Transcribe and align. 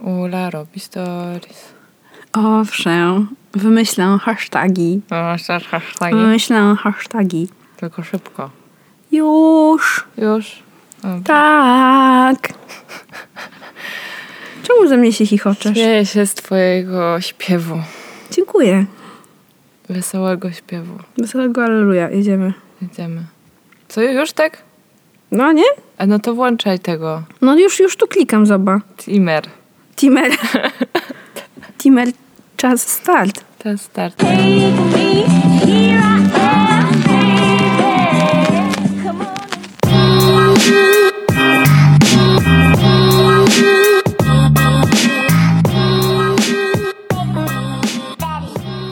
Ula 0.00 0.50
robi 0.50 0.80
stories. 0.80 1.74
Owszem, 2.32 3.28
wymyślę 3.52 4.18
hasztagi. 4.22 5.00
Też 5.46 5.66
hasztagi? 5.68 6.14
Wymyślę 6.16 6.74
hasztagi. 6.78 7.48
Tylko 7.76 8.02
szybko. 8.02 8.50
Już. 9.12 10.04
Już? 10.18 10.62
Dobra. 11.02 11.20
Tak. 11.24 12.48
Czemu 14.66 14.88
ze 14.88 14.96
mnie 14.96 15.12
się 15.12 15.26
chichoczesz? 15.26 15.72
Śmieję 15.72 16.06
się 16.06 16.26
z 16.26 16.34
twojego 16.34 17.20
śpiewu. 17.20 17.78
Dziękuję. 18.30 18.86
Wesołego 19.88 20.52
śpiewu. 20.52 20.98
Wesołego 21.18 21.64
Alleluja. 21.64 22.10
Jedziemy. 22.10 22.52
Jedziemy. 22.82 23.22
Co, 23.88 24.02
już 24.02 24.32
tak? 24.32 24.62
No 25.30 25.52
nie? 25.52 25.64
A 25.98 26.06
no 26.06 26.18
to 26.18 26.34
włączaj 26.34 26.78
tego. 26.78 27.22
No 27.40 27.58
już, 27.58 27.80
już 27.80 27.96
tu 27.96 28.06
klikam, 28.06 28.46
zoba. 28.46 28.80
Timer. 28.96 29.44
Timer. 29.98 30.30
Timer, 31.78 32.08
czas 32.56 32.88
start. 32.88 33.44
Jest 33.64 33.84
start. 33.84 34.14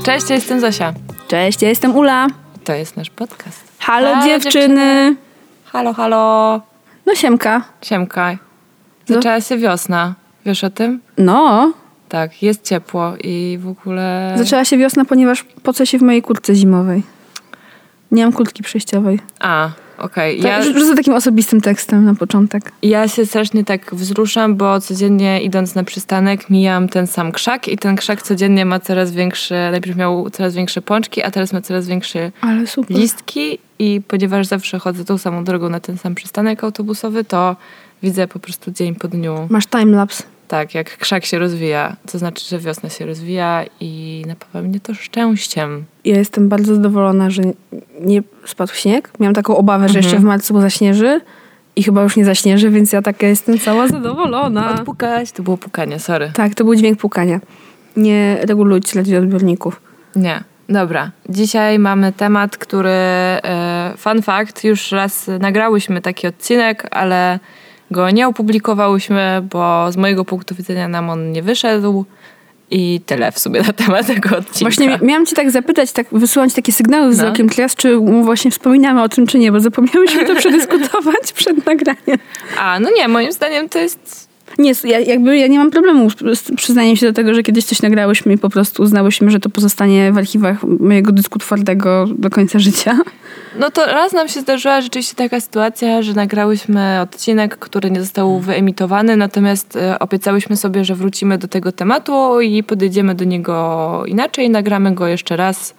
Cześć, 0.04 0.30
ja 0.30 0.34
jestem 0.34 0.60
Zosia. 0.60 0.92
Cześć, 1.28 1.62
ja 1.62 1.68
jestem 1.68 1.96
Ula. 1.96 2.26
To 2.64 2.72
jest 2.72 2.96
nasz 2.96 3.10
podcast. 3.10 3.64
Halo, 3.78 4.14
Halo, 4.14 4.26
dziewczyny. 4.26 5.16
Halo, 5.64 5.92
halo. 5.92 6.60
No 7.06 7.14
siemka. 7.14 7.62
Siemka. 7.82 8.36
Zaczęła 9.08 9.40
się 9.40 9.56
wiosna. 9.58 10.14
Wiesz 10.46 10.64
o 10.64 10.70
tym? 10.70 11.00
No, 11.18 11.72
Tak, 12.08 12.42
jest 12.42 12.62
ciepło 12.62 13.14
i 13.24 13.58
w 13.62 13.68
ogóle... 13.68 14.34
zaczęła 14.38 14.64
się 14.64 14.76
wiosna, 14.78 15.04
ponieważ 15.04 15.44
po 15.62 15.72
co 15.72 15.86
się 15.86 15.98
w 15.98 16.02
mojej 16.02 16.22
kurtce 16.22 16.54
zimowej? 16.54 17.02
Nie 18.12 18.24
mam 18.24 18.32
kurtki 18.32 18.62
przejściowej. 18.62 19.20
A, 19.40 19.70
okej. 19.98 20.42
Ja... 20.42 20.48
Ja, 20.48 20.62
Rzucę 20.62 20.96
takim 20.96 21.14
osobistym 21.14 21.60
tekstem 21.60 22.04
na 22.04 22.14
początek. 22.14 22.72
ja 22.82 23.08
się 23.08 23.26
strasznie 23.26 23.64
tak 23.64 23.94
wzruszam, 23.94 24.56
bo 24.56 24.80
codziennie 24.80 25.42
idąc 25.42 25.74
na 25.74 25.84
przystanek 25.84 26.50
mijam 26.50 26.88
ten 26.88 27.06
sam 27.06 27.32
krzak 27.32 27.68
i 27.68 27.78
ten 27.78 27.96
krzak 27.96 28.22
codziennie 28.22 28.64
ma 28.64 28.80
coraz 28.80 29.12
większe, 29.12 29.68
najpierw 29.70 29.96
miał 29.96 30.30
coraz 30.30 30.54
większe 30.54 30.82
pączki, 30.82 31.22
a 31.22 31.30
teraz 31.30 31.52
ma 31.52 31.60
coraz 31.60 31.86
większe 31.88 32.32
listki 32.90 33.58
i 33.78 34.00
ponieważ 34.08 34.46
zawsze 34.46 34.78
chodzę 34.78 35.04
tą 35.04 35.18
samą 35.18 35.44
drogą 35.44 35.68
na 35.68 35.80
ten 35.80 35.98
sam 35.98 36.14
przystanek 36.14 36.64
autobusowy, 36.64 37.24
to 37.24 37.56
widzę 38.02 38.28
po 38.28 38.38
prostu 38.38 38.70
dzień 38.70 38.94
po 38.94 39.08
dniu, 39.08 39.46
Masz 39.50 39.66
timelapse. 39.66 40.22
Tak, 40.48 40.74
jak 40.74 40.98
krzak 40.98 41.24
się 41.24 41.38
rozwija. 41.38 41.96
To 42.12 42.18
znaczy, 42.18 42.44
że 42.48 42.58
wiosna 42.58 42.88
się 42.88 43.06
rozwija 43.06 43.64
i 43.80 44.22
napawa 44.26 44.62
mnie 44.62 44.80
to 44.80 44.94
szczęściem. 44.94 45.84
Ja 46.04 46.16
jestem 46.16 46.48
bardzo 46.48 46.74
zadowolona, 46.74 47.30
że 47.30 47.42
nie 48.00 48.22
spadł 48.46 48.74
śnieg. 48.74 49.10
Miałam 49.20 49.34
taką 49.34 49.56
obawę, 49.56 49.88
że 49.88 49.98
jeszcze 49.98 50.18
w 50.18 50.22
marcu 50.22 50.60
zaśnieży 50.60 51.20
i 51.76 51.82
chyba 51.82 52.02
już 52.02 52.16
nie 52.16 52.24
zaśnieży, 52.24 52.70
więc 52.70 52.92
ja 52.92 53.02
taka 53.02 53.26
jestem 53.26 53.58
cała 53.58 53.88
zadowolona. 53.88 54.74
Odpukać, 54.74 55.32
to 55.32 55.42
było 55.42 55.56
pukanie, 55.56 55.98
sorry. 55.98 56.30
Tak, 56.34 56.54
to 56.54 56.64
był 56.64 56.74
dźwięk 56.74 57.00
pukania. 57.00 57.40
Nie 57.96 58.38
regulujcie 58.42 58.98
leci 58.98 59.16
odbiorników. 59.16 59.80
Nie. 60.16 60.44
Dobra, 60.68 61.10
dzisiaj 61.28 61.78
mamy 61.78 62.12
temat, 62.12 62.56
który, 62.56 62.88
e, 62.88 63.92
fun 63.96 64.22
fact, 64.22 64.64
już 64.64 64.92
raz 64.92 65.30
nagrałyśmy 65.40 66.00
taki 66.00 66.26
odcinek, 66.26 66.86
ale 66.90 67.38
go 67.90 68.10
nie 68.10 68.28
opublikowałyśmy, 68.28 69.42
bo 69.52 69.92
z 69.92 69.96
mojego 69.96 70.24
punktu 70.24 70.54
widzenia 70.54 70.88
nam 70.88 71.10
on 71.10 71.32
nie 71.32 71.42
wyszedł 71.42 72.04
i 72.70 73.00
tyle 73.06 73.32
w 73.32 73.38
sumie 73.38 73.60
na 73.62 73.72
temat 73.72 74.06
tego 74.06 74.28
odcinka. 74.36 74.58
Właśnie 74.60 74.88
mi- 74.88 75.06
miałam 75.06 75.26
cię 75.26 75.36
tak 75.36 75.50
zapytać, 75.50 75.92
tak 75.92 76.06
wysyłać 76.12 76.54
takie 76.54 76.72
sygnały 76.72 77.14
z 77.14 77.18
No. 77.22 77.32
trias, 77.50 77.74
czy 77.74 77.96
właśnie 77.98 78.50
wspominamy 78.50 79.02
o 79.02 79.08
tym, 79.08 79.26
czy 79.26 79.38
nie, 79.38 79.52
bo 79.52 79.60
zapomniałyśmy 79.60 80.26
to 80.26 80.36
przedyskutować 80.44 81.32
przed 81.34 81.66
nagraniem. 81.66 82.18
A, 82.58 82.80
no 82.80 82.90
nie, 82.96 83.08
moim 83.08 83.32
zdaniem 83.32 83.68
to 83.68 83.78
jest... 83.78 84.25
Nie, 84.58 84.72
ja, 84.84 85.00
jakby 85.00 85.38
ja 85.38 85.46
nie 85.46 85.58
mam 85.58 85.70
problemu 85.70 86.10
z 86.10 86.52
przyznaniem 86.56 86.96
się 86.96 87.06
do 87.06 87.12
tego, 87.12 87.34
że 87.34 87.42
kiedyś 87.42 87.64
coś 87.64 87.82
nagrałyśmy 87.82 88.32
i 88.32 88.38
po 88.38 88.50
prostu 88.50 88.82
uznałyśmy, 88.82 89.30
że 89.30 89.40
to 89.40 89.50
pozostanie 89.50 90.12
w 90.12 90.18
archiwach 90.18 90.62
mojego 90.62 91.12
dysku 91.12 91.38
twardego 91.38 92.06
do 92.18 92.30
końca 92.30 92.58
życia. 92.58 92.98
No 93.58 93.70
to 93.70 93.86
raz 93.86 94.12
nam 94.12 94.28
się 94.28 94.40
zdarzyła 94.40 94.80
rzeczywiście 94.80 95.14
taka 95.14 95.40
sytuacja, 95.40 96.02
że 96.02 96.14
nagrałyśmy 96.14 97.00
odcinek, 97.00 97.56
który 97.58 97.90
nie 97.90 98.00
został 98.00 98.40
wyemitowany, 98.40 99.16
natomiast 99.16 99.76
e, 99.76 99.98
obiecałyśmy 99.98 100.56
sobie, 100.56 100.84
że 100.84 100.94
wrócimy 100.94 101.38
do 101.38 101.48
tego 101.48 101.72
tematu 101.72 102.40
i 102.40 102.62
podejdziemy 102.62 103.14
do 103.14 103.24
niego 103.24 104.02
inaczej, 104.06 104.50
nagramy 104.50 104.94
go 104.94 105.06
jeszcze 105.06 105.36
raz 105.36 105.74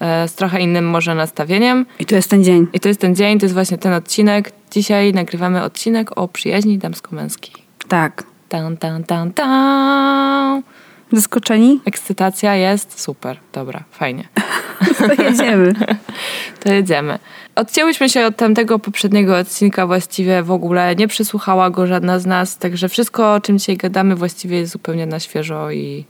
e, 0.00 0.28
z 0.28 0.34
trochę 0.34 0.60
innym 0.60 0.90
może 0.90 1.14
nastawieniem. 1.14 1.86
I 1.98 2.06
to 2.06 2.16
jest 2.16 2.30
ten 2.30 2.44
dzień. 2.44 2.66
I 2.72 2.80
to 2.80 2.88
jest 2.88 3.00
ten 3.00 3.16
dzień, 3.16 3.38
to 3.38 3.46
jest 3.46 3.54
właśnie 3.54 3.78
ten 3.78 3.92
odcinek. 3.92 4.52
Dzisiaj 4.70 5.12
nagrywamy 5.12 5.62
odcinek 5.62 6.18
o 6.18 6.28
przyjaźni 6.28 6.78
damsko-męskiej. 6.78 7.65
Tak. 7.88 8.24
Tan, 8.48 8.76
tan, 8.76 9.04
tan, 9.04 9.32
tan. 9.32 10.62
Zaskoczeni? 11.12 11.80
Ekscytacja 11.84 12.54
jest 12.54 13.00
super, 13.00 13.36
dobra, 13.52 13.84
fajnie. 13.90 14.28
To 14.98 15.22
jedziemy. 15.22 15.72
To 16.60 16.72
jedziemy. 16.72 17.18
Odcięłyśmy 17.54 18.08
się 18.08 18.26
od 18.26 18.36
tamtego 18.36 18.78
poprzedniego 18.78 19.36
odcinka, 19.38 19.86
właściwie 19.86 20.42
w 20.42 20.50
ogóle 20.50 20.96
nie 20.96 21.08
przysłuchała 21.08 21.70
go 21.70 21.86
żadna 21.86 22.18
z 22.18 22.26
nas, 22.26 22.58
także 22.58 22.88
wszystko, 22.88 23.34
o 23.34 23.40
czym 23.40 23.58
dzisiaj 23.58 23.76
gadamy, 23.76 24.14
właściwie 24.16 24.58
jest 24.58 24.72
zupełnie 24.72 25.06
na 25.06 25.20
świeżo 25.20 25.70
i 25.70 26.04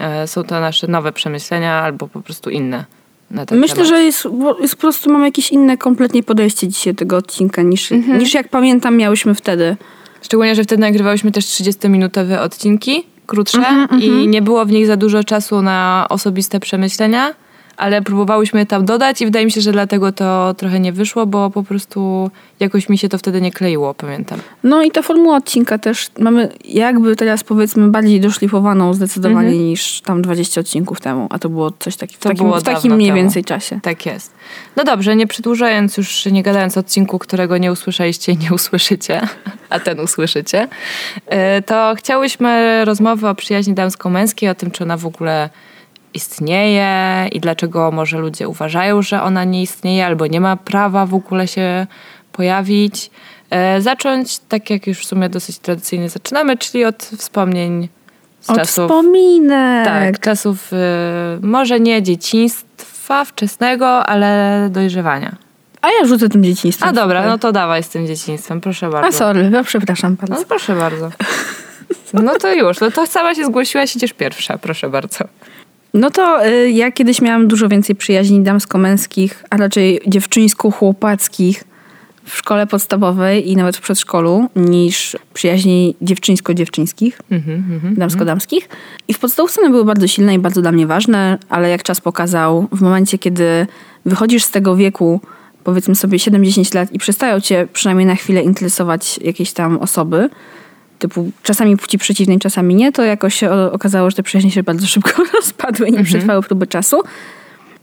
e, 0.00 0.26
są 0.26 0.44
to 0.44 0.60
nasze 0.60 0.86
nowe 0.86 1.12
przemyślenia 1.12 1.74
albo 1.74 2.08
po 2.08 2.20
prostu 2.20 2.50
inne 2.50 2.84
Myślę, 3.30 3.76
temat. 3.76 3.88
że 3.88 4.02
jest, 4.02 4.28
jest 4.60 4.74
po 4.74 4.80
prostu 4.80 5.12
mam 5.12 5.24
jakieś 5.24 5.50
inne 5.50 5.76
kompletnie 5.76 6.22
podejście 6.22 6.68
dzisiaj 6.68 6.94
tego 6.94 7.16
odcinka 7.16 7.62
niż, 7.62 7.90
niż 7.90 8.34
jak 8.34 8.48
pamiętam 8.48 8.96
miałyśmy 8.96 9.34
wtedy. 9.34 9.76
Szczególnie, 10.22 10.54
że 10.54 10.64
wtedy 10.64 10.80
nagrywałyśmy 10.80 11.32
też 11.32 11.46
30-minutowe 11.46 12.38
odcinki, 12.38 13.04
krótsze 13.26 13.58
Mhm, 13.58 14.02
i 14.02 14.28
nie 14.28 14.42
było 14.42 14.66
w 14.66 14.70
nich 14.70 14.86
za 14.86 14.96
dużo 14.96 15.24
czasu 15.24 15.62
na 15.62 16.06
osobiste 16.08 16.60
przemyślenia, 16.60 17.34
ale 17.78 18.02
próbowałyśmy 18.02 18.66
tam 18.66 18.84
dodać 18.84 19.20
i 19.20 19.24
wydaje 19.24 19.44
mi 19.44 19.52
się, 19.52 19.60
że 19.60 19.72
dlatego 19.72 20.12
to 20.12 20.54
trochę 20.54 20.80
nie 20.80 20.92
wyszło, 20.92 21.26
bo 21.26 21.50
po 21.50 21.62
prostu 21.62 22.30
jakoś 22.60 22.88
mi 22.88 22.98
się 22.98 23.08
to 23.08 23.18
wtedy 23.18 23.40
nie 23.40 23.52
kleiło, 23.52 23.94
pamiętam. 23.94 24.40
No 24.62 24.82
i 24.82 24.90
ta 24.90 25.02
formuła 25.02 25.36
odcinka 25.36 25.78
też 25.78 26.10
mamy 26.18 26.48
jakby 26.64 27.16
teraz 27.16 27.44
powiedzmy 27.44 27.88
bardziej 27.88 28.20
doszlifowaną 28.20 28.94
zdecydowanie 28.94 29.58
niż 29.58 30.00
tam 30.00 30.22
20 30.22 30.60
odcinków 30.60 31.00
temu, 31.00 31.26
a 31.30 31.38
to 31.38 31.48
było 31.48 31.72
coś 31.78 31.96
takiego 31.96 32.18
w 32.18 32.22
To 32.22 32.28
takim, 32.28 32.46
było 32.46 32.60
w 32.60 32.62
takim 32.62 32.92
mniej 32.92 33.08
temu. 33.08 33.20
więcej 33.22 33.44
czasie. 33.44 33.80
Tak 33.82 34.06
jest. 34.06 34.32
No 34.76 34.84
dobrze, 34.84 35.16
nie 35.16 35.26
przedłużając 35.26 35.96
już, 35.96 36.26
nie 36.26 36.42
gadając 36.42 36.76
o 36.76 36.80
odcinku, 36.80 37.18
którego 37.18 37.58
nie 37.58 37.72
usłyszeliście 37.72 38.32
i 38.32 38.36
nie 38.36 38.52
usłyszycie, 38.52 39.20
a 39.70 39.80
ten 39.80 40.00
usłyszycie, 40.00 40.68
y, 41.58 41.62
to 41.62 41.94
chciałyśmy 41.96 42.84
rozmowy 42.84 43.28
o 43.28 43.34
przyjaźni 43.34 43.74
damsko-męskiej, 43.74 44.48
o 44.48 44.54
tym, 44.54 44.70
czy 44.70 44.84
ona 44.84 44.96
w 44.96 45.06
ogóle 45.06 45.50
istnieje 46.14 47.28
i 47.32 47.40
dlaczego 47.40 47.90
może 47.90 48.18
ludzie 48.18 48.48
uważają, 48.48 49.02
że 49.02 49.22
ona 49.22 49.44
nie 49.44 49.62
istnieje 49.62 50.06
albo 50.06 50.26
nie 50.26 50.40
ma 50.40 50.56
prawa 50.56 51.06
w 51.06 51.14
ogóle 51.14 51.48
się 51.48 51.86
pojawić. 52.32 53.10
Y, 53.76 53.82
Zacząć 53.82 54.38
tak, 54.38 54.70
jak 54.70 54.86
już 54.86 54.98
w 54.98 55.04
sumie 55.04 55.28
dosyć 55.28 55.58
tradycyjnie 55.58 56.08
zaczynamy, 56.08 56.56
czyli 56.56 56.84
od 56.84 57.02
wspomnień 57.02 57.88
z 58.40 58.50
Od 58.50 58.56
czasów... 58.56 58.84
wspominek. 58.84 59.84
Tak, 59.84 60.20
czasów 60.20 60.72
y, 60.72 60.76
może 61.42 61.80
nie 61.80 62.02
dzieciństwa 62.02 63.24
wczesnego, 63.24 64.06
ale 64.06 64.68
dojrzewania. 64.72 65.36
A 65.82 65.88
ja 65.88 66.06
rzucę 66.06 66.28
tym 66.28 66.44
dzieciństwem. 66.44 66.88
A 66.88 66.92
dobra, 66.92 67.26
no 67.26 67.38
to 67.38 67.52
dawaj 67.52 67.82
z 67.82 67.88
tym 67.88 68.06
dzieciństwem, 68.06 68.60
proszę 68.60 68.90
bardzo. 68.90 69.08
A 69.08 69.12
sorry, 69.12 69.50
ja 69.52 69.64
przepraszam 69.64 70.16
bardzo. 70.16 70.34
No 70.34 70.44
proszę 70.48 70.74
bardzo. 70.74 71.10
No 72.12 72.34
to 72.34 72.54
już, 72.54 72.80
no 72.80 72.90
to 72.90 73.06
sama 73.06 73.34
się 73.34 73.44
zgłosiłaś, 73.44 73.96
idziesz 73.96 74.12
pierwsza, 74.12 74.58
proszę 74.58 74.88
bardzo. 74.88 75.24
No 75.94 76.10
to 76.10 76.46
y, 76.46 76.70
ja 76.70 76.92
kiedyś 76.92 77.20
miałam 77.22 77.48
dużo 77.48 77.68
więcej 77.68 77.96
przyjaźni 77.96 78.40
damsko-męskich, 78.40 79.44
a 79.50 79.56
raczej 79.56 80.00
dziewczyńsko-chłopackich 80.06 81.64
w 82.24 82.36
szkole 82.36 82.66
podstawowej 82.66 83.50
i 83.50 83.56
nawet 83.56 83.76
w 83.76 83.80
przedszkolu, 83.80 84.48
niż 84.56 85.16
przyjaźni 85.34 85.94
dziewczyńsko-dziewczyńskich, 86.02 87.20
Mhm, 87.30 87.64
mhm. 87.74 87.94
damsko-damskich. 87.94 88.68
I 89.08 89.14
w 89.14 89.18
podstawówce 89.18 89.60
one 89.60 89.70
były 89.70 89.84
bardzo 89.84 90.06
silne 90.06 90.34
i 90.34 90.38
bardzo 90.38 90.62
dla 90.62 90.72
mnie 90.72 90.86
ważne, 90.86 91.38
ale 91.48 91.70
jak 91.70 91.82
czas 91.82 92.00
pokazał, 92.00 92.68
w 92.72 92.80
momencie, 92.80 93.18
kiedy 93.18 93.66
wychodzisz 94.06 94.44
z 94.44 94.50
tego 94.50 94.76
wieku, 94.76 95.20
powiedzmy 95.64 95.94
sobie 95.94 96.18
7-10 96.18 96.74
lat 96.74 96.92
i 96.92 96.98
przestają 96.98 97.40
cię 97.40 97.66
przynajmniej 97.72 98.06
na 98.06 98.14
chwilę 98.14 98.42
interesować 98.42 99.18
jakieś 99.22 99.52
tam 99.52 99.78
osoby, 99.78 100.30
typu 100.98 101.30
czasami 101.42 101.76
płci 101.76 101.98
przeciwnej, 101.98 102.38
czasami 102.38 102.74
nie, 102.74 102.92
to 102.92 103.04
jakoś 103.04 103.34
się 103.34 103.50
okazało, 103.50 104.10
że 104.10 104.16
te 104.16 104.22
przyjaźnie 104.22 104.50
się 104.50 104.62
bardzo 104.62 104.86
szybko 104.86 105.22
rozpadły 105.36 105.88
i 105.88 105.92
nie 105.92 106.04
przetrwały 106.04 106.42
próby 106.42 106.66
czasu. 106.66 107.02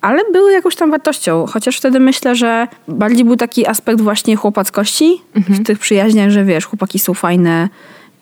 Ale 0.02 0.22
były 0.32 0.52
jakąś 0.52 0.76
tam 0.76 0.92
wartością, 0.92 1.46
chociaż 1.50 1.78
wtedy 1.78 2.00
myślę, 2.00 2.36
że 2.36 2.68
bardziej 2.88 3.26
był 3.26 3.36
taki 3.36 3.68
aspekt 3.68 4.02
właśnie 4.02 4.36
chłopackości 4.36 5.22
w 5.36 5.64
tych 5.64 5.80
przyjaźniach, 5.80 6.30
że 6.30 6.46
wiesz, 6.46 6.66
chłopaki 6.66 7.00
są 7.00 7.14
fajne 7.14 7.70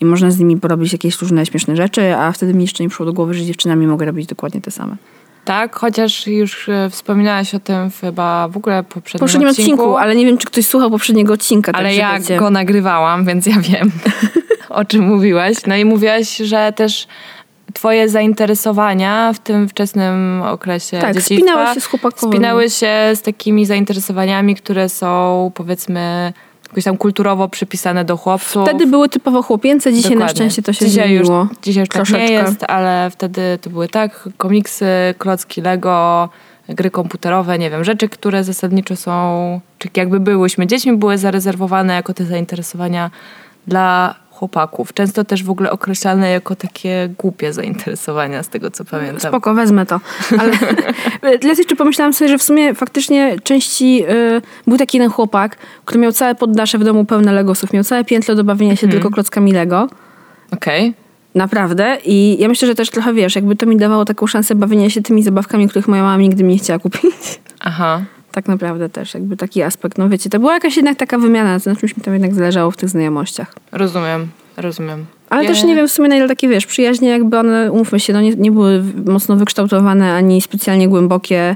i 0.02 0.06
można 0.06 0.32
z 0.32 0.40
nimi 0.40 0.58
porobić 0.58 0.94
jakieś 0.94 1.22
różne 1.22 1.46
śmieszne 1.46 1.76
rzeczy, 1.76 2.16
a 2.16 2.32
wtedy 2.32 2.54
mi 2.54 2.62
jeszcze 2.62 2.84
nie 2.84 2.90
przyszło 2.90 3.06
do 3.06 3.14
głowy, 3.14 3.34
że 3.34 3.44
z 3.44 3.48
dziewczynami 3.48 3.88
mogę 3.88 4.06
robić 4.06 4.28
dokładnie 4.28 4.62
te 4.62 4.72
same. 4.72 4.96
Tak, 5.46 5.76
chociaż 5.76 6.28
już 6.28 6.70
e, 6.70 6.90
wspominałaś 6.90 7.56
o 7.56 7.60
tym 7.60 7.92
chyba 8.02 8.48
w 8.48 8.58
ogóle 8.58 8.84
poprzednim, 8.84 9.20
poprzednim 9.20 9.50
odcinku, 9.50 9.98
ale 9.98 10.16
nie 10.16 10.26
wiem, 10.26 10.38
czy 10.38 10.48
ktoś 10.48 10.68
słuchał 10.68 10.92
poprzedniego 10.92 11.34
odcinka. 11.34 11.72
Ale 11.72 11.90
także 11.90 12.02
ja 12.02 12.20
wiecie. 12.20 12.38
go 12.38 12.50
nagrywałam, 12.50 13.26
więc 13.26 13.46
ja 13.46 13.60
wiem, 13.60 13.92
o 14.70 14.86
czym 14.86 15.04
mówiłaś. 15.08 15.56
No 15.68 15.76
i 15.76 15.86
mówiłaś, 15.86 16.38
że 16.38 16.74
też 16.76 17.08
twoje 17.74 18.10
zainteresowania 18.10 19.34
w 19.34 19.40
tym 19.40 19.70
wczesnym 19.70 20.42
okresie 20.42 21.00
Tak, 21.00 21.16
dzieciństwa 21.16 21.52
spinały 21.52 21.76
się 21.76 21.82
z 21.82 21.86
chłopakowymi. 21.86 22.32
spinały 22.34 22.70
się 22.70 22.92
z 23.16 23.22
takimi 23.22 23.66
zainteresowaniami, 23.66 24.56
które 24.56 24.90
są 24.90 25.52
powiedzmy 25.56 26.34
jakoś 26.70 26.84
tam 26.84 26.98
kulturowo 26.98 27.50
przypisane 27.50 28.06
do 28.06 28.18
chłopców. 28.18 28.68
Wtedy 28.68 28.88
były 28.88 29.10
typowo 29.10 29.42
chłopięce, 29.44 29.94
dzisiaj 29.94 30.12
na 30.12 30.16
Dokładnie. 30.16 30.36
szczęście 30.36 30.62
to 30.62 30.74
się 30.74 30.86
dzisiaj 30.86 31.08
zmieniło. 31.08 31.40
Już, 31.40 31.58
dzisiaj 31.62 31.82
już 31.82 31.90
tak 31.90 32.00
nie 32.00 32.06
Troszeczkę. 32.06 32.34
jest, 32.34 32.64
ale 32.68 33.10
wtedy 33.12 33.42
to 33.62 33.70
były 33.70 33.88
tak 33.88 34.30
komiksy, 34.38 34.86
klocki 35.18 35.62
Lego, 35.62 36.30
gry 36.70 36.92
komputerowe, 36.92 37.60
nie 37.60 37.70
wiem, 37.70 37.84
rzeczy, 37.84 38.10
które 38.10 38.44
zasadniczo 38.44 38.96
są, 38.96 39.60
czy 39.78 39.90
jakby 39.96 40.20
byłyśmy 40.20 40.68
dziećmi, 40.68 40.98
były 40.98 41.18
zarezerwowane 41.18 41.94
jako 41.94 42.14
te 42.14 42.26
zainteresowania 42.26 43.12
dla 43.68 44.16
chłopaków. 44.44 44.94
Często 44.94 45.24
też 45.24 45.44
w 45.44 45.50
ogóle 45.50 45.72
określane 45.72 46.30
jako 46.30 46.56
takie 46.56 47.10
głupie 47.18 47.54
zainteresowania, 47.54 48.44
z 48.44 48.50
tego 48.50 48.72
co 48.72 48.86
pamiętam. 48.86 49.32
Spoko, 49.32 49.54
wezmę 49.54 49.86
to. 49.86 50.00
Ale 50.40 50.52
tyle 51.40 51.54
jeszcze 51.54 51.76
pomyślałam 51.76 52.14
sobie, 52.14 52.30
że 52.30 52.38
w 52.38 52.44
sumie 52.44 52.76
faktycznie 52.76 53.36
części 53.44 54.04
y, 54.10 54.42
był 54.68 54.78
taki 54.78 54.98
jeden 54.98 55.12
chłopak, 55.12 55.58
który 55.86 56.00
miał 56.00 56.12
całe 56.12 56.36
poddasze 56.36 56.78
w 56.78 56.84
domu 56.84 57.06
pełne 57.06 57.32
Legosów, 57.34 57.74
miał 57.74 57.84
całe 57.84 58.04
piętro 58.04 58.36
do 58.36 58.44
bawienia 58.44 58.76
się 58.76 58.88
tylko 58.88 59.10
klockami 59.10 59.52
Lego. 59.52 59.88
Okej. 60.52 60.94
Naprawdę. 61.36 61.98
I 62.06 62.38
ja 62.40 62.48
myślę, 62.48 62.68
że 62.68 62.76
też 62.76 62.90
trochę 62.90 63.14
wiesz, 63.14 63.36
jakby 63.36 63.56
to 63.56 63.66
mi 63.66 63.78
dawało 63.78 64.06
taką 64.06 64.28
szansę 64.28 64.56
bawienia 64.56 64.90
się 64.90 65.02
tymi 65.02 65.24
zabawkami, 65.24 65.68
których 65.68 65.88
moja 65.88 66.04
mama 66.04 66.18
nigdy 66.18 66.44
mi 66.44 66.54
nie 66.54 66.60
chciała 66.60 66.80
kupić. 66.80 67.40
Aha. 67.60 68.02
Tak 68.34 68.48
naprawdę 68.48 68.90
też, 68.90 69.14
jakby 69.14 69.38
taki 69.38 69.64
aspekt. 69.64 69.98
No 69.98 70.10
wiecie, 70.10 70.30
to 70.30 70.40
była 70.40 70.54
jakaś 70.54 70.78
jednak 70.78 70.98
taka 70.98 71.18
wymiana, 71.18 71.54
to 71.54 71.60
znaczy 71.60 71.86
mi 71.86 72.04
tam 72.04 72.14
jednak 72.14 72.34
zależało 72.34 72.72
w 72.72 72.78
tych 72.78 72.90
znajomościach. 72.90 73.54
Rozumiem, 73.72 74.28
rozumiem. 74.58 75.06
Ale 75.30 75.44
Ja- 75.44 75.50
też 75.50 75.64
nie 75.64 75.76
wiem 75.76 75.88
w 75.88 75.92
sumie 75.92 76.10
na 76.10 76.16
ile 76.16 76.28
takie, 76.28 76.48
wiesz, 76.48 76.66
przyjaźnie 76.66 77.10
jakby 77.10 77.38
one, 77.40 77.72
umówmy 77.72 78.00
się, 78.00 78.14
no 78.14 78.22
nie, 78.22 78.32
nie 78.36 78.52
były 78.52 78.84
mocno 79.06 79.36
wykształtowane, 79.36 80.14
ani 80.14 80.42
specjalnie 80.42 80.88
głębokie 80.90 81.56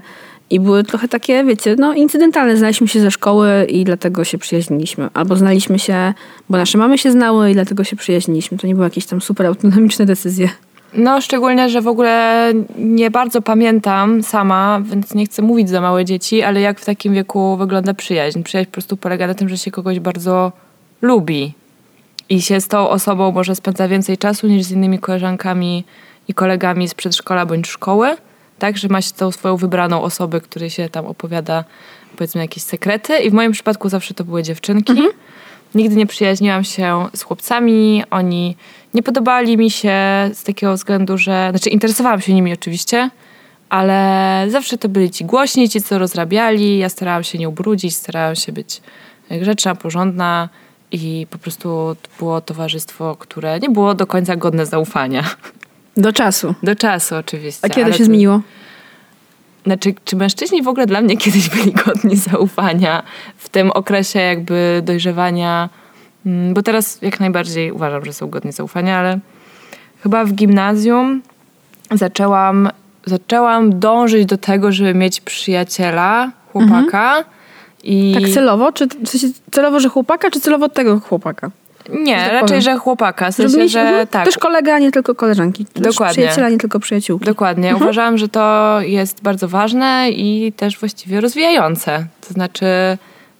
i 0.49 0.59
były 0.59 0.83
trochę 0.83 1.07
takie, 1.07 1.43
wiecie, 1.43 1.75
no 1.79 1.93
incydentalne. 1.93 2.57
Znaliśmy 2.57 2.87
się 2.87 2.99
ze 2.99 3.11
szkoły 3.11 3.65
i 3.69 3.83
dlatego 3.83 4.23
się 4.23 4.37
przyjaźniliśmy. 4.37 5.09
Albo 5.13 5.35
znaliśmy 5.35 5.79
się, 5.79 6.13
bo 6.49 6.57
nasze 6.57 6.77
mamy 6.77 6.97
się 6.97 7.11
znały 7.11 7.51
i 7.51 7.53
dlatego 7.53 7.83
się 7.83 7.95
przyjaźniliśmy. 7.95 8.57
To 8.57 8.67
nie 8.67 8.73
były 8.75 8.85
jakieś 8.85 9.05
tam 9.05 9.21
super 9.21 9.45
autonomiczne 9.45 10.05
decyzje. 10.05 10.49
No, 10.97 11.21
szczególnie, 11.21 11.69
że 11.69 11.81
w 11.81 11.87
ogóle 11.87 12.53
nie 12.77 13.11
bardzo 13.11 13.41
pamiętam 13.41 14.23
sama, 14.23 14.81
więc 14.85 15.13
nie 15.13 15.25
chcę 15.25 15.41
mówić 15.41 15.69
za 15.69 15.81
małe 15.81 16.05
dzieci, 16.05 16.43
ale 16.43 16.61
jak 16.61 16.79
w 16.79 16.85
takim 16.85 17.13
wieku 17.13 17.57
wygląda 17.57 17.93
przyjaźń. 17.93 18.43
Przyjaźń 18.43 18.65
po 18.65 18.71
prostu 18.71 18.97
polega 18.97 19.27
na 19.27 19.33
tym, 19.33 19.49
że 19.49 19.57
się 19.57 19.71
kogoś 19.71 19.99
bardzo 19.99 20.51
lubi 21.01 21.53
i 22.29 22.41
się 22.41 22.61
z 22.61 22.67
tą 22.67 22.89
osobą 22.89 23.31
może 23.31 23.55
spędza 23.55 23.87
więcej 23.87 24.17
czasu 24.17 24.47
niż 24.47 24.63
z 24.63 24.71
innymi 24.71 24.99
koleżankami 24.99 25.83
i 26.27 26.33
kolegami 26.33 26.87
z 26.87 26.93
przedszkola 26.93 27.45
bądź 27.45 27.67
szkoły. 27.67 28.17
Tak, 28.59 28.77
że 28.77 28.87
ma 28.87 29.01
się 29.01 29.13
tą 29.13 29.31
swoją 29.31 29.57
wybraną 29.57 30.01
osobę, 30.01 30.41
której 30.41 30.69
się 30.69 30.89
tam 30.89 31.05
opowiada 31.05 31.63
powiedzmy 32.17 32.41
jakieś 32.41 32.63
sekrety 32.63 33.17
i 33.17 33.29
w 33.29 33.33
moim 33.33 33.51
przypadku 33.51 33.89
zawsze 33.89 34.13
to 34.13 34.23
były 34.23 34.43
dziewczynki. 34.43 34.93
Nigdy 35.75 35.95
nie 35.95 36.05
przyjaźniłam 36.05 36.63
się 36.63 37.05
z 37.15 37.21
chłopcami, 37.21 38.03
oni 38.09 38.55
nie 38.97 39.03
podobali 39.03 39.57
mi 39.57 39.71
się 39.71 39.95
z 40.33 40.43
takiego 40.43 40.73
względu, 40.73 41.17
że. 41.17 41.47
Znaczy, 41.51 41.69
interesowałam 41.69 42.21
się 42.21 42.33
nimi 42.33 42.53
oczywiście, 42.53 43.09
ale 43.69 44.45
zawsze 44.49 44.77
to 44.77 44.89
byli 44.89 45.11
ci 45.11 45.25
głośni, 45.25 45.69
ci, 45.69 45.81
co 45.81 45.97
rozrabiali. 45.99 46.77
Ja 46.77 46.89
starałam 46.89 47.23
się 47.23 47.37
nie 47.37 47.49
ubrudzić, 47.49 47.95
starałam 47.95 48.35
się 48.35 48.51
być 48.51 48.81
grzeczna, 49.31 49.75
porządna 49.75 50.49
i 50.91 51.27
po 51.29 51.37
prostu 51.37 51.95
było 52.19 52.41
towarzystwo, 52.41 53.15
które 53.19 53.59
nie 53.59 53.69
było 53.69 53.93
do 53.95 54.07
końca 54.07 54.35
godne 54.35 54.65
zaufania. 54.65 55.23
Do 55.97 56.13
czasu. 56.13 56.55
Do 56.63 56.75
czasu 56.75 57.15
oczywiście. 57.15 57.65
A 57.65 57.69
kiedy 57.69 57.91
się 57.91 57.97
to- 57.97 58.05
zmieniło? 58.05 58.41
Znaczy, 59.65 59.95
czy 60.05 60.15
mężczyźni 60.15 60.63
w 60.63 60.67
ogóle 60.67 60.85
dla 60.85 61.01
mnie 61.01 61.17
kiedyś 61.17 61.49
byli 61.49 61.71
godni 61.85 62.15
zaufania 62.15 63.03
w 63.37 63.49
tym 63.49 63.71
okresie 63.71 64.19
jakby 64.19 64.81
dojrzewania? 64.85 65.69
Mm, 66.25 66.53
Bo 66.53 66.61
teraz 66.61 67.01
jak 67.01 67.19
najbardziej 67.19 67.71
uważam, 67.71 68.05
że 68.05 68.13
są 68.13 68.29
godni 68.29 68.51
zaufania, 68.51 68.97
ale 68.99 69.19
chyba 70.03 70.25
w 70.25 70.33
gimnazjum 70.33 71.21
zaczęłam, 71.91 72.69
zaczęłam 73.05 73.79
dążyć 73.79 74.25
do 74.25 74.37
tego, 74.37 74.71
żeby 74.71 74.93
mieć 74.93 75.21
przyjaciela, 75.21 76.31
chłopaka. 76.51 77.23
I 77.83 78.17
Tak 78.21 78.29
celowo? 78.33 78.71
Czy 78.71 78.87
w 78.87 79.09
sensie 79.09 79.27
celowo, 79.51 79.79
że 79.79 79.89
chłopaka, 79.89 80.29
czy 80.31 80.39
celowo 80.39 80.69
tego 80.69 80.99
chłopaka? 80.99 81.51
nie, 81.99 82.15
tak 82.15 82.31
raczej, 82.31 82.47
powiem. 82.47 82.61
że 82.61 82.77
chłopaka. 82.77 83.31
W 83.31 83.37
Żeby 83.37 83.49
sensie, 83.49 83.63
mieć 83.63 83.71
że 83.71 83.81
mhm, 83.81 84.07
tak. 84.07 84.25
też 84.25 84.37
kolega, 84.37 84.75
a 84.75 84.79
nie 84.79 84.91
tylko 84.91 85.15
koleżanki. 85.15 85.65
Też 85.65 85.83
Dokładnie. 85.83 86.13
Przyjaciela, 86.13 86.47
a 86.47 86.49
nie 86.49 86.57
tylko 86.57 86.79
przyjaciółki. 86.79 87.25
Dokładnie. 87.25 87.75
Uważałam, 87.75 88.17
że 88.17 88.29
to 88.29 88.77
jest 88.81 89.23
bardzo 89.23 89.47
ważne 89.47 90.09
i 90.11 90.53
też 90.53 90.79
właściwie 90.79 91.21
rozwijające. 91.21 92.05
To 92.27 92.33
znaczy, 92.33 92.65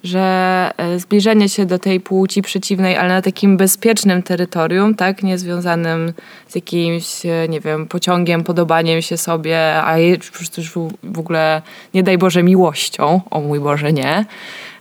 że 0.03 0.71
e, 0.77 0.99
zbliżenie 0.99 1.49
się 1.49 1.65
do 1.65 1.79
tej 1.79 1.99
płci 1.99 2.41
przeciwnej, 2.41 2.97
ale 2.97 3.09
na 3.09 3.21
takim 3.21 3.57
bezpiecznym 3.57 4.23
terytorium, 4.23 4.95
tak, 4.95 5.23
nie 5.23 5.37
związanym 5.37 6.13
z 6.47 6.55
jakimś, 6.55 7.25
e, 7.25 7.47
nie 7.49 7.59
wiem, 7.61 7.85
pociągiem, 7.87 8.43
podobaniem 8.43 9.01
się 9.01 9.17
sobie, 9.17 9.83
a 9.83 9.97
je- 9.97 10.17
po 10.17 10.37
prostu 10.37 10.61
już 10.61 10.71
w- 11.03 11.19
ogóle, 11.19 11.61
nie 11.93 12.03
daj 12.03 12.17
Boże, 12.17 12.43
miłością, 12.43 13.21
o 13.29 13.41
mój 13.41 13.59
Boże, 13.59 13.93
nie. 13.93 14.25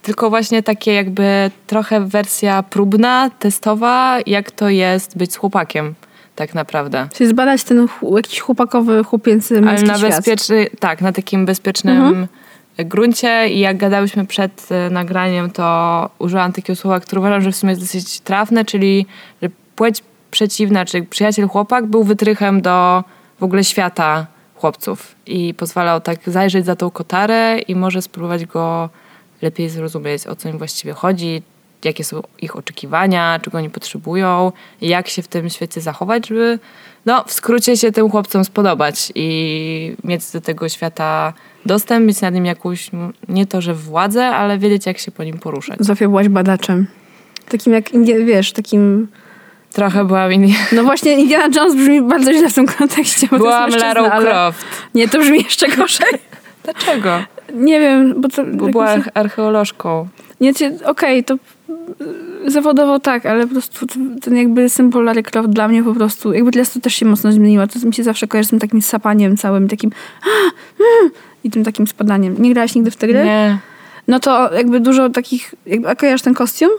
Tylko 0.02 0.30
właśnie 0.30 0.62
takie 0.62 0.92
jakby 0.94 1.50
trochę 1.66 2.00
wersja 2.06 2.62
próbna, 2.62 3.30
testowa, 3.38 4.18
jak 4.26 4.50
to 4.50 4.68
jest 4.68 5.18
być 5.18 5.32
z 5.32 5.36
chłopakiem, 5.36 5.94
tak 6.36 6.54
naprawdę. 6.54 7.08
Czyli 7.14 7.30
zbadać 7.30 7.64
ten 7.64 7.88
ch- 7.88 8.16
jakiś 8.16 8.40
chłopakowy, 8.40 9.04
chłopięcy 9.04 9.58
Ale 9.68 9.82
na 9.82 9.98
świat. 9.98 10.10
bezpieczny, 10.10 10.66
tak, 10.80 11.00
na 11.00 11.12
takim 11.12 11.46
bezpiecznym 11.46 11.96
Mhm. 11.96 12.26
Gruncie 12.84 13.48
i 13.48 13.58
jak 13.58 13.76
gadałyśmy 13.76 14.26
przed 14.26 14.68
e, 14.70 14.90
nagraniem, 14.90 15.50
to 15.50 16.10
użyłam 16.18 16.52
takiego 16.52 16.76
słowa, 16.76 17.00
które 17.00 17.20
uważam, 17.20 17.42
że 17.42 17.52
w 17.52 17.56
sumie 17.56 17.70
jest 17.70 17.82
dosyć 17.82 18.20
trafne, 18.20 18.64
czyli 18.64 19.06
że 19.42 19.48
płeć 19.76 20.02
przeciwna, 20.30 20.84
czyli 20.84 21.06
przyjaciel 21.06 21.48
chłopak 21.48 21.86
był 21.86 22.04
wytrychem 22.04 22.60
do 22.60 23.04
w 23.40 23.42
ogóle 23.42 23.64
świata 23.64 24.26
chłopców 24.54 25.14
i 25.26 25.54
pozwalał 25.54 26.00
tak 26.00 26.18
zajrzeć 26.26 26.64
za 26.64 26.76
tą 26.76 26.90
kotarę 26.90 27.58
i 27.58 27.76
może 27.76 28.02
spróbować 28.02 28.46
go 28.46 28.90
lepiej 29.42 29.68
zrozumieć, 29.68 30.26
o 30.26 30.36
co 30.36 30.48
im 30.48 30.58
właściwie 30.58 30.92
chodzi, 30.92 31.42
jakie 31.84 32.04
są 32.04 32.22
ich 32.42 32.56
oczekiwania, 32.56 33.40
czego 33.42 33.58
oni 33.58 33.70
potrzebują, 33.70 34.52
jak 34.80 35.08
się 35.08 35.22
w 35.22 35.28
tym 35.28 35.50
świecie 35.50 35.80
zachować, 35.80 36.28
żeby 36.28 36.58
no, 37.06 37.24
w 37.26 37.32
skrócie 37.32 37.76
się 37.76 37.92
tym 37.92 38.10
chłopcom 38.10 38.44
spodobać 38.44 39.12
i 39.14 39.96
mieć 40.04 40.30
do 40.32 40.40
tego 40.40 40.68
świata 40.68 41.32
dostęp, 41.66 42.06
mieć 42.06 42.20
nad 42.20 42.34
nim 42.34 42.46
jakąś, 42.46 42.90
nie 43.28 43.46
to, 43.46 43.60
że 43.60 43.74
władzę, 43.74 44.26
ale 44.26 44.58
wiedzieć, 44.58 44.86
jak 44.86 44.98
się 44.98 45.10
po 45.10 45.24
nim 45.24 45.38
poruszać. 45.38 45.76
Zofia 45.80 46.08
byłaś 46.08 46.28
badaczem. 46.28 46.86
Takim 47.48 47.72
jak, 47.72 47.90
wiesz, 48.24 48.52
takim... 48.52 49.08
Trochę 49.72 50.04
byłam, 50.04 50.32
in... 50.32 50.52
No 50.72 50.84
właśnie 50.84 51.12
Indiana 51.12 51.56
Jones 51.56 51.74
brzmi 51.74 52.02
bardzo 52.02 52.32
źle 52.32 52.50
w 52.50 52.54
tym 52.54 52.66
kontekście. 52.66 53.26
Bo 53.30 53.36
to 53.38 53.44
byłam 53.44 53.70
Larą 53.70 54.04
ale- 54.10 54.30
Croft. 54.30 54.66
Nie, 54.94 55.08
to 55.08 55.18
brzmi 55.18 55.42
jeszcze 55.42 55.68
gorzej. 55.68 56.12
Dlaczego? 56.64 57.24
Nie 57.54 57.80
wiem, 57.80 58.20
bo 58.20 58.28
to... 58.28 58.44
Bo 58.44 58.68
była 58.68 58.96
arche- 58.96 59.10
archeolożką. 59.14 60.08
Nie, 60.40 60.52
okej, 60.84 61.24
to 61.24 61.34
y, 61.34 61.38
zawodowo 62.46 63.00
tak, 63.00 63.26
ale 63.26 63.46
po 63.46 63.52
prostu 63.52 63.86
ten 64.22 64.36
jakby 64.36 64.68
symbol 64.68 65.04
Larry 65.04 65.22
Croft 65.22 65.48
dla 65.48 65.68
mnie 65.68 65.82
po 65.82 65.94
prostu, 65.94 66.32
jakby 66.32 66.50
to 66.52 66.80
też 66.80 66.94
się 66.94 67.06
mocno 67.06 67.32
zmieniło. 67.32 67.66
To 67.66 67.86
mi 67.86 67.94
się 67.94 68.02
zawsze 68.02 68.26
kojarzy 68.26 68.46
z 68.46 68.50
tym 68.50 68.58
takim 68.58 68.82
sapaniem 68.82 69.36
całym, 69.36 69.68
takim 69.68 69.90
i 71.44 71.50
tym 71.50 71.64
takim 71.64 71.86
spadaniem. 71.86 72.42
Nie 72.42 72.54
grałaś 72.54 72.74
nigdy 72.74 72.90
w 72.90 72.96
gry? 72.96 73.24
Nie. 73.24 73.58
No 74.08 74.20
to 74.20 74.54
jakby 74.54 74.80
dużo 74.80 75.10
takich, 75.10 75.54
jakby, 75.66 75.88
a 75.88 75.94
kojarzysz 75.94 76.22
ten 76.22 76.34
kostium? 76.34 76.70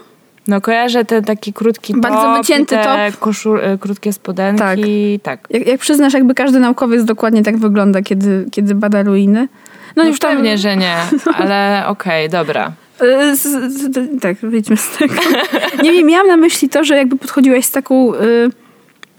No 0.48 0.60
kojarzę 0.60 1.04
ten 1.04 1.24
taki 1.24 1.52
krótki 1.52 1.92
top, 1.92 2.02
Bardzo 2.02 2.38
wycięty 2.38 2.76
te 2.76 2.84
top. 2.84 3.20
Koszul, 3.20 3.60
e, 3.60 3.78
krótkie 3.78 4.12
spodenki. 4.12 5.20
Tak. 5.22 5.40
Jak, 5.50 5.66
jak 5.66 5.80
przyznasz, 5.80 6.12
jakby 6.12 6.34
każdy 6.34 6.60
naukowiec 6.60 7.04
dokładnie 7.04 7.42
tak 7.42 7.56
wygląda, 7.56 8.02
kiedy, 8.02 8.46
kiedy 8.50 8.74
bada 8.74 9.02
ruiny. 9.02 9.48
No, 9.96 10.02
No 10.02 10.08
już 10.08 10.18
tam... 10.18 10.34
pewnie, 10.34 10.58
że 10.58 10.76
nie, 10.76 10.96
ale 11.34 11.84
okej, 11.86 12.28
dobra. 12.28 12.72
Y, 13.02 13.36
z- 13.36 13.42
z- 13.42 13.92
z- 13.94 14.20
Tak, 14.22 14.36
wyjdźmy 14.36 14.76
z 14.76 14.96
tego. 14.98 15.14
Nie 15.82 15.92
wiem, 15.92 16.06
miałam 16.06 16.26
na 16.28 16.36
myśli 16.36 16.68
to, 16.68 16.84
że 16.84 16.96
jakby 16.96 17.16
podchodziłaś 17.18 17.64
z 17.64 17.70
taką 17.70 18.14
y, 18.14 18.18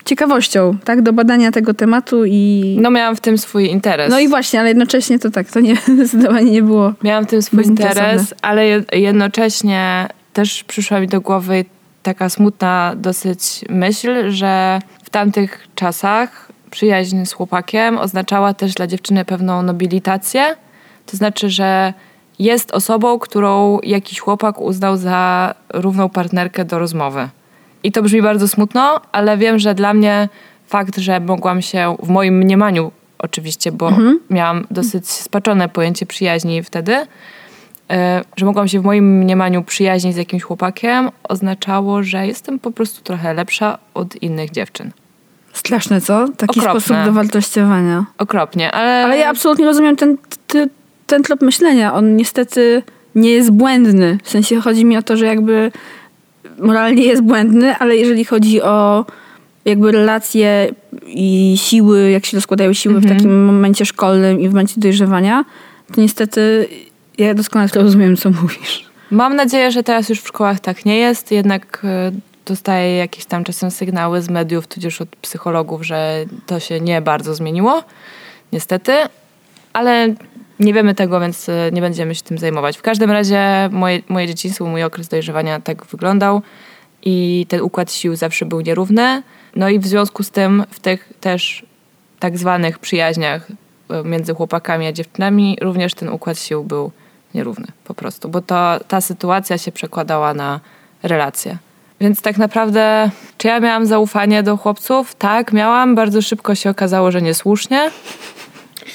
ciekawością, 0.05 0.77
tak, 0.85 1.01
do 1.01 1.13
badania 1.13 1.51
tego 1.51 1.73
tematu 1.73 2.25
i... 2.25 2.77
No 2.81 2.91
miałam 2.91 3.15
w 3.15 3.21
tym 3.21 3.37
swój 3.37 3.65
interes. 3.69 4.09
No 4.11 4.19
i 4.19 4.27
właśnie, 4.27 4.59
ale 4.59 4.69
jednocześnie 4.69 5.19
to 5.19 5.29
tak, 5.31 5.47
to 5.51 5.59
nie, 5.59 5.75
zdecydowanie 5.95 6.51
nie 6.51 6.61
było. 6.63 6.93
Miałam 7.03 7.25
w 7.25 7.29
tym 7.29 7.41
swój 7.41 7.63
interes, 7.63 8.33
ale 8.41 8.67
je- 8.67 8.83
jednocześnie 8.93 10.07
też 10.33 10.63
przyszła 10.63 10.99
mi 10.99 11.07
do 11.07 11.21
głowy 11.21 11.65
taka 12.03 12.29
smutna 12.29 12.93
dosyć 12.97 13.65
myśl, 13.69 14.31
że 14.31 14.79
w 15.03 15.09
tamtych 15.09 15.67
czasach 15.75 16.49
przyjaźń 16.71 17.25
z 17.25 17.33
chłopakiem 17.33 17.97
oznaczała 17.97 18.53
też 18.53 18.73
dla 18.73 18.87
dziewczyny 18.87 19.25
pewną 19.25 19.61
nobilitację. 19.63 20.55
To 21.05 21.17
znaczy, 21.17 21.49
że 21.49 21.93
jest 22.39 22.71
osobą, 22.71 23.19
którą 23.19 23.79
jakiś 23.83 24.19
chłopak 24.19 24.61
uznał 24.61 24.97
za 24.97 25.53
równą 25.73 26.09
partnerkę 26.09 26.65
do 26.65 26.79
rozmowy. 26.79 27.29
I 27.83 27.91
to 27.91 28.01
brzmi 28.01 28.21
bardzo 28.21 28.47
smutno, 28.47 29.01
ale 29.11 29.37
wiem, 29.37 29.59
że 29.59 29.75
dla 29.75 29.93
mnie 29.93 30.29
fakt, 30.67 30.97
że 30.97 31.19
mogłam 31.19 31.61
się 31.61 31.95
w 32.03 32.09
moim 32.09 32.37
mniemaniu 32.37 32.91
oczywiście, 33.19 33.71
bo 33.71 33.91
miałam 34.29 34.67
dosyć 34.71 35.09
spaczone 35.09 35.69
pojęcie 35.69 36.05
przyjaźni 36.05 36.63
wtedy, 36.63 36.95
e, 37.89 38.21
że 38.37 38.45
mogłam 38.45 38.67
się 38.67 38.79
w 38.79 38.83
moim 38.83 39.17
mniemaniu 39.17 39.63
przyjaźnić 39.63 40.13
z 40.13 40.17
jakimś 40.17 40.43
chłopakiem, 40.43 41.09
oznaczało, 41.23 42.03
że 42.03 42.27
jestem 42.27 42.59
po 42.59 42.71
prostu 42.71 43.01
trochę 43.01 43.33
lepsza 43.33 43.77
od 43.93 44.15
innych 44.15 44.51
dziewczyn. 44.51 44.91
Straszne, 45.53 46.01
co? 46.01 46.27
Taki 46.37 46.59
Okropne. 46.59 46.81
sposób 46.81 47.05
dowartościowania. 47.05 48.05
Okropnie, 48.17 48.71
ale... 48.71 49.05
Ale 49.05 49.17
ja 49.17 49.29
absolutnie 49.29 49.65
rozumiem 49.65 49.95
ten, 49.95 50.17
ty, 50.47 50.69
ten 51.09 51.23
trop 51.23 51.41
myślenia. 51.41 51.93
On 51.93 52.15
niestety 52.15 52.83
nie 53.15 53.31
jest 53.31 53.51
błędny. 53.51 54.17
W 54.23 54.29
sensie 54.29 54.61
chodzi 54.61 54.85
mi 54.85 54.97
o 54.97 55.01
to, 55.01 55.17
że 55.17 55.25
jakby 55.25 55.71
moralnie 56.59 57.03
jest 57.03 57.21
błędny, 57.21 57.75
ale 57.75 57.95
jeżeli 57.95 58.25
chodzi 58.25 58.61
o 58.61 59.05
jakby 59.65 59.91
relacje 59.91 60.71
i 61.07 61.55
siły, 61.57 62.11
jak 62.11 62.25
się 62.25 62.37
rozkładają 62.37 62.73
siły 62.73 62.99
w 62.99 63.09
takim 63.09 63.45
momencie 63.45 63.85
szkolnym 63.85 64.39
i 64.39 64.49
w 64.49 64.51
momencie 64.51 64.73
dojrzewania, 64.77 65.45
to 65.95 66.01
niestety 66.01 66.67
ja 67.17 67.33
doskonale 67.33 67.69
rozumiem, 67.75 68.17
co 68.17 68.29
mówisz. 68.29 68.89
Mam 69.11 69.35
nadzieję, 69.35 69.71
że 69.71 69.83
teraz 69.83 70.09
już 70.09 70.21
w 70.21 70.27
szkołach 70.27 70.59
tak 70.59 70.85
nie 70.85 70.97
jest, 70.97 71.31
jednak 71.31 71.81
e, 71.83 72.11
dostaję 72.45 72.95
jakieś 72.95 73.25
tam 73.25 73.43
czasem 73.43 73.71
sygnały 73.71 74.21
z 74.21 74.29
mediów, 74.29 74.67
tudzież 74.67 75.01
od 75.01 75.09
psychologów, 75.09 75.85
że 75.85 76.25
to 76.45 76.59
się 76.59 76.79
nie 76.79 77.01
bardzo 77.01 77.35
zmieniło, 77.35 77.83
niestety, 78.53 78.93
ale 79.73 80.15
nie 80.59 80.73
wiemy 80.73 80.95
tego, 80.95 81.19
więc 81.19 81.49
e, 81.49 81.69
nie 81.73 81.81
będziemy 81.81 82.15
się 82.15 82.21
tym 82.21 82.37
zajmować. 82.37 82.77
W 82.77 82.81
każdym 82.81 83.11
razie 83.11 83.69
moje, 83.71 84.01
moje 84.09 84.27
dzieciństwo, 84.27 84.65
mój 84.65 84.83
okres 84.83 85.07
dojrzewania 85.07 85.59
tak 85.59 85.85
wyglądał 85.85 86.41
i 87.03 87.45
ten 87.49 87.61
układ 87.61 87.91
sił 87.91 88.15
zawsze 88.15 88.45
był 88.45 88.61
nierówny. 88.61 89.23
No 89.55 89.69
i 89.69 89.79
w 89.79 89.87
związku 89.87 90.23
z 90.23 90.31
tym 90.31 90.63
w 90.69 90.79
tych 90.79 91.13
też 91.21 91.65
tak 92.19 92.37
zwanych 92.37 92.79
przyjaźniach 92.79 93.47
e, 93.89 94.03
między 94.03 94.33
chłopakami 94.33 94.87
a 94.87 94.91
dziewczynami 94.91 95.57
również 95.61 95.93
ten 95.93 96.09
układ 96.09 96.39
sił 96.39 96.63
był 96.63 96.91
nierówny 97.33 97.67
po 97.83 97.93
prostu, 97.93 98.29
bo 98.29 98.41
to, 98.41 98.79
ta 98.87 99.01
sytuacja 99.01 99.57
się 99.57 99.71
przekładała 99.71 100.33
na 100.33 100.59
relacje. 101.03 101.57
Więc 102.01 102.21
tak 102.21 102.37
naprawdę, 102.37 103.11
czy 103.37 103.47
ja 103.47 103.59
miałam 103.59 103.85
zaufanie 103.85 104.43
do 104.43 104.57
chłopców? 104.57 105.15
Tak, 105.15 105.53
miałam. 105.53 105.95
Bardzo 105.95 106.21
szybko 106.21 106.55
się 106.55 106.69
okazało, 106.69 107.11
że 107.11 107.21
niesłusznie, 107.21 107.91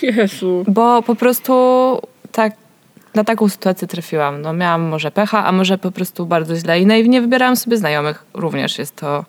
Jezu. 0.02 0.64
bo 0.68 1.02
po 1.02 1.14
prostu 1.14 1.52
tak 2.32 2.52
na 3.14 3.24
taką 3.24 3.48
sytuację 3.48 3.88
trafiłam. 3.88 4.42
No, 4.42 4.52
miałam 4.52 4.82
może 4.82 5.10
pecha, 5.10 5.44
a 5.44 5.52
może 5.52 5.78
po 5.78 5.90
prostu 5.90 6.26
bardzo 6.26 6.56
źle 6.56 6.80
i 6.80 6.86
naiwnie 6.86 7.20
wybierałam 7.20 7.56
sobie 7.56 7.76
znajomych. 7.76 8.24
Również 8.34 8.78
jest 8.78 8.96
to 8.96 9.24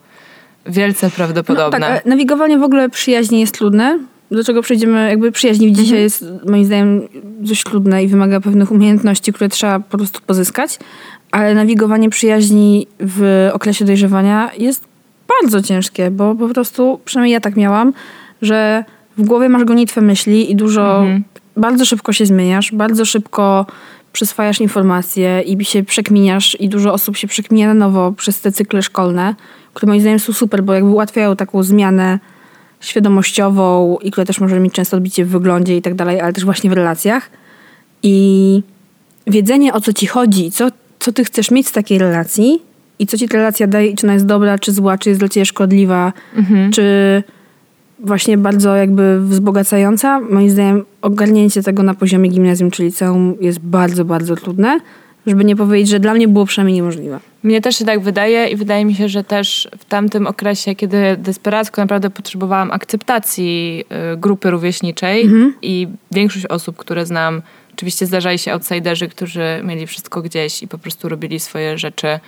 wielce 0.66 1.10
prawdopodobne. 1.10 1.80
No, 1.80 1.86
tak, 1.86 2.06
nawigowanie 2.06 2.58
w 2.58 2.64
ogóle 2.64 2.90
przyjaźni 2.90 3.40
jest 3.40 3.54
trudne. 3.54 4.00
Do 4.32 4.44
czego 4.44 4.62
przejdziemy, 4.62 5.10
jakby 5.10 5.32
przyjaźni 5.32 5.72
dzisiaj 5.72 6.00
jest 6.00 6.26
moim 6.50 6.66
zdaniem 6.66 7.08
dość 7.24 7.64
trudne 7.64 8.04
i 8.04 8.08
wymaga 8.08 8.40
pewnych 8.40 8.72
umiejętności, 8.72 9.34
które 9.34 9.50
trzeba 9.50 9.80
po 9.80 9.98
prostu 9.98 10.20
pozyskać. 10.26 10.80
Ale 11.32 11.56
nawigowanie 11.56 12.10
przyjaźni 12.10 12.88
w 13.00 13.50
okresie 13.54 13.86
dojrzewania 13.86 14.52
jest 14.58 14.84
bardzo 15.28 15.62
ciężkie, 15.62 16.12
bo 16.12 16.36
po 16.36 16.48
prostu, 16.48 17.00
przynajmniej 17.06 17.34
ja 17.34 17.40
tak 17.40 17.56
miałam, 17.56 17.94
że 18.42 18.84
w 19.18 19.26
głowie 19.26 19.50
masz 19.50 19.64
gonitwę 19.64 20.02
myśli 20.02 20.52
i 20.52 20.56
dużo, 20.56 21.06
bardzo 21.58 21.86
szybko 21.86 22.14
się 22.14 22.26
zmieniasz, 22.26 22.72
bardzo 22.72 23.06
szybko 23.06 23.66
przyswajasz 24.14 24.62
informacje 24.62 25.42
i 25.42 25.66
się 25.66 25.84
przekminiasz 25.84 26.58
i 26.60 26.70
dużo 26.70 26.94
osób 26.94 27.18
się 27.18 27.28
przekminia 27.28 27.68
na 27.68 27.74
nowo 27.74 28.12
przez 28.12 28.42
te 28.42 28.52
cykle 28.52 28.82
szkolne, 28.82 29.36
które 29.74 29.90
moim 29.90 30.02
zdaniem 30.02 30.20
są 30.20 30.34
super, 30.34 30.64
bo 30.64 30.74
jakby 30.74 30.90
ułatwiają 30.90 31.36
taką 31.36 31.64
zmianę 31.64 32.20
świadomościową 32.80 33.98
i 34.02 34.12
która 34.12 34.26
też 34.26 34.40
może 34.40 34.60
mieć 34.60 34.74
często 34.74 34.98
odbicie 34.98 35.26
w 35.26 35.30
wyglądzie 35.30 35.78
i 35.78 35.82
tak 35.82 35.96
dalej, 35.96 36.22
ale 36.22 36.34
też 36.34 36.46
właśnie 36.46 36.70
w 36.70 36.74
relacjach. 36.74 37.30
I 38.04 38.62
wiedzenie 39.28 39.74
o 39.74 39.82
co 39.82 39.94
ci 39.94 40.08
chodzi, 40.08 40.52
co, 40.52 40.68
co 41.00 41.12
ty 41.12 41.24
chcesz 41.24 41.52
mieć 41.52 41.68
z 41.68 41.72
takiej 41.72 41.98
relacji 41.98 42.62
i 43.00 43.08
co 43.08 43.18
ci 43.18 43.28
ta 43.28 43.38
relacja 43.38 43.68
daje, 43.68 43.96
czy 43.96 44.06
ona 44.06 44.14
jest 44.14 44.26
dobra, 44.26 44.60
czy 44.60 44.72
zła, 44.72 44.98
czy 44.98 45.10
jest 45.10 45.22
dla 45.22 45.30
ciebie 45.30 45.46
szkodliwa, 45.46 46.14
czy 46.74 47.24
właśnie 48.00 48.38
bardzo 48.38 48.76
jakby 48.76 49.22
wzbogacająca. 49.22 50.20
Moim 50.20 50.50
zdaniem 50.50 50.86
ogarnięcie 51.02 51.64
tego 51.64 51.84
na 51.84 51.94
poziomie 51.94 52.30
gimnazjum, 52.30 52.72
czyli 52.72 52.88
liceum 52.88 53.36
jest 53.42 53.60
bardzo, 53.60 54.06
bardzo 54.06 54.36
trudne, 54.36 54.80
żeby 55.28 55.46
nie 55.46 55.56
powiedzieć, 55.56 55.90
że 55.90 56.00
dla 56.00 56.14
mnie 56.14 56.28
było 56.28 56.46
przynajmniej 56.46 56.76
niemożliwe. 56.76 57.20
Mnie 57.44 57.62
też 57.62 57.78
się 57.78 57.86
tak 57.86 58.00
wydaje 58.00 58.48
i 58.48 58.56
wydaje 58.56 58.86
mi 58.86 58.96
się, 58.96 59.10
że 59.10 59.24
też 59.24 59.70
w 59.78 59.86
tamtym 59.86 60.28
okresie, 60.28 60.76
kiedy 60.76 60.98
desperacko 61.18 61.82
naprawdę 61.82 62.10
potrzebowałam 62.10 62.72
akceptacji 62.72 63.84
y, 64.14 64.18
grupy 64.18 64.52
rówieśniczej 64.52 65.30
i 65.62 65.88
większość 66.12 66.46
osób, 66.46 66.78
które 66.78 67.06
znam, 67.06 67.42
oczywiście 67.74 68.06
zdarzali 68.06 68.40
się 68.40 68.54
outsiderzy, 68.54 69.08
którzy 69.08 69.62
mieli 69.64 69.88
wszystko 69.88 70.22
gdzieś 70.22 70.64
i 70.64 70.68
po 70.68 70.78
prostu 70.78 71.10
robili 71.10 71.40
swoje 71.40 71.78
rzeczy 71.78 72.20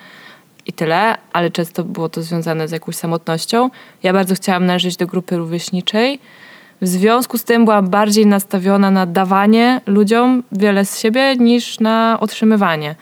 i 0.67 0.73
tyle, 0.73 1.17
ale 1.33 1.51
często 1.51 1.83
było 1.83 2.09
to 2.09 2.21
związane 2.21 2.67
z 2.67 2.71
jakąś 2.71 2.95
samotnością. 2.95 3.69
Ja 4.03 4.13
bardzo 4.13 4.35
chciałam 4.35 4.65
należeć 4.65 4.97
do 4.97 5.07
grupy 5.07 5.37
rówieśniczej. 5.37 6.19
W 6.81 6.87
związku 6.87 7.37
z 7.37 7.43
tym 7.43 7.65
byłam 7.65 7.87
bardziej 7.89 8.25
nastawiona 8.25 8.91
na 8.91 9.05
dawanie 9.05 9.81
ludziom 9.85 10.43
wiele 10.51 10.85
z 10.85 10.99
siebie 10.99 11.35
niż 11.35 11.79
na 11.79 12.17
otrzymywanie. 12.21 12.95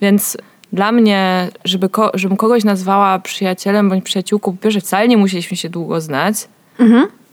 Więc 0.00 0.36
dla 0.72 0.92
mnie, 0.92 1.48
żeby 1.64 1.88
ko- 1.88 2.10
żebym 2.14 2.36
kogoś 2.36 2.64
nazwała 2.64 3.18
przyjacielem 3.18 3.88
bądź 3.88 4.04
przyjaciółką, 4.04 4.52
po 4.56 4.62
pierwsze 4.62 4.80
wcale 4.80 5.08
nie 5.08 5.16
musieliśmy 5.16 5.56
się 5.56 5.68
długo 5.68 6.00
znać, 6.00 6.48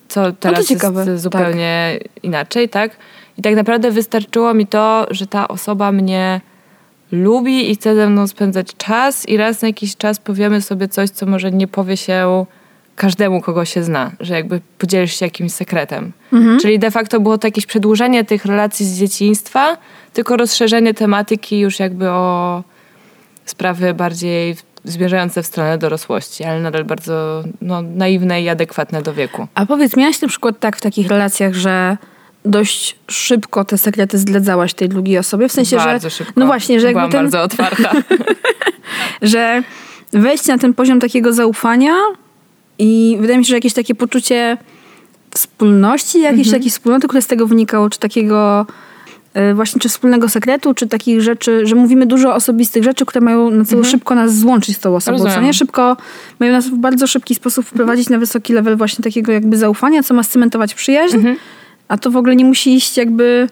co 0.08 0.32
teraz 0.32 0.60
ciekawe, 0.68 1.06
jest 1.12 1.24
zupełnie 1.24 2.00
inaczej, 2.24 2.70
tak? 2.70 2.98
I 3.38 3.42
tak 3.42 3.56
naprawdę 3.56 3.92
wystarczyło 3.92 4.54
mi 4.54 4.68
to, 4.68 5.08
że 5.12 5.28
ta 5.28 5.48
osoba 5.48 5.92
mnie 5.92 6.42
lubi 7.12 7.72
i 7.72 7.76
chce 7.76 7.96
ze 7.96 8.10
mną 8.10 8.28
spędzać 8.28 8.68
czas 8.78 9.30
i 9.30 9.38
raz 9.38 9.62
na 9.62 9.68
jakiś 9.68 9.98
czas 9.98 10.20
powiemy 10.20 10.62
sobie 10.62 10.88
coś, 10.88 11.10
co 11.10 11.26
może 11.26 11.52
nie 11.52 11.68
powie 11.68 11.98
się 11.98 12.46
każdemu, 12.96 13.42
kogo 13.42 13.66
się 13.66 13.84
zna, 13.84 14.12
że 14.20 14.34
jakby 14.34 14.62
podzielisz 14.78 15.20
się 15.20 15.26
jakimś 15.26 15.52
sekretem. 15.52 16.12
Czyli 16.62 16.80
de 16.80 16.92
facto 16.92 17.20
było 17.20 17.38
to 17.38 17.48
jakieś 17.48 17.66
przedłużenie 17.66 18.24
tych 18.24 18.46
relacji 18.46 18.86
z 18.86 19.00
dzieciństwa, 19.00 19.78
tylko 20.14 20.38
rozszerzenie 20.38 20.94
tematyki 20.94 21.60
już 21.60 21.80
jakby 21.80 22.10
o 22.10 22.64
sprawy 23.46 23.94
bardziej 23.94 24.56
zmierzające 24.84 25.44
w 25.44 25.46
stronę 25.46 25.78
dorosłości, 25.78 26.44
ale 26.44 26.62
nadal 26.62 26.86
bardzo 26.86 27.44
no, 27.62 27.82
naiwne 27.82 28.42
i 28.42 28.50
adekwatne 28.50 29.02
do 29.02 29.14
wieku. 29.14 29.48
A 29.56 29.66
powiedz, 29.66 29.98
miałaś 29.98 30.22
na 30.22 30.28
przykład 30.28 30.60
tak 30.60 30.78
w 30.78 30.82
takich 30.82 31.08
relacjach, 31.08 31.54
że 31.54 31.98
dość 32.46 32.96
szybko 33.08 33.66
te 33.66 33.78
sekrety 33.78 34.18
zdradzałaś 34.18 34.74
tej 34.74 34.90
drugiej 34.90 35.18
osobie? 35.18 35.50
W 35.50 35.52
sensie, 35.52 35.76
bardzo 35.78 36.10
że... 36.10 36.16
szybko. 36.16 36.34
No 36.36 36.46
właśnie, 36.46 36.80
że 36.80 36.88
jakby 36.88 37.00
Byłam 37.00 37.12
ten, 37.12 37.22
bardzo 37.22 37.42
otwarta. 37.44 37.92
że 39.22 39.64
wejść 40.14 40.48
na 40.48 40.58
ten 40.58 40.74
poziom 40.74 41.00
takiego 41.00 41.34
zaufania 41.34 41.94
i 42.80 43.18
wydaje 43.22 43.40
mi 43.40 43.46
się, 43.46 43.50
że 43.50 43.56
jakieś 43.56 43.74
takie 43.74 43.96
poczucie 43.96 44.58
wspólności, 45.36 46.22
jakieś 46.22 46.48
Mhm. 46.48 46.62
takie 46.62 46.70
wspólnoty, 46.72 47.08
które 47.08 47.22
z 47.22 47.28
tego 47.28 47.48
wynikało, 47.48 47.90
czy 47.90 48.00
takiego 48.00 48.66
y, 49.52 49.54
właśnie, 49.54 49.82
czy 49.82 49.90
wspólnego 49.90 50.30
sekretu, 50.30 50.74
czy 50.74 50.88
takich 50.88 51.22
rzeczy, 51.22 51.66
że 51.68 51.76
mówimy 51.76 52.06
dużo 52.06 52.36
osobistych 52.36 52.84
rzeczy, 52.84 53.06
które 53.06 53.26
mają 53.26 53.50
na 53.52 53.66
celu 53.66 53.84
szybko 53.84 54.16
nas 54.16 54.36
złączyć 54.38 54.76
z 54.76 54.80
tą 54.80 54.96
osobą, 54.96 55.18
co 55.18 55.24
Mhm. 55.24 55.28
Rozumiem. 55.36 55.48
nie? 55.50 55.54
Szybko, 55.54 55.98
mają 56.40 56.52
nas 56.52 56.68
w 56.68 56.76
bardzo 56.76 57.08
szybki 57.08 57.36
sposób 57.36 57.66
wprowadzić 57.66 58.10
na 58.10 58.18
wysoki 58.18 58.54
level 58.54 58.78
właśnie 58.78 59.04
takiego 59.04 59.32
jakby 59.32 59.58
zaufania, 59.58 60.04
co 60.04 60.14
ma 60.14 60.24
scementować 60.24 60.74
przyjaźń, 60.74 61.16
Mhm. 61.16 61.36
A 61.88 61.98
to 61.98 62.12
w 62.12 62.18
ogóle 62.18 62.36
nie 62.36 62.46
musi 62.46 62.76
iść 62.76 62.98
jakby 62.98 63.48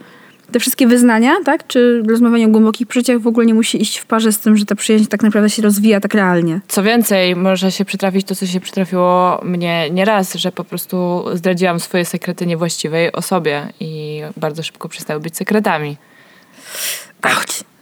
te 0.51 0.59
wszystkie 0.59 0.87
wyznania, 0.87 1.31
tak? 1.45 1.67
Czy 1.67 2.03
rozmawianie 2.09 2.45
o 2.45 2.49
głębokich 2.49 2.87
przeżyciach 2.87 3.19
w 3.19 3.27
ogóle 3.27 3.45
nie 3.45 3.53
musi 3.53 3.81
iść 3.81 3.97
w 3.97 4.05
parze 4.05 4.31
z 4.31 4.39
tym, 4.39 4.57
że 4.57 4.65
ta 4.65 4.75
przyjaźń 4.75 5.05
tak 5.05 5.23
naprawdę 5.23 5.49
się 5.49 5.61
rozwija 5.61 5.99
tak 5.99 6.13
realnie. 6.13 6.59
Co 6.67 6.83
więcej, 6.83 7.35
może 7.35 7.71
się 7.71 7.85
przytrafić 7.85 8.27
to, 8.27 8.35
co 8.35 8.45
się 8.45 8.59
przytrafiło 8.59 9.41
mnie 9.43 9.89
nieraz, 9.89 10.33
że 10.33 10.51
po 10.51 10.63
prostu 10.63 11.25
zdradziłam 11.33 11.79
swoje 11.79 12.05
sekrety 12.05 12.45
niewłaściwej 12.45 13.11
osobie 13.11 13.67
i 13.79 14.21
bardzo 14.37 14.63
szybko 14.63 14.89
przestały 14.89 15.19
być 15.19 15.37
sekretami. 15.37 15.97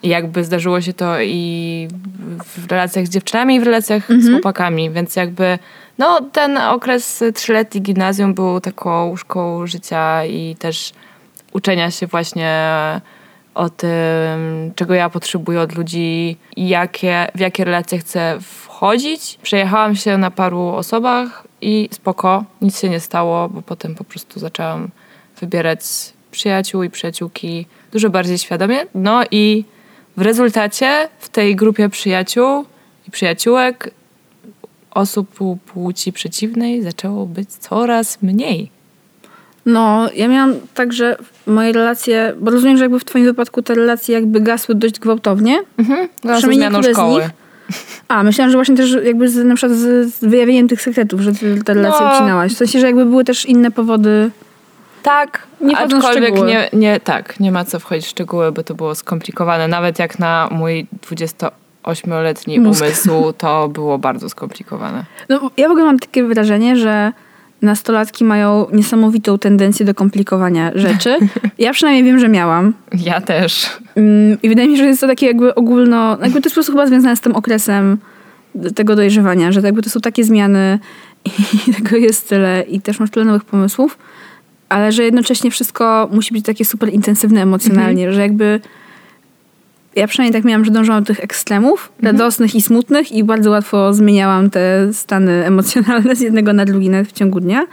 I 0.04 0.10
jakby 0.10 0.44
zdarzyło 0.44 0.82
się 0.82 0.94
to 0.94 1.22
i 1.22 1.88
w 2.58 2.72
relacjach 2.72 3.08
z 3.08 3.10
dziewczynami, 3.10 3.56
i 3.56 3.60
w 3.60 3.64
relacjach 3.64 4.08
z 4.20 4.30
chłopakami, 4.30 4.90
więc 4.90 5.16
jakby 5.16 5.60
no 6.02 6.22
ten 6.32 6.58
okres 6.58 7.24
trzyletni 7.34 7.82
gimnazjum 7.82 8.34
był 8.34 8.60
taką 8.60 9.06
łóżką 9.06 9.68
życia 9.68 10.26
i 10.26 10.56
też 10.60 10.94
uczenia 11.52 11.92
się 11.92 12.08
właśnie 12.08 12.62
o 13.56 13.70
tym, 13.70 13.92
czego 14.76 14.94
ja 14.94 15.10
potrzebuję 15.10 15.62
od 15.62 15.76
ludzi, 15.76 16.38
jakie, 16.58 17.28
w 17.36 17.40
jakie 17.40 17.66
relacje 17.66 18.00
chcę 18.00 18.38
wchodzić. 18.42 19.40
Przejechałam 19.44 19.96
się 19.96 20.18
na 20.18 20.32
paru 20.32 20.62
osobach 20.62 21.48
i 21.62 21.90
spoko, 21.92 22.44
nic 22.62 22.80
się 22.80 22.90
nie 22.90 23.00
stało, 23.00 23.50
bo 23.50 23.62
potem 23.62 23.96
po 23.96 24.04
prostu 24.04 24.40
zaczęłam 24.40 24.90
wybierać 25.40 25.82
przyjaciół 26.32 26.84
i 26.84 26.90
przyjaciółki 26.90 27.66
dużo 27.92 28.10
bardziej 28.10 28.38
świadomie. 28.38 28.80
No 28.96 29.24
i 29.32 29.66
w 30.18 30.22
rezultacie 30.22 31.10
w 31.20 31.30
tej 31.30 31.56
grupie 31.56 31.90
przyjaciół 31.90 32.66
i 33.08 33.12
przyjaciółek 33.12 33.92
osób 34.92 35.40
pł- 35.40 35.58
płci 35.58 36.14
przeciwnej 36.14 36.84
zaczęło 36.84 37.26
być 37.26 37.50
coraz 37.50 38.22
mniej. 38.22 38.72
No, 39.66 40.10
ja 40.16 40.28
miałam 40.28 40.54
tak, 40.74 40.94
że 40.94 41.18
moje 41.48 41.72
relacje, 41.72 42.34
bo 42.40 42.52
rozumiem, 42.52 42.78
że 42.78 42.84
jakby 42.84 43.00
w 43.00 43.06
twoim 43.06 43.26
wypadku 43.26 43.62
te 43.62 43.76
relacje 43.76 44.16
jakby 44.16 44.42
gasły 44.42 44.76
dość 44.76 45.00
gwałtownie. 45.00 45.58
Mhm. 45.78 46.10
Przynajmniej 46.22 46.60
niektóre 46.60 46.94
z 46.94 46.98
szkoły. 46.98 47.22
nich. 47.22 47.30
A, 48.08 48.24
myślałam, 48.24 48.52
że 48.52 48.58
właśnie 48.58 48.76
też 48.76 48.98
jakby 49.04 49.30
z, 49.30 49.36
na 49.46 49.56
przykład 49.56 49.78
z, 49.78 50.14
z 50.16 50.20
wyjawieniem 50.26 50.68
tych 50.68 50.82
sekretów, 50.82 51.22
że 51.22 51.32
te 51.66 51.74
relacje 51.74 52.06
No. 52.06 52.14
ucinałaś. 52.16 52.54
W 52.54 52.58
sensie, 52.58 52.80
że 52.80 52.86
jakby 52.88 53.06
były 53.06 53.24
też 53.24 53.46
inne 53.46 53.72
powody. 53.72 54.32
Tak, 55.04 55.48
Nie 55.62 55.78
aczkolwiek 55.78 56.36
nie, 56.44 56.70
nie, 56.74 57.00
tak, 57.00 57.40
nie 57.40 57.52
ma 57.52 57.66
co 57.66 57.80
wchodzić 57.80 58.06
w 58.06 58.10
szczegóły, 58.10 58.52
bo 58.52 58.64
to 58.64 58.74
było 58.76 58.96
skomplikowane. 58.96 59.68
Nawet 59.68 60.00
jak 60.00 60.20
na 60.20 60.48
mój 60.52 60.88
28-letni 61.84 62.60
Mózg. 62.60 62.82
umysł, 62.82 63.34
to 63.38 63.70
było 63.70 63.98
bardzo 63.98 64.30
skomplikowane. 64.30 65.06
No, 65.30 65.52
ja 65.58 65.68
w 65.68 65.72
ogóle 65.72 65.86
mam 65.86 66.00
takie 66.00 66.24
wrażenie, 66.24 66.76
że 66.76 67.14
nastolatki 67.62 68.24
mają 68.24 68.68
niesamowitą 68.74 69.38
tendencję 69.38 69.86
do 69.86 69.94
komplikowania 69.94 70.72
rzeczy. 70.76 71.18
Ja 71.58 71.74
przynajmniej 71.74 72.04
wiem, 72.04 72.20
że 72.20 72.30
miałam. 72.30 72.74
Ja 73.06 73.22
też. 73.22 73.70
Mm, 73.96 74.38
I 74.44 74.50
wydaje 74.50 74.70
mi 74.70 74.78
się, 74.78 74.84
że 74.84 74.90
jest 74.90 75.02
to 75.02 75.08
takie 75.08 75.26
jakby 75.26 75.56
ogólno, 75.56 76.10
jakby 76.10 76.42
to 76.42 76.46
jest 76.46 76.50
po 76.50 76.54
prostu 76.54 76.72
chyba 76.72 76.88
związane 76.88 77.16
z 77.16 77.22
tym 77.22 77.36
okresem 77.36 77.98
tego 78.76 78.96
dojrzewania, 78.96 79.52
że 79.52 79.62
jakby 79.62 79.82
to 79.82 79.90
są 79.90 80.00
takie 80.00 80.24
zmiany 80.24 80.80
i 81.26 81.74
tego 81.84 81.98
jest 81.98 82.30
tyle 82.30 82.62
i 82.62 82.82
też 82.82 83.00
masz 83.00 83.10
tyle 83.10 83.26
nowych 83.26 83.46
pomysłów, 83.46 83.98
ale 84.70 84.92
że 84.92 85.04
jednocześnie 85.04 85.52
wszystko 85.52 86.10
musi 86.12 86.34
być 86.34 86.46
takie 86.46 86.66
super 86.66 86.90
intensywne 86.90 87.42
emocjonalnie, 87.42 88.14
że 88.14 88.22
jakby 88.22 88.60
ja 89.96 90.08
przynajmniej 90.08 90.42
tak 90.42 90.46
miałam, 90.50 90.66
że 90.66 90.72
dążyłam 90.72 91.04
do 91.04 91.08
tych 91.08 91.24
ekstremów, 91.24 91.92
radosnych 92.04 92.56
i 92.56 92.62
smutnych 92.62 93.12
i 93.12 93.24
bardzo 93.24 93.50
łatwo 93.50 93.94
zmieniałam 93.94 94.50
te 94.50 94.94
stany 94.94 95.32
emocjonalne 95.46 96.16
z 96.16 96.20
jednego 96.20 96.54
na 96.54 96.66
drugi 96.66 96.90
nawet 96.90 97.08
w 97.08 97.12
ciągu 97.12 97.40
dnia. 97.40 97.66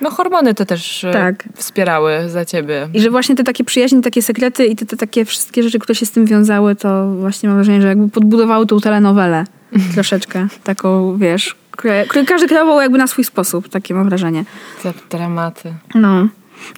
No 0.00 0.10
hormony 0.10 0.54
to 0.54 0.64
też 0.64 1.04
e, 1.04 1.12
Tak. 1.12 1.44
wspierały 1.54 2.28
za 2.28 2.44
ciebie. 2.44 2.88
I 2.94 3.00
że 3.00 3.10
właśnie 3.10 3.34
te 3.36 3.44
takie 3.44 3.64
przyjaźnie, 3.64 4.02
takie 4.02 4.22
sekrety 4.22 4.66
i 4.66 4.76
te, 4.76 4.86
te 4.86 4.96
takie 4.96 5.24
wszystkie 5.24 5.62
rzeczy, 5.62 5.78
które 5.78 5.94
się 5.94 6.06
z 6.06 6.10
tym 6.10 6.26
wiązały, 6.26 6.76
to 6.76 7.10
właśnie 7.14 7.48
mam 7.48 7.58
wrażenie, 7.58 7.82
że 7.82 7.88
jakby 7.88 8.08
podbudowały 8.08 8.66
tą 8.66 8.80
telenowelę 8.80 9.44
troszeczkę. 9.94 10.46
Taką, 10.64 11.16
wiesz, 11.16 11.56
które, 11.70 12.06
które 12.06 12.24
każdy 12.24 12.48
kreował 12.48 12.80
jakby 12.80 12.98
na 12.98 13.06
swój 13.06 13.24
sposób, 13.24 13.68
takie 13.68 13.94
mam 13.94 14.08
wrażenie. 14.08 14.44
Te 14.82 14.92
dramaty. 15.10 15.74
No. 15.94 16.28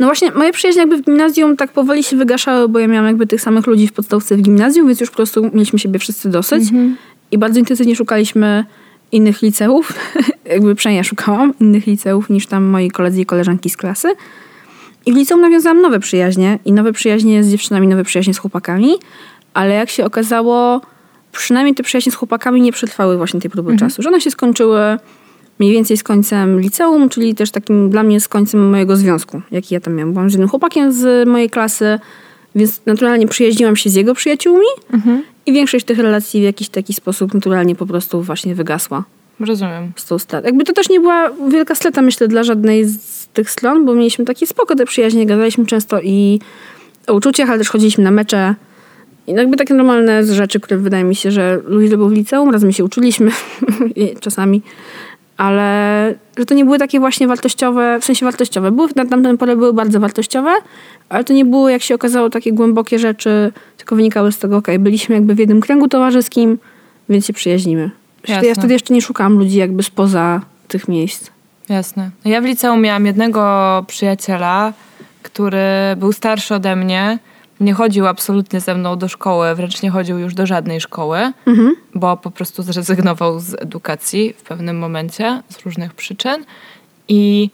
No 0.00 0.06
właśnie, 0.06 0.30
moje 0.30 0.52
przyjaźnie 0.52 0.80
jakby 0.80 0.96
w 0.96 1.02
gimnazjum 1.02 1.56
tak 1.56 1.72
powoli 1.72 2.04
się 2.04 2.16
wygaszały, 2.16 2.68
bo 2.68 2.78
ja 2.78 2.88
miałam 2.88 3.06
jakby 3.06 3.26
tych 3.26 3.40
samych 3.40 3.66
ludzi 3.66 3.88
w 3.88 3.92
podstawce 3.92 4.36
w 4.36 4.42
gimnazjum, 4.42 4.86
więc 4.86 5.00
już 5.00 5.10
po 5.10 5.16
prostu 5.16 5.50
mieliśmy 5.52 5.78
siebie 5.78 5.98
wszyscy 5.98 6.28
dosyć. 6.28 6.64
I 7.30 7.38
bardzo 7.38 7.58
intensywnie 7.58 7.96
szukaliśmy 7.96 8.64
innych 9.12 9.42
liceów. 9.42 9.92
jakby 10.54 10.74
przynajmniej 10.74 10.98
ja 10.98 11.04
szukałam 11.04 11.54
innych 11.60 11.86
liceów 11.86 12.30
niż 12.30 12.46
tam 12.46 12.64
moi 12.64 12.90
koledzy 12.90 13.20
i 13.20 13.26
koleżanki 13.26 13.70
z 13.70 13.76
klasy. 13.76 14.14
I 15.06 15.12
w 15.12 15.16
liceum 15.16 15.40
nawiązałam 15.40 15.80
nowe 15.80 16.00
przyjaźnie. 16.00 16.58
I 16.64 16.72
nowe 16.72 16.92
przyjaźnie 16.92 17.44
z 17.44 17.50
dziewczynami, 17.50 17.88
nowe 17.88 18.04
przyjaźnie 18.04 18.34
z 18.34 18.38
chłopakami. 18.38 18.94
Ale 19.54 19.74
jak 19.74 19.90
się 19.90 20.04
okazało, 20.04 20.80
przynajmniej 21.32 21.74
te 21.74 21.82
przyjaźnie 21.82 22.12
z 22.12 22.14
chłopakami 22.14 22.60
nie 22.60 22.72
przetrwały 22.72 23.16
właśnie 23.16 23.40
tej 23.40 23.50
próby 23.50 23.76
czasu. 23.76 24.02
Że 24.02 24.08
one 24.08 24.20
się 24.20 24.30
skończyły 24.30 24.98
mniej 25.58 25.72
więcej 25.72 25.96
z 25.96 26.02
końcem 26.02 26.60
liceum, 26.60 27.08
czyli 27.08 27.34
też 27.34 27.50
takim 27.50 27.90
dla 27.90 28.02
mnie 28.02 28.20
z 28.20 28.28
końcem 28.28 28.70
mojego 28.70 28.96
związku, 28.96 29.42
jaki 29.50 29.74
ja 29.74 29.80
tam 29.80 29.94
miałam. 29.94 30.12
Byłam 30.12 30.30
z 30.30 30.32
jednym 30.32 30.48
chłopakiem 30.48 30.92
z 30.92 31.28
mojej 31.28 31.50
klasy, 31.50 31.98
więc 32.54 32.80
naturalnie 32.86 33.26
przyjaźniłam 33.28 33.76
się 33.76 33.90
z 33.90 33.94
jego 33.94 34.14
przyjaciółmi 34.14 34.66
i 35.46 35.52
większość 35.52 35.84
tych 35.84 35.98
relacji 35.98 36.40
w 36.40 36.44
jakiś 36.44 36.68
taki 36.68 36.94
sposób 36.94 37.34
naturalnie 37.34 37.74
po 37.74 37.86
prostu 37.86 38.22
właśnie 38.22 38.54
wygasła 38.54 39.04
Rozumiem. 39.40 39.92
z 39.96 40.04
tą 40.04 40.18
strat. 40.18 40.44
Jakby 40.44 40.64
to 40.64 40.72
też 40.72 40.88
nie 40.88 41.00
była 41.00 41.30
wielka 41.48 41.74
strata, 41.74 42.02
myślę, 42.02 42.28
dla 42.28 42.44
żadnej 42.44 42.84
z 42.84 43.26
tych 43.26 43.50
stron, 43.50 43.86
bo 43.86 43.94
mieliśmy 43.94 44.24
takie 44.24 44.46
spoko 44.46 44.74
te 44.74 44.84
przyjaźnie, 44.84 45.26
gadaliśmy 45.26 45.66
często 45.66 46.00
i 46.00 46.40
o 47.06 47.14
uczuciach, 47.14 47.48
ale 47.48 47.58
też 47.58 47.68
chodziliśmy 47.68 48.04
na 48.04 48.10
mecze. 48.10 48.54
I 49.26 49.32
jakby 49.32 49.56
takie 49.56 49.74
normalne 49.74 50.24
rzeczy, 50.24 50.60
które 50.60 50.80
wydaje 50.80 51.04
mi 51.04 51.14
się, 51.14 51.30
że 51.30 51.60
ludzie 51.64 51.88
robią 51.88 52.08
w 52.08 52.12
liceum, 52.12 52.50
razem 52.50 52.72
się 52.72 52.84
uczyliśmy 52.84 53.30
czasami, 54.20 54.62
ale 55.36 56.14
że 56.38 56.46
to 56.46 56.54
nie 56.54 56.64
były 56.64 56.78
takie 56.78 57.00
właśnie 57.00 57.28
wartościowe, 57.28 57.98
w 58.00 58.04
sensie 58.04 58.26
wartościowe. 58.26 58.70
Były 58.70 58.88
na 58.96 59.06
tamten 59.06 59.38
porę 59.38 59.56
były 59.56 59.72
bardzo 59.72 60.00
wartościowe, 60.00 60.50
ale 61.08 61.24
to 61.24 61.32
nie 61.32 61.44
było, 61.44 61.68
jak 61.68 61.82
się 61.82 61.94
okazało, 61.94 62.30
takie 62.30 62.52
głębokie 62.52 62.98
rzeczy, 62.98 63.52
tylko 63.76 63.96
wynikały 63.96 64.32
z 64.32 64.38
tego, 64.38 64.56
okej, 64.56 64.78
byliśmy 64.78 65.14
jakby 65.14 65.34
w 65.34 65.38
jednym 65.38 65.60
kręgu 65.60 65.88
towarzyskim, 65.88 66.58
więc 67.08 67.26
się 67.26 67.32
przyjaźnimy. 67.32 67.90
Ja 68.28 68.34
Jasne. 68.34 68.54
wtedy 68.54 68.72
jeszcze 68.72 68.94
nie 68.94 69.02
szukałam 69.02 69.38
ludzi 69.38 69.56
jakby 69.56 69.82
spoza 69.82 70.40
tych 70.68 70.88
miejsc. 70.88 71.30
Jasne. 71.68 72.10
Ja 72.24 72.40
w 72.40 72.44
liceum 72.44 72.80
miałam 72.80 73.06
jednego 73.06 73.84
przyjaciela, 73.86 74.72
który 75.22 75.66
był 75.96 76.12
starszy 76.12 76.54
ode 76.54 76.76
mnie. 76.76 77.18
Nie 77.60 77.74
chodził 77.74 78.06
absolutnie 78.06 78.60
ze 78.60 78.74
mną 78.74 78.96
do 78.96 79.08
szkoły, 79.08 79.54
wręcz 79.54 79.82
nie 79.82 79.90
chodził 79.90 80.18
już 80.18 80.34
do 80.34 80.46
żadnej 80.46 80.80
szkoły, 80.80 81.32
bo 81.94 82.16
po 82.16 82.30
prostu 82.30 82.62
zrezygnował 82.62 83.40
z 83.40 83.54
edukacji 83.54 84.34
w 84.38 84.42
pewnym 84.42 84.78
momencie 84.78 85.42
z 85.48 85.60
różnych 85.60 85.94
przyczyn. 85.94 86.44
I 87.08 87.50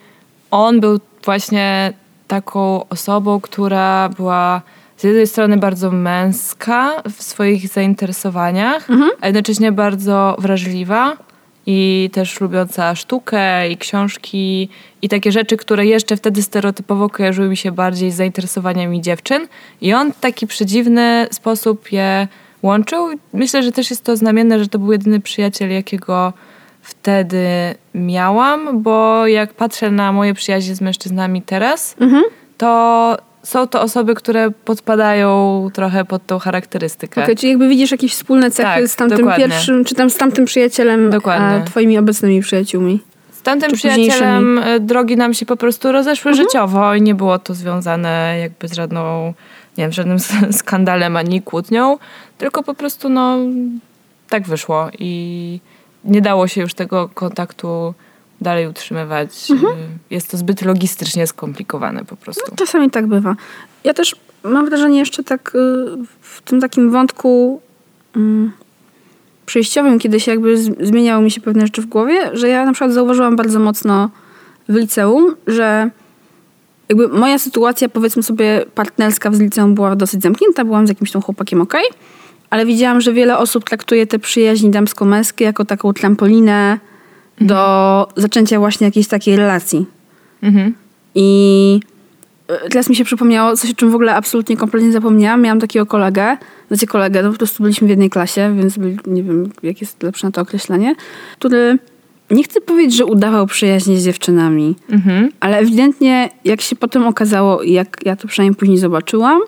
on 0.50 0.80
był 0.80 1.00
właśnie 1.24 1.92
taką 2.28 2.88
osobą, 2.88 3.40
która 3.40 4.08
była 4.08 4.62
z 4.96 5.04
jednej 5.04 5.26
strony 5.26 5.56
bardzo 5.56 5.90
męska 5.90 7.02
w 7.16 7.22
swoich 7.22 7.68
zainteresowaniach, 7.68 8.88
a 9.20 9.26
jednocześnie 9.26 9.72
bardzo 9.72 10.36
wrażliwa 10.38 11.16
i 11.66 12.10
też 12.12 12.40
lubiąca 12.40 12.94
sztukę 12.94 13.68
i 13.68 13.76
książki 13.76 14.68
i 15.02 15.08
takie 15.08 15.32
rzeczy, 15.32 15.56
które 15.56 15.86
jeszcze 15.86 16.16
wtedy 16.16 16.42
stereotypowo 16.42 17.08
kojarzyły 17.08 17.48
mi 17.48 17.56
się 17.56 17.72
bardziej 17.72 18.10
z 18.10 18.14
zainteresowaniami 18.14 19.00
dziewczyn. 19.00 19.48
I 19.80 19.94
on 19.94 20.12
w 20.12 20.20
taki 20.20 20.46
przedziwny 20.46 21.26
sposób 21.30 21.92
je 21.92 22.28
łączył. 22.62 23.08
Myślę, 23.32 23.62
że 23.62 23.72
też 23.72 23.90
jest 23.90 24.04
to 24.04 24.16
znamienne, 24.16 24.58
że 24.58 24.68
to 24.68 24.78
był 24.78 24.92
jedyny 24.92 25.20
przyjaciel, 25.20 25.70
jakiego 25.70 26.32
wtedy 26.82 27.46
miałam, 27.94 28.82
bo 28.82 29.26
jak 29.26 29.54
patrzę 29.54 29.90
na 29.90 30.12
moje 30.12 30.34
przyjaźnie 30.34 30.74
z 30.74 30.80
mężczyznami 30.80 31.42
teraz, 31.42 31.96
to 32.58 33.16
są 33.42 33.66
to 33.66 33.80
osoby, 33.82 34.14
które 34.14 34.50
podpadają 34.50 35.68
trochę 35.74 36.04
pod 36.04 36.26
tą 36.26 36.38
charakterystykę. 36.38 37.22
Okej, 37.22 37.36
czyli 37.36 37.50
jakby 37.50 37.68
widzisz 37.68 37.90
jakieś 37.90 38.12
wspólne 38.12 38.50
cechy 38.50 38.80
Tak, 38.80 38.88
z 38.88 38.96
tamtym 38.96 39.18
dokładnie. 39.18 39.44
pierwszym, 39.48 39.84
czy 39.84 39.94
tam 39.94 40.10
z 40.10 40.16
tamtym 40.16 40.44
przyjacielem, 40.44 41.10
Dokładnie. 41.10 41.46
a 41.46 41.60
twoimi 41.60 41.98
obecnymi 41.98 42.40
przyjaciółmi. 42.40 43.00
Z 43.32 43.42
tamtym 43.42 43.72
przyjacielem 43.72 44.58
e, 44.58 44.80
drogi 44.80 45.16
nam 45.16 45.34
się 45.34 45.46
po 45.46 45.56
prostu 45.56 45.92
rozeszły 45.92 46.30
Mhm. 46.30 46.46
życiowo 46.48 46.94
i 46.94 47.02
nie 47.02 47.14
było 47.14 47.38
to 47.38 47.54
związane 47.54 48.36
jakby 48.40 48.68
z 48.68 48.72
żadną, 48.72 49.34
nie 49.78 49.84
wiem, 49.84 49.92
żadnym 49.92 50.18
skandalem 50.62 51.16
ani 51.16 51.42
kłótnią, 51.42 51.98
tylko 52.38 52.62
po 52.62 52.74
prostu 52.74 53.08
no 53.08 53.38
tak 54.28 54.42
wyszło 54.46 54.88
i 54.98 55.60
nie 56.04 56.20
dało 56.20 56.48
się 56.48 56.60
już 56.60 56.74
tego 56.74 57.08
kontaktu 57.14 57.94
dalej 58.42 58.66
utrzymywać. 58.66 59.50
Mhm. 59.50 59.72
Y, 59.72 59.76
Jest 60.10 60.30
to 60.30 60.36
zbyt 60.36 60.62
logistycznie 60.62 61.26
skomplikowane 61.26 62.04
po 62.04 62.16
prostu. 62.16 62.56
Czasami 62.56 62.90
tak 62.90 63.06
bywa. 63.06 63.36
Ja 63.84 63.94
też 63.94 64.16
mam 64.42 64.66
wrażenie 64.66 64.98
jeszcze 64.98 65.24
tak 65.24 65.52
y, 65.54 65.58
w 66.20 66.42
tym 66.42 66.60
takim 66.60 66.90
wątku 66.90 67.60
mm, 68.16 68.52
przejściowym, 69.46 69.98
kiedy 69.98 70.20
się 70.20 70.30
jakby 70.30 70.56
zmieniały 70.86 71.24
mi 71.24 71.30
się 71.30 71.40
pewne 71.40 71.62
rzeczy 71.66 71.82
w 71.82 71.86
głowie, 71.86 72.30
że 72.32 72.48
ja 72.48 72.66
na 72.66 72.72
przykład 72.72 72.92
zauważyłam 72.92 73.36
bardzo 73.36 73.58
mocno 73.58 74.10
w 74.68 74.74
liceum, 74.74 75.36
że 75.46 75.90
jakby 76.88 77.08
moja 77.08 77.38
sytuacja, 77.38 77.88
powiedzmy 77.88 78.22
sobie, 78.22 78.64
partnerska 78.74 79.30
w 79.30 79.40
liceum 79.40 79.74
była 79.74 79.96
dosyć 79.96 80.22
zamknięta, 80.22 80.64
byłam 80.64 80.86
z 80.86 80.88
jakimś 80.88 81.10
tam 81.10 81.22
chłopakiem 81.22 81.60
okej, 81.60 81.84
ale 82.50 82.66
widziałam, 82.66 83.00
że 83.00 83.12
wiele 83.12 83.38
osób 83.38 83.64
traktuje 83.64 84.06
te 84.06 84.18
przyjaźni 84.18 84.70
damsko-męskie 84.70 85.44
jako 85.44 85.64
taką 85.64 85.92
trampolinę 85.92 86.78
do 87.46 88.08
zaczęcia 88.16 88.58
właśnie 88.58 88.84
jakiejś 88.84 89.08
takiej 89.08 89.36
relacji. 89.36 89.86
Mhm. 90.42 90.74
I 91.14 91.80
e, 92.48 92.68
teraz 92.68 92.88
mi 92.88 92.96
się 92.96 93.04
przypomniało 93.04 93.56
coś, 93.56 93.70
o 93.70 93.74
czym 93.74 93.90
w 93.90 93.94
ogóle 93.94 94.14
absolutnie 94.14 94.56
kompletnie 94.56 94.92
zapomniałam. 94.92 95.42
Miałam 95.42 95.60
takiego 95.60 95.86
kolegę, 95.86 96.36
znaczy 96.68 96.86
kolegę, 96.86 97.22
no 97.22 97.32
po 97.32 97.38
prostu 97.38 97.62
byliśmy 97.62 97.86
w 97.86 97.90
jednej 97.90 98.10
klasie, 98.10 98.54
więc 98.56 98.78
byli, 98.78 98.98
nie 99.06 99.22
wiem, 99.22 99.50
jak 99.62 99.80
jest 99.80 100.02
lepsze 100.02 100.26
na 100.26 100.30
to 100.30 100.40
określenie, 100.40 100.94
który 101.38 101.78
nie 102.30 102.44
chcę 102.44 102.60
powiedzieć, 102.60 102.96
że 102.96 103.04
udawał 103.06 103.46
przyjaźnie 103.46 103.96
z 103.96 104.04
dziewczynami, 104.04 104.74
Mhm. 104.90 105.28
ale 105.40 105.58
ewidentnie, 105.58 106.28
jak 106.44 106.60
się 106.60 106.76
potem 106.76 107.06
okazało 107.06 107.62
jak 107.62 107.96
ja 108.04 108.16
to 108.16 108.28
przynajmniej 108.28 108.56
później 108.56 108.78
zobaczyłam, 108.78 109.40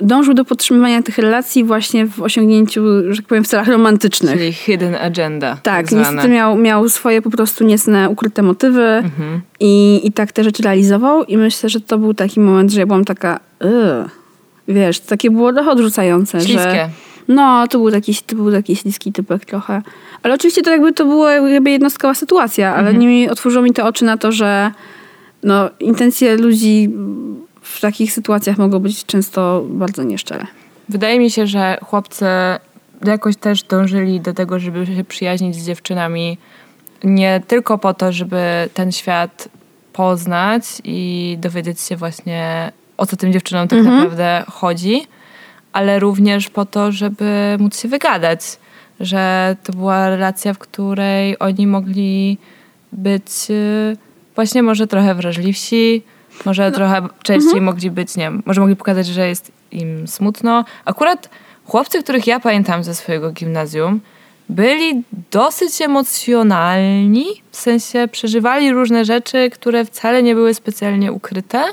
dążył 0.00 0.34
do 0.34 0.44
podtrzymywania 0.44 1.02
tych 1.02 1.18
relacji 1.18 1.64
właśnie 1.64 2.06
w 2.06 2.22
osiągnięciu, 2.22 2.82
że 3.10 3.16
tak 3.16 3.26
powiem, 3.26 3.44
w 3.44 3.48
celach 3.48 3.68
romantycznych. 3.68 4.38
Czyli 4.38 4.52
hidden 4.52 4.94
agenda. 4.94 5.58
Tak, 5.62 5.88
zwane. 5.88 6.02
niestety 6.02 6.28
miał, 6.34 6.56
miał 6.56 6.88
swoje 6.88 7.22
po 7.22 7.30
prostu 7.30 7.64
niecne, 7.64 8.10
ukryte 8.10 8.42
motywy 8.42 8.82
Mhm. 8.82 9.40
i, 9.60 10.00
i 10.04 10.12
tak 10.12 10.32
te 10.32 10.44
rzeczy 10.44 10.62
realizował 10.62 11.24
i 11.24 11.36
myślę, 11.36 11.68
że 11.68 11.80
to 11.80 11.98
był 11.98 12.14
taki 12.14 12.40
moment, 12.40 12.70
że 12.72 12.80
ja 12.80 12.86
byłam 12.86 13.04
taka 13.04 13.40
wiesz, 14.68 15.00
takie 15.00 15.30
było 15.30 15.52
trochę 15.52 15.70
odrzucające, 15.70 16.40
że 16.40 16.46
Śliskie. 16.46 16.88
no, 17.28 17.68
to 17.68 17.78
był 17.78 17.90
taki, 17.90 18.14
to 18.26 18.36
był 18.36 18.52
taki 18.52 18.76
śliski 18.76 19.12
typek 19.12 19.44
trochę. 19.44 19.82
Ale 20.22 20.34
oczywiście 20.34 20.62
to 20.62 20.70
jakby 20.70 20.92
to 20.92 21.04
była 21.04 21.32
jakby 21.32 21.70
jednostkowa 21.70 22.14
sytuacja, 22.14 22.74
ale 22.74 22.88
Mhm. 22.90 22.98
nie 22.98 23.30
otworzyło 23.32 23.64
mi 23.64 23.72
to 23.72 23.86
oczy 23.86 24.04
na 24.04 24.16
to, 24.16 24.32
że 24.32 24.70
no, 25.42 25.70
intencje 25.80 26.36
ludzi 26.36 26.90
w 27.76 27.80
takich 27.80 28.12
sytuacjach 28.12 28.58
mogą 28.58 28.78
być 28.78 29.04
często 29.04 29.64
bardzo 29.68 30.02
nieszczere. 30.02 30.46
Wydaje 30.88 31.18
mi 31.18 31.30
się, 31.30 31.46
że 31.46 31.78
chłopcy 31.84 32.26
jakoś 33.04 33.36
też 33.36 33.62
dążyli 33.62 34.20
do 34.20 34.34
tego, 34.34 34.58
żeby 34.58 34.86
się 34.86 35.04
przyjaźnić 35.04 35.56
z 35.56 35.66
dziewczynami 35.66 36.38
nie 37.04 37.42
tylko 37.46 37.78
po 37.78 37.94
to, 37.94 38.12
żeby 38.12 38.68
ten 38.74 38.92
świat 38.92 39.48
poznać 39.92 40.64
i 40.84 41.36
dowiedzieć 41.40 41.80
się 41.80 41.96
właśnie 41.96 42.72
o 42.96 43.06
co 43.06 43.16
tym 43.16 43.32
dziewczynom 43.32 43.68
tak 43.68 43.84
naprawdę 43.84 44.44
chodzi, 44.48 45.06
ale 45.72 45.98
również 45.98 46.50
po 46.50 46.64
to, 46.64 46.92
żeby 46.92 47.56
móc 47.58 47.80
się 47.80 47.88
wygadać, 47.88 48.40
że 49.00 49.56
to 49.64 49.72
była 49.72 50.10
relacja, 50.10 50.54
w 50.54 50.58
której 50.58 51.38
oni 51.38 51.66
mogli 51.66 52.38
być 52.92 53.30
y, 53.50 53.96
właśnie 54.34 54.62
może 54.62 54.86
trochę 54.86 55.14
wrażliwsi, 55.14 56.02
może 56.44 56.72
trochę 56.72 57.08
częściej 57.22 57.60
mogli 57.60 57.90
być, 57.90 58.16
nie 58.16 58.24
wiem, 58.24 58.42
może 58.46 58.60
mogli 58.60 58.76
pokazać, 58.76 59.06
że 59.06 59.28
jest 59.28 59.52
im 59.72 60.08
smutno. 60.08 60.64
Akurat 60.84 61.30
chłopcy, 61.64 62.02
których 62.02 62.26
ja 62.26 62.40
pamiętam 62.40 62.84
ze 62.84 62.94
swojego 62.94 63.32
gimnazjum, 63.32 64.00
byli 64.48 65.02
dosyć 65.30 65.82
emocjonalni, 65.82 67.26
w 67.50 67.56
sensie 67.56 68.08
przeżywali 68.12 68.72
różne 68.72 69.04
rzeczy, 69.04 69.50
które 69.50 69.84
wcale 69.84 70.22
nie 70.22 70.34
były 70.34 70.54
specjalnie 70.54 71.12
ukryte, 71.12 71.64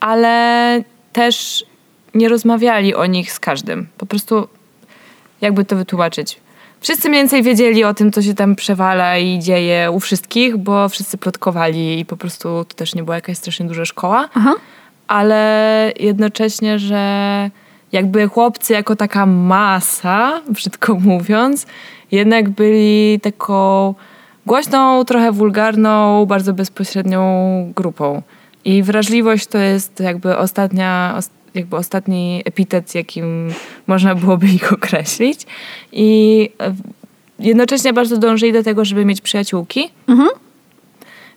ale 0.00 0.82
też 1.12 1.64
nie 2.14 2.28
rozmawiali 2.28 2.94
o 2.94 3.06
nich 3.06 3.32
z 3.32 3.40
każdym. 3.40 3.88
Po 3.98 4.06
prostu, 4.06 4.48
jakby 5.40 5.64
to 5.64 5.76
wytłumaczyć. 5.76 6.40
Wszyscy 6.80 7.08
mniej 7.08 7.20
więcej 7.20 7.42
wiedzieli 7.42 7.84
o 7.84 7.94
tym, 7.94 8.12
co 8.12 8.22
się 8.22 8.34
tam 8.34 8.54
przewala 8.56 9.18
i 9.18 9.38
dzieje 9.38 9.90
u 9.90 10.00
wszystkich, 10.00 10.56
bo 10.56 10.88
wszyscy 10.88 11.18
plotkowali 11.18 12.00
i 12.00 12.04
po 12.04 12.16
prostu 12.16 12.64
to 12.68 12.74
też 12.74 12.94
nie 12.94 13.02
była 13.02 13.14
jakaś 13.14 13.36
strasznie 13.38 13.66
duża 13.66 13.84
szkoła 13.84 14.28
Aha. 14.34 14.54
ale 15.08 15.92
jednocześnie, 16.00 16.78
że 16.78 17.50
jakby 17.92 18.28
chłopcy 18.28 18.72
jako 18.72 18.96
taka 18.96 19.26
masa, 19.26 20.40
brzydko 20.50 20.94
mówiąc, 20.94 21.66
jednak 22.10 22.48
byli 22.50 23.20
taką 23.22 23.94
głośną, 24.46 25.04
trochę 25.04 25.32
wulgarną, 25.32 26.26
bardzo 26.26 26.52
bezpośrednią 26.52 27.22
grupą. 27.76 28.22
I 28.64 28.82
wrażliwość 28.82 29.46
to 29.46 29.58
jest 29.58 30.00
jakby 30.00 30.36
ostatnia, 30.36 31.14
os- 31.16 31.30
jakby 31.58 31.76
ostatni 31.76 32.42
epitet, 32.44 32.94
jakim 32.94 33.50
można 33.86 34.14
byłoby 34.14 34.46
ich 34.46 34.72
określić. 34.72 35.46
I 35.92 36.50
e, 36.60 36.74
jednocześnie 37.38 37.92
bardzo 37.92 38.16
dążyli 38.16 38.52
do 38.52 38.62
tego, 38.62 38.84
żeby 38.84 39.04
mieć 39.04 39.20
przyjaciółki. 39.20 39.90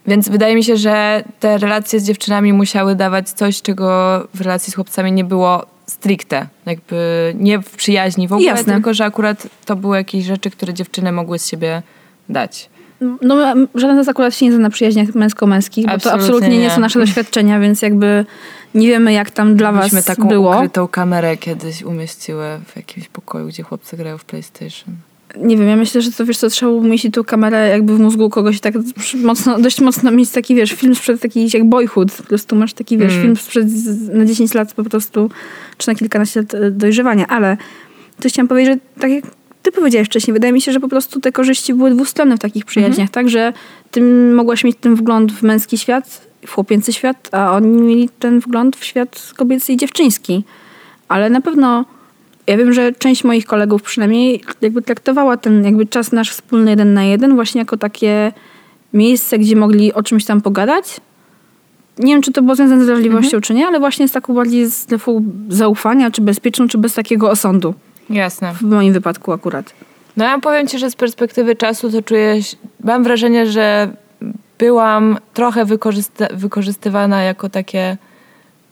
Więc 0.06 0.28
wydaje 0.28 0.54
mi 0.54 0.64
się, 0.64 0.76
że 0.76 1.24
te 1.40 1.58
relacje 1.58 2.00
z 2.00 2.04
dziewczynami 2.04 2.52
musiały 2.52 2.94
dawać 2.94 3.30
coś, 3.30 3.62
czego 3.62 3.88
w 4.34 4.40
relacji 4.40 4.72
z 4.72 4.74
chłopcami 4.74 5.12
nie 5.12 5.24
było 5.24 5.66
stricte. 5.86 6.46
Jakby 6.66 7.32
nie 7.38 7.58
w 7.58 7.70
przyjaźni 7.76 8.28
w 8.28 8.32
ogóle, 8.32 8.48
Jasne. 8.48 8.72
tylko 8.72 8.94
że 8.94 9.04
akurat 9.04 9.46
to 9.64 9.76
były 9.76 9.96
jakieś 9.96 10.24
rzeczy, 10.24 10.50
które 10.50 10.74
dziewczyny 10.74 11.12
mogły 11.12 11.38
z 11.38 11.46
siebie 11.48 11.82
dać. 12.28 12.70
No, 13.22 13.36
żaden 13.74 13.96
z 13.96 13.98
nas 13.98 14.08
akurat 14.08 14.34
się 14.34 14.46
nie 14.46 14.52
zna 14.52 14.60
na 14.60 14.70
przyjaźniach 14.70 15.08
męsko-męskich, 15.14 15.86
bo 15.86 15.90
to 15.90 15.94
Absolutnie 15.94 16.24
absolutnie 16.24 16.48
nie 16.48 16.58
nie. 16.58 16.70
są 16.70 16.80
nasze 16.80 16.98
doświadczenia, 16.98 17.60
więc 17.60 17.82
jakby 17.82 18.24
nie 18.74 18.86
wiemy, 18.88 19.12
jak 19.12 19.30
tam 19.30 19.56
dla 19.56 19.72
was 19.72 19.84
Myśmy 19.84 20.02
taką 20.02 20.28
było. 20.28 20.56
ukrytą 20.56 20.88
kamerę 20.88 21.36
kiedyś 21.36 21.82
umieściły 21.82 22.44
w 22.66 22.76
jakimś 22.76 23.08
pokoju, 23.08 23.46
gdzie 23.48 23.62
chłopcy 23.62 23.96
grają 23.96 24.18
w 24.18 24.24
PlayStation. 24.24 24.94
Nie 25.36 25.56
wiem, 25.56 25.68
ja 25.68 25.76
myślę, 25.76 26.02
że 26.02 26.12
to 26.12 26.26
wiesz 26.26 26.38
co, 26.38 26.48
trzeba 26.50 26.72
umieścić 26.72 27.14
tą 27.14 27.24
kamerę 27.24 27.68
jakby 27.68 27.96
w 27.96 28.00
mózgu 28.00 28.30
kogoś 28.30 28.60
tak 28.60 28.74
mocno, 29.22 29.58
dość 29.58 29.80
mocno 29.80 30.10
mieć 30.10 30.30
taki, 30.30 30.54
wiesz, 30.54 30.72
film 30.72 30.94
sprzed 30.94 31.20
taki 31.20 31.48
jak 31.54 31.64
Boyhood. 31.68 32.12
Po 32.12 32.22
prostu 32.22 32.56
masz 32.56 32.72
taki, 32.74 32.98
wiesz, 32.98 33.12
Mm. 33.12 33.22
film 33.22 33.36
sprzed 33.36 33.66
na 34.14 34.24
10 34.24 34.54
lat 34.54 34.72
po 34.74 34.84
prostu, 34.84 35.30
czy 35.78 35.88
na 35.88 35.94
kilkanaście 35.94 36.40
lat 36.40 36.54
e, 36.54 36.70
dojrzewania, 36.70 37.26
ale 37.26 37.56
coś 38.20 38.32
chciałam 38.32 38.48
powiedzieć, 38.48 38.74
że 38.74 39.00
tak 39.00 39.10
jak 39.10 39.24
ty 39.62 39.72
powiedziałeś 39.72 40.08
wcześniej, 40.08 40.32
wydaje 40.32 40.52
mi 40.52 40.60
się, 40.60 40.72
że 40.72 40.80
po 40.80 40.88
prostu 40.88 41.20
te 41.20 41.32
korzyści 41.32 41.74
były 41.74 41.90
dwustronne 41.90 42.36
w 42.36 42.40
takich 42.40 42.64
przyjaźniach, 42.64 43.10
tak, 43.10 43.28
że 43.28 43.52
ty 43.90 44.00
mogłaś 44.34 44.64
mieć 44.64 44.76
ten 44.80 44.94
wgląd 44.94 45.32
w 45.32 45.42
męski 45.42 45.78
świat, 45.78 46.26
chłopięcy 46.48 46.92
świat, 46.92 47.28
a 47.32 47.52
oni 47.52 47.82
mieli 47.82 48.08
ten 48.18 48.40
wgląd 48.40 48.76
w 48.76 48.84
świat 48.84 49.32
kobiecy 49.36 49.72
i 49.72 49.76
dziewczyński. 49.76 50.44
Ale 51.08 51.30
na 51.30 51.40
pewno 51.40 51.84
ja 52.46 52.56
wiem, 52.56 52.72
że 52.72 52.92
część 52.92 53.24
moich 53.24 53.46
kolegów 53.46 53.82
przynajmniej 53.82 54.44
jakby 54.60 54.82
traktowała 54.82 55.36
ten 55.36 55.64
jakby 55.64 55.86
czas 55.86 56.12
nasz 56.12 56.30
wspólny 56.30 56.70
jeden 56.70 56.94
na 56.94 57.04
jeden 57.04 57.34
właśnie 57.34 57.58
jako 57.58 57.76
takie 57.76 58.32
miejsce, 58.92 59.38
gdzie 59.38 59.56
mogli 59.56 59.92
o 59.92 60.02
czymś 60.02 60.24
tam 60.24 60.40
pogadać. 60.40 61.00
Nie 61.98 62.12
wiem, 62.14 62.22
czy 62.22 62.32
to 62.32 62.42
było 62.42 62.54
związane 62.54 62.84
z 62.84 62.86
wrażliwością, 62.86 63.40
czy 63.40 63.54
nie, 63.54 63.66
ale 63.66 63.80
właśnie 63.80 64.08
z 64.08 64.12
taką 64.12 64.34
bardziej 64.34 64.66
taką 64.88 65.24
zaufania, 65.48 66.10
czy 66.10 66.20
bezpieczną, 66.22 66.68
czy 66.68 66.78
bez 66.78 66.94
takiego 66.94 67.30
osądu. 67.30 67.74
Jasne. 68.10 68.52
W 68.54 68.62
moim 68.62 68.92
wypadku 68.92 69.32
akurat. 69.32 69.72
No 70.16 70.24
ja 70.24 70.38
powiem 70.38 70.66
ci, 70.66 70.78
że 70.78 70.90
z 70.90 70.96
perspektywy 70.96 71.56
czasu 71.56 71.90
to 71.90 72.02
czuję, 72.02 72.42
się- 72.42 72.56
mam 72.84 73.04
wrażenie, 73.04 73.46
że 73.46 73.90
byłam 74.62 75.18
trochę 75.34 75.64
wykorzysta- 75.64 76.32
wykorzystywana 76.34 77.22
jako 77.22 77.48
takie 77.48 77.96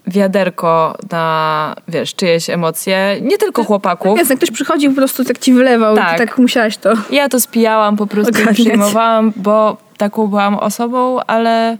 wiaderko 0.06 0.96
na, 1.12 1.74
wiesz, 1.88 2.14
czyjeś 2.14 2.50
emocje. 2.50 3.16
Nie 3.22 3.38
tylko 3.38 3.64
chłopaków. 3.64 4.18
Jasne, 4.18 4.36
ktoś 4.36 4.50
przychodził 4.50 4.90
po 4.90 4.96
prostu 4.96 5.24
tak 5.24 5.38
ci 5.38 5.52
wylewał 5.52 5.96
Tak. 5.96 6.14
i 6.16 6.18
tak 6.18 6.38
musiałaś 6.38 6.76
to... 6.76 6.92
Ja 7.10 7.28
to 7.28 7.40
spijałam, 7.40 7.96
po 7.96 8.06
prostu 8.06 8.30
i 8.32 8.34
Ogarniać. 8.42 8.54
przyjmowałam, 8.60 9.32
bo 9.36 9.76
taką 9.96 10.26
byłam 10.26 10.54
osobą, 10.54 11.20
ale 11.26 11.78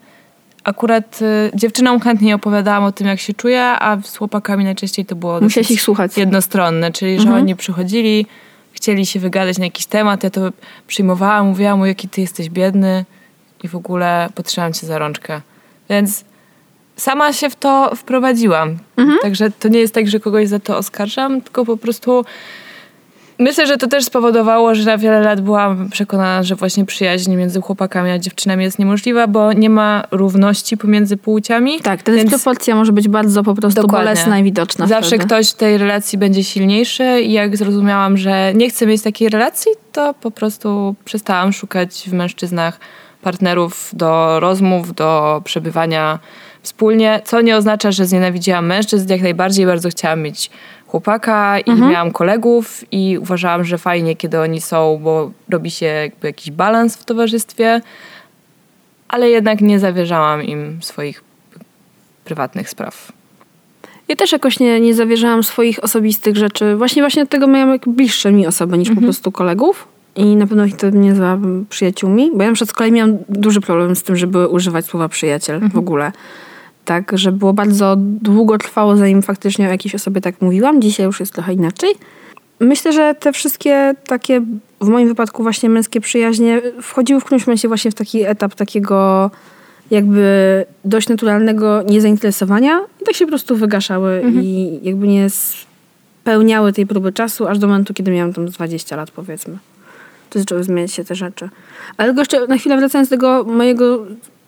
akurat 0.65 1.19
y, 1.23 1.51
dziewczynom 1.55 2.01
chętnie 2.01 2.35
opowiadałam 2.35 2.85
o 2.85 2.93
tym, 2.93 3.07
jak 3.07 3.21
się 3.21 3.35
czuję, 3.35 3.63
a 3.65 3.97
z 4.05 4.17
chłopakami 4.17 4.65
najczęściej 4.65 5.05
to 5.07 5.15
było 5.17 5.33
Musiałaś 5.33 5.55
dosyć 5.55 5.71
ich 5.71 5.83
słuchać. 5.83 6.17
jednostronne, 6.17 6.93
czyli 6.93 7.21
że 7.21 7.35
oni 7.35 7.57
przychodzili, 7.57 8.27
chcieli 8.73 9.07
się 9.07 9.21
wygadać 9.21 9.59
na 9.59 9.65
jakiś 9.65 9.87
temat, 9.87 10.25
ja 10.25 10.31
to 10.31 10.41
przyjmowałam, 10.87 11.47
mówiłam 11.47 11.79
mu, 11.79 11.87
jaki 11.87 12.09
ty 12.09 12.21
jesteś 12.21 12.49
biedny 12.51 13.05
i 13.63 13.69
w 13.69 13.75
ogóle 13.75 14.29
potrzebam 14.35 14.73
cię 14.73 14.87
za 14.87 14.99
rączkę. 14.99 15.41
Więc 15.91 16.25
sama 16.97 17.33
się 17.33 17.51
w 17.51 17.57
to 17.57 17.91
wprowadziłam. 17.97 18.79
Także 19.23 19.51
to 19.51 19.69
nie 19.69 19.79
jest 19.79 19.95
tak, 19.95 20.09
że 20.09 20.21
kogoś 20.21 20.49
za 20.49 20.59
to 20.59 20.77
oskarżam, 20.77 21.41
tylko 21.41 21.65
po 21.65 21.77
prostu 21.77 22.25
myślę, 23.39 23.67
że 23.67 23.77
to 23.77 23.87
też 23.87 24.05
spowodowało, 24.05 24.75
że 24.75 24.85
na 24.85 24.99
wiele 24.99 25.21
lat 25.21 25.41
byłam 25.41 25.91
przekonana, 25.91 26.43
że 26.43 26.57
właśnie 26.57 26.85
przyjaźń 26.85 27.35
między 27.35 27.61
chłopakami 27.61 28.11
a 28.11 28.19
dziewczynami 28.19 28.65
jest 28.65 28.79
niemożliwa, 28.79 29.27
bo 29.27 29.53
nie 29.53 29.71
ma 29.71 30.05
równości 30.11 30.77
pomiędzy 30.77 31.17
płciami. 31.17 31.81
Tak, 31.81 32.03
ta 32.03 32.13
dysproporcja 32.13 32.75
może 32.75 32.93
być 32.93 33.09
bardzo 33.09 33.43
po 33.43 33.55
prostu 33.55 33.83
Dokładnie. 33.83 34.07
bolesna 34.07 34.39
i 34.39 34.43
widoczna 34.43 34.87
Zawsze 34.87 35.09
wtedy. 35.09 35.25
ktoś 35.25 35.51
w 35.51 35.55
tej 35.55 35.79
relacji 35.79 36.19
będzie 36.19 36.45
silniejszy 36.45 37.21
i 37.21 37.33
jak 37.33 37.57
zrozumiałam, 37.57 38.17
że 38.17 38.55
nie 38.55 38.71
chcę 38.71 38.87
mieć 38.87 39.03
takiej 39.03 39.29
relacji, 39.29 39.73
to 39.93 40.15
po 40.15 40.31
prostu 40.31 40.95
przestałam 41.05 41.53
szukać 41.53 42.05
w 42.09 42.13
mężczyznach 42.13 42.81
partnerów 43.23 43.91
do 43.93 44.41
rozmów, 44.41 44.95
do 44.95 45.43
przebywania 45.45 46.19
wspólnie, 46.63 47.21
co 47.25 47.41
nie 47.41 47.57
oznacza, 47.57 47.93
że 47.93 48.07
znienawidziłam 48.07 48.67
mężczyzn, 48.67 49.13
jak 49.13 49.23
najbardziej 49.23 49.67
bardzo 49.67 49.89
chciałam 49.89 50.23
mieć 50.23 50.51
chłopaka 50.87 51.61
i 51.61 51.73
miałam 51.73 52.11
kolegów 52.11 52.85
i 52.93 53.19
uważałam, 53.19 53.65
że 53.65 53.79
fajnie, 53.79 54.17
kiedy 54.17 54.41
oni 54.41 54.61
są, 54.61 55.01
bo 55.03 55.31
robi 55.49 55.71
się 55.71 55.87
jakby 55.87 56.27
jakiś 56.27 56.51
balans 56.51 56.97
w 56.97 57.05
towarzystwie, 57.05 57.81
ale 59.09 59.31
jednak 59.31 59.61
nie 59.61 59.79
zawierzałam 59.79 60.43
im 60.43 60.83
swoich 60.83 61.25
prywatnych 62.25 62.71
spraw. 62.71 63.13
Ja 64.09 64.17
też 64.17 64.33
jakoś 64.33 64.61
nie, 64.61 64.81
nie 64.81 64.95
zawierzałam 64.95 65.43
swoich 65.43 65.85
osobistych 65.85 66.37
rzeczy. 66.37 66.77
Właśnie 66.77 67.03
właśnie 67.03 67.25
dlatego 67.25 67.47
miałam 67.47 67.71
jak 67.71 67.89
bliższe 67.89 68.33
mi 68.33 68.47
osoby 68.47 68.79
niż 68.79 68.91
po 68.91 69.01
prostu 69.01 69.33
kolegów. 69.33 69.89
I 70.21 70.37
na 70.37 70.47
pewno 70.47 70.65
ich 70.65 70.77
to 70.77 70.91
nie 70.91 71.09
nazwałabym 71.11 71.67
przyjaciółmi. 71.71 72.31
Bo 72.35 72.43
ja 72.43 72.49
na 72.49 72.55
przykład 72.55 72.71
z 72.71 72.73
kolei 72.73 72.93
miałam 72.93 73.19
duży 73.29 73.61
problem 73.61 73.97
z 73.97 74.03
tym, 74.03 74.17
żeby 74.17 74.49
używać 74.49 74.87
słowa 74.87 75.09
przyjaciel 75.09 75.61
w 75.69 75.79
ogóle. 75.79 76.13
Tak, 76.85 77.13
że 77.19 77.33
było 77.33 77.53
bardzo 77.53 77.97
długo 77.99 78.59
trwało, 78.59 78.97
zanim 78.97 79.23
faktycznie 79.23 79.67
o 79.67 79.71
jakiejś 79.71 79.95
osobie 79.95 80.21
tak 80.21 80.41
mówiłam. 80.41 80.83
Dzisiaj 80.83 81.07
już 81.07 81.21
jest 81.21 81.33
trochę 81.33 81.53
inaczej. 81.53 81.91
Myślę, 82.61 82.93
że 82.93 83.15
te 83.15 83.33
wszystkie 83.33 83.95
takie, 84.07 84.43
w 84.81 84.89
moim 84.89 85.09
wypadku 85.09 85.43
właśnie 85.43 85.69
męskie 85.69 86.01
przyjaźnie, 86.01 86.63
wchodziły 86.83 87.21
w 87.21 87.25
którymś 87.25 87.47
momencie 87.47 87.69
właśnie 87.69 87.91
w 87.91 87.95
taki 87.95 88.23
etap 88.23 88.55
takiego 88.55 89.31
jakby 89.91 90.65
dość 90.85 91.09
naturalnego 91.09 91.83
niezainteresowania 91.83 92.81
i 93.03 93.05
tak 93.05 93.15
się 93.15 93.25
po 93.25 93.29
prostu 93.29 93.57
wygaszały 93.57 94.23
i 94.43 94.79
jakby 94.83 95.09
nie 95.09 95.31
spełniały 95.31 96.73
tej 96.73 96.87
próby 96.87 97.13
czasu, 97.13 97.47
aż 97.47 97.59
do 97.59 97.67
momentu, 97.67 97.95
kiedy 97.95 98.11
miałam 98.11 98.33
tam 98.33 98.49
z 98.49 98.53
20 98.53 98.97
lat 98.97 99.11
powiedzmy. 99.11 99.59
To 100.31 100.39
zaczęły 100.39 100.65
zmieniać 100.65 100.93
się 100.93 101.05
te 101.05 101.15
rzeczy. 101.15 101.49
Ale 101.97 102.09
tylko 102.09 102.21
jeszcze 102.21 102.47
na 102.47 102.57
chwilę 102.59 102.77
wracając 102.77 103.09
do 103.09 103.17
tego 103.17 103.45
mojego 103.45 104.07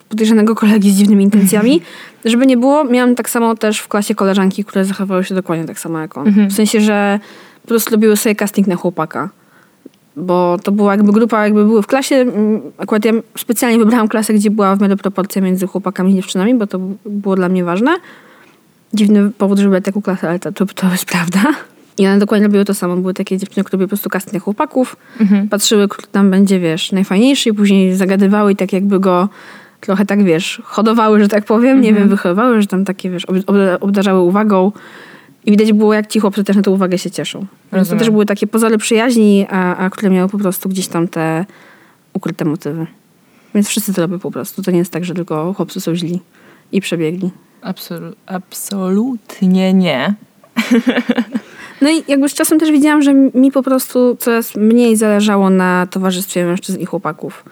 podejrzanego 0.09 0.55
kolegi 0.55 0.91
z 0.91 0.97
dziwnymi 0.97 1.25
intencjami, 1.25 1.81
żeby 2.25 2.47
nie 2.47 2.57
było, 2.57 2.85
miałam 2.85 3.15
tak 3.15 3.31
samo 3.31 3.55
też 3.57 3.79
w 3.79 3.89
klasie 3.89 4.15
koleżanki, 4.15 4.65
które 4.65 4.85
zachowały 4.85 5.25
się 5.25 5.35
dokładnie 5.35 5.65
tak 5.65 5.79
samo 5.81 5.99
jak 6.01 6.17
on. 6.17 6.27
W 6.49 6.53
sensie, 6.53 6.81
że 6.81 7.21
po 7.63 7.69
prostu 7.69 7.91
robiły 7.91 8.17
sobie 8.17 8.35
casting 8.35 8.67
na 8.67 8.77
chłopaka. 8.77 9.29
Bo 10.17 10.57
to 10.63 10.73
była 10.73 10.93
jakby 10.93 11.13
grupa, 11.13 11.45
jakby 11.45 11.65
były 11.65 11.83
w 11.83 11.87
klasie. 11.87 12.17
mm, 12.17 12.61
Akurat 12.79 13.05
ja 13.05 13.13
specjalnie 13.39 13.79
wybrałam 13.79 14.09
klasę, 14.09 14.35
gdzie 14.35 14.51
była 14.51 14.77
w 14.77 14.81
miarę 14.81 14.97
proporcja 14.97 15.43
między 15.43 15.67
chłopakami 15.67 16.13
i 16.13 16.15
dziewczynami, 16.15 16.55
bo 16.55 16.67
to 16.67 16.79
było 17.07 17.37
dla 17.37 17.49
mnie 17.49 17.65
ważne. 17.65 17.91
Dziwny 18.95 19.31
powód, 19.31 19.59
żeby 19.59 19.81
taką 19.83 20.03
klasę, 20.03 20.29
ale 20.29 20.39
to, 20.39 20.53
to, 20.53 20.67
to 20.67 20.91
jest 20.91 21.05
prawda. 21.05 21.41
I 21.99 22.07
one 22.07 22.19
dokładnie 22.19 22.47
robiły 22.47 22.65
to 22.65 22.75
samo. 22.75 22.97
Były 22.97 23.15
takie 23.15 23.39
dziewczyny, 23.39 23.65
które 23.65 23.77
robiły 23.77 23.87
po 23.87 23.91
prostu 23.91 24.11
casting 24.11 24.43
chłopaków. 24.45 24.97
Patrzyły, 25.51 25.89
kto 25.89 26.07
tam 26.13 26.31
będzie, 26.31 26.61
wiesz, 26.61 26.93
najfajniejszy 26.93 27.49
i 27.49 27.53
później 27.53 27.97
zagadywały 27.97 28.53
i 28.53 28.57
tak 28.57 28.73
jakby 28.73 29.01
go 29.01 29.29
trochę 29.81 30.07
tak, 30.07 30.25
wiesz, 30.25 30.63
hodowały, 30.65 31.21
że 31.21 31.29
tak 31.29 31.45
powiem. 31.45 31.81
Nie 31.81 31.95
wiem, 31.95 32.09
wychowywały, 32.09 32.61
że 32.63 32.67
tam 32.67 32.85
takie, 32.85 33.11
wiesz, 33.11 33.25
ob- 33.25 33.37
ob- 33.47 33.57
obdarzały 33.81 34.21
uwagą. 34.21 34.73
I 35.47 35.51
widać 35.51 35.73
było, 35.73 35.95
jak 35.95 36.07
ci 36.07 36.21
chłopcy 36.21 36.45
też 36.45 36.57
na 36.57 36.63
tę 36.63 36.71
uwagę 36.71 36.99
się 36.99 37.11
cieszą. 37.11 37.47
Więc 37.73 37.89
to 37.89 37.97
też 37.97 38.11
były 38.11 38.27
takie 38.27 38.47
pozory 38.47 38.79
przyjaźni, 38.79 39.47
a, 39.51 39.77
a 39.77 39.91
które 39.91 40.11
miały 40.11 40.29
po 40.29 40.39
prostu 40.39 40.69
gdzieś 40.69 40.89
tam 40.89 41.09
te 41.09 41.45
ukryte 42.13 42.45
motywy. 42.45 42.87
Więc 43.55 43.69
wszyscy 43.69 43.95
to 43.95 44.03
robią 44.03 44.19
po 44.19 44.31
prostu. 44.31 44.63
To 44.63 44.71
nie 44.71 44.79
jest 44.79 44.93
tak, 44.93 45.05
że 45.05 45.15
tylko 45.15 45.53
chłopcy 45.55 45.81
są 45.81 45.95
źli 45.95 46.21
i 46.73 46.81
przebiegli. 46.81 47.31
Absolu- 47.63 48.13
absolutnie 48.27 49.75
nie. 49.75 50.15
No 51.83 51.91
i 51.91 52.03
jakby 52.09 52.29
z 52.29 52.35
czasem 52.35 52.59
też 52.59 52.71
widziałam, 52.71 53.03
że 53.03 53.15
mi 53.15 53.53
po 53.53 53.63
prostu 53.63 54.17
coraz 54.21 54.57
mniej 54.57 54.97
zależało 54.97 55.51
na 55.51 55.87
towarzystwie 55.91 56.45
mężczyzn 56.45 56.81
i 56.81 56.87
chłopaków. 56.87 57.45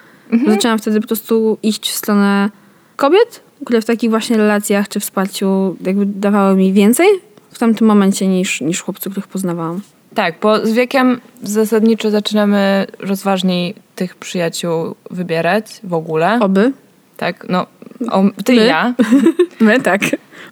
Zaczęłam 0.46 0.78
wtedy 0.78 1.00
po 1.00 1.06
prostu 1.06 1.58
iść 1.62 1.90
w 1.90 1.94
stronę 1.94 2.50
kobiet, 2.96 3.40
które 3.64 3.80
w 3.80 3.84
takich 3.84 4.10
właśnie 4.10 4.36
relacjach 4.36 4.88
czy 4.88 5.00
wsparciu 5.00 5.76
jakby 5.80 6.06
dawały 6.06 6.56
mi 6.56 6.72
więcej 6.72 7.08
w 7.50 7.58
tamtym 7.58 7.86
momencie 7.86 8.26
niż, 8.26 8.60
niż 8.60 8.82
chłopcy, 8.82 9.10
których 9.10 9.28
poznawałam. 9.28 9.80
Tak, 10.14 10.34
bo 10.42 10.66
z 10.66 10.72
wiekiem 10.72 11.20
zasadniczo 11.42 12.10
zaczynamy 12.10 12.86
rozważniej 12.98 13.74
tych 13.96 14.16
przyjaciół 14.16 14.94
wybierać 15.10 15.80
w 15.84 15.94
ogóle. 15.94 16.38
Oby. 16.40 16.72
Tak, 17.16 17.46
no, 17.48 17.66
o, 18.10 18.24
ty 18.44 18.52
My? 18.52 18.64
i 18.64 18.66
ja. 18.66 18.94
My 19.60 19.80
tak. 19.80 20.00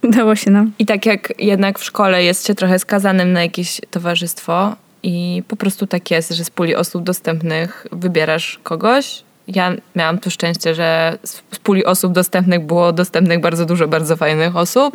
Udało 0.02 0.36
się 0.36 0.50
nam. 0.50 0.72
I 0.78 0.86
tak 0.86 1.06
jak 1.06 1.32
jednak 1.38 1.78
w 1.78 1.84
szkole 1.84 2.24
jest 2.24 2.46
się 2.46 2.54
trochę 2.54 2.78
skazanym 2.78 3.32
na 3.32 3.42
jakieś 3.42 3.80
towarzystwo 3.90 4.76
i 5.02 5.42
po 5.48 5.56
prostu 5.56 5.86
tak 5.86 6.10
jest, 6.10 6.32
że 6.32 6.44
z 6.44 6.50
puli 6.50 6.76
osób 6.76 7.02
dostępnych 7.02 7.86
wybierasz 7.92 8.60
kogoś. 8.62 9.22
Ja 9.48 9.72
miałam 9.96 10.18
to 10.18 10.30
szczęście, 10.30 10.74
że 10.74 11.18
z 11.24 11.58
puli 11.62 11.84
osób 11.84 12.12
dostępnych 12.12 12.66
było 12.66 12.92
dostępnych 12.92 13.40
bardzo 13.40 13.66
dużo 13.66 13.88
bardzo 13.88 14.16
fajnych 14.16 14.56
osób 14.56 14.94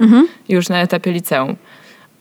już 0.49 0.69
na 0.69 0.82
etapie 0.82 1.12
liceum. 1.12 1.56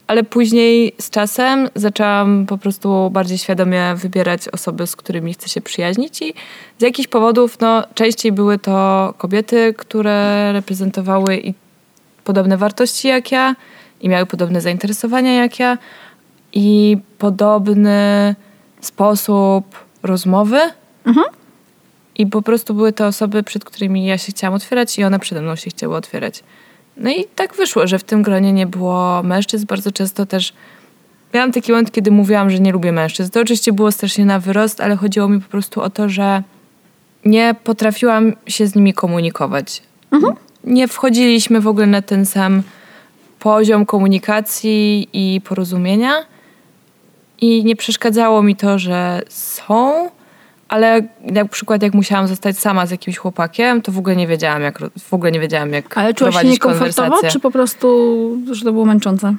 Ale 0.07 0.25
później 0.25 0.93
z 0.99 1.11
czasem 1.11 1.69
zaczęłam 1.75 2.47
po 2.47 2.59
prostu 2.59 3.11
bardziej 3.11 3.39
świadomie 3.39 3.95
wybierać 3.97 4.49
osoby, 4.49 4.87
z 4.87 4.97
którymi 4.97 5.35
chcę 5.35 5.49
się 5.49 5.61
przyjaźnić 5.61 6.23
i 6.23 6.35
z 6.79 6.83
jakichś 6.83 7.09
powodów 7.09 7.61
no, 7.61 7.83
częściej 7.95 8.33
były 8.33 8.59
to 8.59 9.15
kobiety, 9.19 9.75
które 9.79 10.53
reprezentowały 10.53 11.37
i 11.37 11.55
podobne 12.25 12.57
wartości 12.57 13.09
jak 13.09 13.33
ja 13.33 13.57
i 14.01 14.09
miały 14.09 14.27
podobne 14.27 14.61
zainteresowania 14.61 15.33
jak 15.35 15.59
ja 15.59 15.79
i 16.53 16.99
podobny 17.19 18.35
sposób 18.81 19.65
rozmowy. 20.03 20.61
I 22.19 22.27
po 22.27 22.43
prostu 22.43 22.75
były 22.75 22.93
to 22.93 23.07
osoby, 23.07 23.43
przed 23.43 23.65
którymi 23.65 24.07
ja 24.07 24.19
się 24.19 24.33
chciałam 24.33 24.55
otwierać 24.55 24.99
i 24.99 25.05
one 25.05 25.19
przede 25.19 25.43
mną 25.43 25.57
się 25.57 25.71
chciały 25.71 25.97
otwierać. 25.97 26.45
No 26.97 27.11
i 27.11 27.25
tak 27.37 27.55
wyszło, 27.55 27.87
że 27.87 27.99
w 27.99 28.05
tym 28.05 28.23
gronie 28.23 28.53
nie 28.53 28.67
było 28.67 29.23
mężczyzn. 29.23 29.67
Bardzo 29.67 29.93
często 29.93 30.27
też 30.27 30.53
miałam 31.35 31.53
taki 31.53 31.73
moment, 31.73 31.93
kiedy 31.93 32.11
mówiłam, 32.11 32.51
że 32.51 32.59
nie 32.59 32.73
lubię 32.73 32.93
mężczyzn. 32.93 33.31
To 33.31 33.41
oczywiście 33.41 33.73
było 33.73 33.93
strasznie 33.93 34.25
na 34.25 34.39
wyrost, 34.39 34.81
ale 34.81 34.97
chodziło 34.97 35.29
mi 35.29 35.41
po 35.41 35.49
prostu 35.49 35.81
o 35.81 35.91
to, 35.91 36.09
że 36.09 36.43
nie 37.25 37.55
potrafiłam 37.65 38.33
się 38.47 38.67
z 38.67 38.75
nimi 38.75 38.95
komunikować. 38.95 39.83
Nie 40.65 40.89
wchodziliśmy 40.89 41.61
w 41.61 41.69
ogóle 41.69 41.87
na 41.87 42.03
ten 42.03 42.27
sam 42.27 42.63
poziom 43.39 43.87
komunikacji 43.87 45.09
i 45.13 45.41
porozumienia. 45.41 46.13
I 47.41 47.65
nie 47.65 47.77
przeszkadzało 47.77 48.43
mi 48.43 48.57
to, 48.57 48.79
że 48.79 49.23
są, 49.29 50.11
ale 50.69 51.03
na 51.21 51.45
przykład 51.45 51.83
jak 51.83 51.95
musiałam 51.95 52.29
zostać 52.29 52.59
sama 52.59 52.87
z 52.87 52.91
jakimś 52.91 53.17
chłopakiem, 53.17 53.83
to 53.83 53.93
w 53.93 53.99
ogóle 53.99 54.17
nie 54.17 54.27
wiedziałam, 54.27 54.63
jak, 54.63 54.79
w 54.99 55.15
ogóle 55.15 55.33
nie 55.33 55.41
wiedziałam, 55.41 55.73
jak 55.73 55.99
Ale 55.99 56.15
czułaś 56.15 56.37
się 56.43 56.49
niekomfortowo, 56.49 57.17
czy 57.31 57.41
po 57.41 57.51
prostu, 57.51 58.39
że 58.53 58.65
to 58.65 58.73
było 58.73 58.85
męczące? 58.85 59.35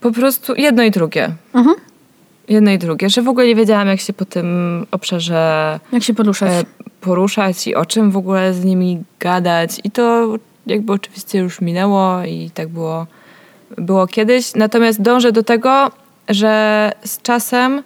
Po 0.00 0.12
prostu 0.12 0.54
jedno 0.54 0.82
i 0.82 0.90
drugie. 0.90 1.30
Mhm. 1.54 1.76
Jedno 2.48 2.70
i 2.70 2.78
drugie, 2.78 3.10
że 3.10 3.22
w 3.22 3.28
ogóle 3.28 3.46
nie 3.46 3.54
wiedziałam, 3.54 3.88
jak 3.88 4.00
się 4.00 4.12
po 4.12 4.24
tym 4.24 4.86
obszarze 4.90 5.80
Jak 5.92 6.02
się 6.02 6.14
poruszać? 6.14 6.50
e, 6.50 6.64
poruszać 7.00 7.66
i 7.66 7.74
o 7.74 7.86
czym 7.86 8.10
w 8.10 8.16
ogóle 8.16 8.54
z 8.54 8.64
nimi 8.64 9.02
gadać. 9.20 9.80
I 9.84 9.90
to 9.90 10.34
jakby 10.68 10.92
oczywiście 10.92 11.38
już 11.38 11.60
minęło 11.60 12.24
i 12.24 12.50
tak 12.54 12.68
było, 12.68 13.06
było 13.78 14.06
kiedyś. 14.06 14.54
Natomiast 14.54 15.02
dążę 15.02 15.32
do 15.32 15.42
tego, 15.42 15.90
że 16.28 16.92
z 17.04 17.22
czasem 17.22 17.82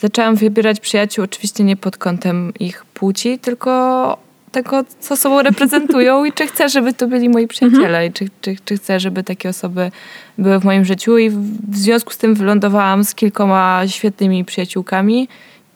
zaczęłam 0.00 0.36
wybierać 0.36 0.80
przyjaciół 0.80 1.24
oczywiście 1.24 1.64
nie 1.64 1.76
pod 1.76 1.96
kątem 1.96 2.52
ich 2.60 2.84
płci, 2.84 3.38
tylko 3.38 4.16
tego, 4.52 4.84
co 5.00 5.16
sobą 5.16 5.42
reprezentują 5.42 6.24
i 6.24 6.32
czy 6.32 6.46
chcę, 6.46 6.68
żeby 6.68 6.92
to 6.92 7.06
byli 7.06 7.28
moi 7.28 7.46
przyjaciele 7.46 8.06
i 8.06 8.12
czy, 8.12 8.28
czy, 8.40 8.56
czy 8.64 8.76
chcę, 8.76 9.00
żeby 9.00 9.22
takie 9.22 9.48
osoby 9.48 9.90
były 10.38 10.60
w 10.60 10.64
moim 10.64 10.84
życiu 10.84 11.18
i 11.18 11.30
w, 11.30 11.76
związku 11.76 12.12
z 12.12 12.18
tym 12.18 12.34
wylądowałam 12.34 13.04
z 13.04 13.14
kilkoma 13.14 13.82
świetnymi 13.86 14.44
przyjaciółkami 14.44 15.28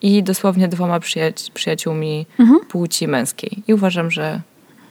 i 0.02 0.22
dosłownie 0.22 0.68
dwoma 0.68 1.00
przyjaci- 1.00 1.52
przyjaciółmi 1.52 2.26
płci 2.68 3.08
męskiej. 3.08 3.62
I 3.68 3.74
uważam, 3.74 4.10
że 4.10 4.40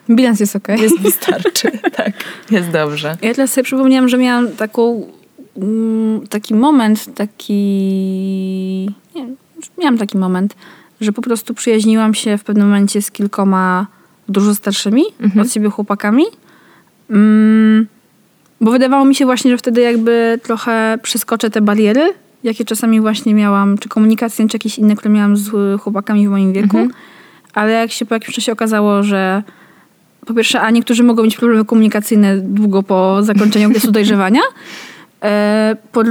Bilans 0.10 0.40
jest 0.40 0.56
okej. 0.56 0.82
jest 0.82 1.00
wystarczy. 1.00 1.72
tak, 1.98 2.14
jest 2.52 2.70
dobrze. 2.70 3.18
Ja 3.22 3.34
teraz 3.34 3.54
sobie 3.54 3.64
przypomniałam, 3.64 4.10
że 4.10 4.18
miałam 4.18 4.52
taką, 4.52 5.08
mm, 5.58 6.28
taki 6.28 6.54
moment, 6.54 7.16
taki... 7.16 7.54
Nie, 9.16 9.28
miałam 9.78 9.98
taki 9.98 10.18
moment, 10.18 10.56
że 11.02 11.12
po 11.12 11.22
prostu 11.22 11.54
przyjaźniłam 11.54 12.14
się 12.14 12.38
w 12.38 12.44
pewnym 12.44 12.68
momencie 12.68 13.02
z 13.02 13.12
kilkoma 13.12 13.88
dużo 14.30 14.56
starszymi 14.56 15.04
od 15.42 15.52
siebie 15.52 15.70
chłopakami. 15.70 16.24
Mm, 17.10 17.88
bo 18.62 18.72
wydawało 18.72 19.06
mi 19.06 19.16
się 19.16 19.26
właśnie, 19.26 19.52
że 19.52 19.58
wtedy 19.58 19.82
jakby 19.82 20.40
trochę 20.44 20.98
przeskoczę 21.04 21.50
te 21.50 21.62
bariery, 21.62 22.14
jakie 22.44 22.66
czasami 22.66 23.02
właśnie 23.02 23.34
miałam, 23.34 23.78
czy 23.78 23.90
komunikację, 23.90 24.48
czy 24.48 24.56
jakieś 24.56 24.80
inne, 24.80 24.96
które 24.96 25.14
miałam 25.14 25.38
z 25.38 25.82
chłopakami 25.82 26.28
w 26.28 26.32
moim 26.32 26.54
wieku. 26.54 26.88
Ale 27.54 27.72
jak 27.72 27.92
się 27.92 28.06
po 28.06 28.16
jakimś 28.16 28.36
czasie 28.36 28.52
okazało, 28.52 29.04
że 29.04 29.44
po 30.28 30.34
pierwsze, 30.34 30.62
a 30.62 30.70
niektórzy 30.72 31.04
mogą 31.04 31.24
mieć 31.24 31.38
problemy 31.38 31.66
komunikacyjne 31.66 32.38
długo 32.38 32.84
po 32.84 33.24
zakończeniu 33.24 33.68
okresu 33.70 33.92
dojrzewania. 33.92 34.42
E, 35.24 35.76
Po, 35.92 36.04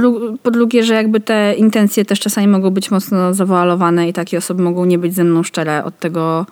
po 0.43 0.51
drugie, 0.51 0.83
że 0.83 0.93
jakby 0.93 1.19
te 1.19 1.53
intencje 1.57 2.05
też 2.05 2.19
czasami 2.19 2.47
mogą 2.47 2.69
być 2.71 2.91
mocno 2.91 3.33
zawoalowane 3.33 4.09
i 4.09 4.13
takie 4.13 4.37
osoby 4.37 4.63
mogą 4.63 4.85
nie 4.85 4.97
być 4.97 5.13
ze 5.13 5.23
mną 5.23 5.43
szczere 5.43 5.83
od 5.83 5.99
tego, 5.99 6.45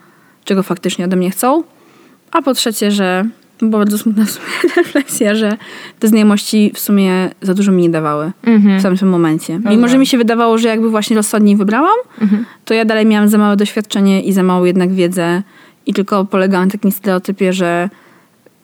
czego 0.46 0.64
faktycznie 0.64 1.06
ode 1.06 1.16
mnie 1.16 1.30
chcą. 1.32 1.64
A 2.32 2.42
po 2.42 2.54
trzecie, 2.54 2.92
że 2.92 3.26
była 3.60 3.80
bardzo 3.80 3.98
smutna 3.98 4.26
w 4.26 4.30
sumie 4.32 4.46
refleksja, 4.78 5.36
że 5.36 5.58
te 6.00 6.08
znajomości 6.08 6.72
w 6.76 6.80
sumie 6.80 7.30
za 7.42 7.54
dużo 7.54 7.72
mi 7.72 7.82
nie 7.82 7.90
dawały 7.90 8.32
w 8.80 8.82
samym 8.82 9.10
momencie. 9.10 9.60
Mimo, 9.70 9.88
że 9.88 9.98
mi 9.98 10.06
się 10.08 10.18
wydawało, 10.18 10.58
że 10.58 10.68
jakby 10.68 10.90
właśnie 10.90 11.16
rozsądniej 11.16 11.56
wybrałam, 11.56 11.96
to 12.66 12.74
ja 12.74 12.86
dalej 12.86 13.06
miałam 13.06 13.30
za 13.30 13.38
małe 13.38 13.56
doświadczenie 13.56 14.22
i 14.24 14.34
za 14.34 14.44
małą 14.44 14.64
jednak 14.64 14.94
wiedzę 14.94 15.44
i 15.86 15.94
tylko 15.94 16.26
polegałam 16.26 16.68
na 16.68 16.72
takim 16.72 16.92
stereotypie, 16.92 17.54
że 17.54 17.90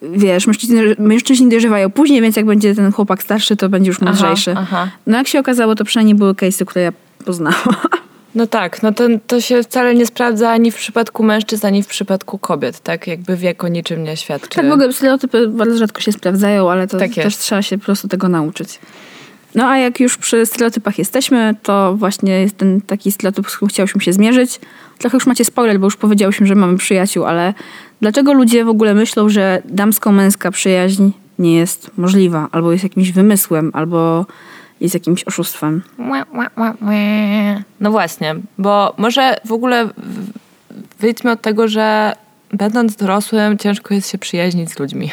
wiesz, 0.02 0.48
mężczyźni, 0.48 0.80
mężczyźni 1.00 1.50
dojrzewają 1.50 1.90
później, 1.90 2.22
więc 2.22 2.36
jak 2.36 2.46
będzie 2.46 2.76
ten 2.76 2.92
chłopak 2.92 3.24
starszy, 3.24 3.56
to 3.58 3.70
będzie 3.70 3.88
już 3.88 4.02
mądrzejszy. 4.02 4.56
aha. 4.58 4.92
No 5.08 5.18
jak 5.18 5.28
się 5.28 5.40
okazało, 5.40 5.76
to 5.76 5.86
przynajmniej 5.86 6.16
były 6.16 6.34
case'y, 6.34 6.66
które 6.66 6.82
ja 6.82 6.92
poznałam. 7.26 7.60
No 8.36 8.48
tak, 8.48 8.84
no 8.84 8.92
to, 8.92 9.04
to 9.28 9.42
się 9.42 9.64
wcale 9.64 9.96
nie 9.96 10.06
sprawdza 10.06 10.50
ani 10.50 10.72
w 10.72 10.76
przypadku 10.76 11.24
mężczyzn, 11.24 11.68
ani 11.68 11.84
w 11.84 11.88
przypadku 11.88 12.38
kobiet, 12.38 12.80
tak? 12.80 13.08
Jakby 13.08 13.38
wiek 13.38 13.64
o 13.64 13.68
niczym 13.68 14.04
nie 14.04 14.18
świadczy. 14.18 14.50
Tak 14.50 14.70
w 14.70 14.72
ogóle 14.72 14.94
stereotypy 14.94 15.48
bardzo 15.48 15.78
rzadko 15.78 16.02
się 16.02 16.12
sprawdzają, 16.12 16.72
ale 16.72 16.88
to 16.88 16.98
Tak 16.98 17.14
też 17.14 17.38
trzeba 17.38 17.62
się 17.62 17.78
po 17.78 17.86
prostu 17.86 18.08
tego 18.08 18.30
nauczyć. 18.30 18.80
No 19.56 19.66
a 19.66 19.78
jak 19.78 20.00
już 20.00 20.18
przy 20.18 20.46
stereotypach 20.46 21.00
jesteśmy, 21.00 21.56
to 21.64 21.96
właśnie 21.98 22.42
jest 22.42 22.58
ten 22.58 22.82
taki 22.82 23.12
stereotyp, 23.12 23.50
z 23.50 23.56
którym 23.56 23.70
chciałyśmy 23.70 24.02
się 24.02 24.14
zmierzyć. 24.14 24.60
Trochę 25.02 25.18
już 25.18 25.26
macie 25.26 25.46
spoiler, 25.46 25.80
bo 25.80 25.88
już 25.88 25.98
powiedziałyśmy, 25.98 26.48
że 26.48 26.56
mamy 26.56 26.78
przyjaciół, 26.78 27.26
ale 27.26 27.54
dlaczego 28.02 28.34
ludzie 28.34 28.66
w 28.66 28.70
ogóle 28.70 28.94
myślą, 28.94 29.30
że 29.30 29.62
damsko-męska 29.66 30.52
przyjaźń 30.52 31.12
nie 31.40 31.56
jest 31.58 31.92
możliwa, 31.98 32.48
albo 32.52 32.72
jest 32.72 32.84
jakimś 32.84 33.12
wymysłem, 33.12 33.72
albo 33.74 34.26
jest 34.82 34.94
jakimś 34.94 35.24
oszustwem? 35.24 35.82
No 37.80 37.92
właśnie, 37.92 38.36
bo 38.58 38.94
może 38.98 39.36
w 39.46 39.52
ogóle 39.52 39.90
wyjdźmy 41.00 41.32
od 41.32 41.42
tego, 41.42 41.68
że 41.68 42.16
będąc 42.54 42.96
dorosłym 42.96 43.58
ciężko 43.58 43.94
jest 43.94 44.10
się 44.10 44.18
przyjaźnić 44.18 44.72
z 44.72 44.80
ludźmi. 44.80 45.12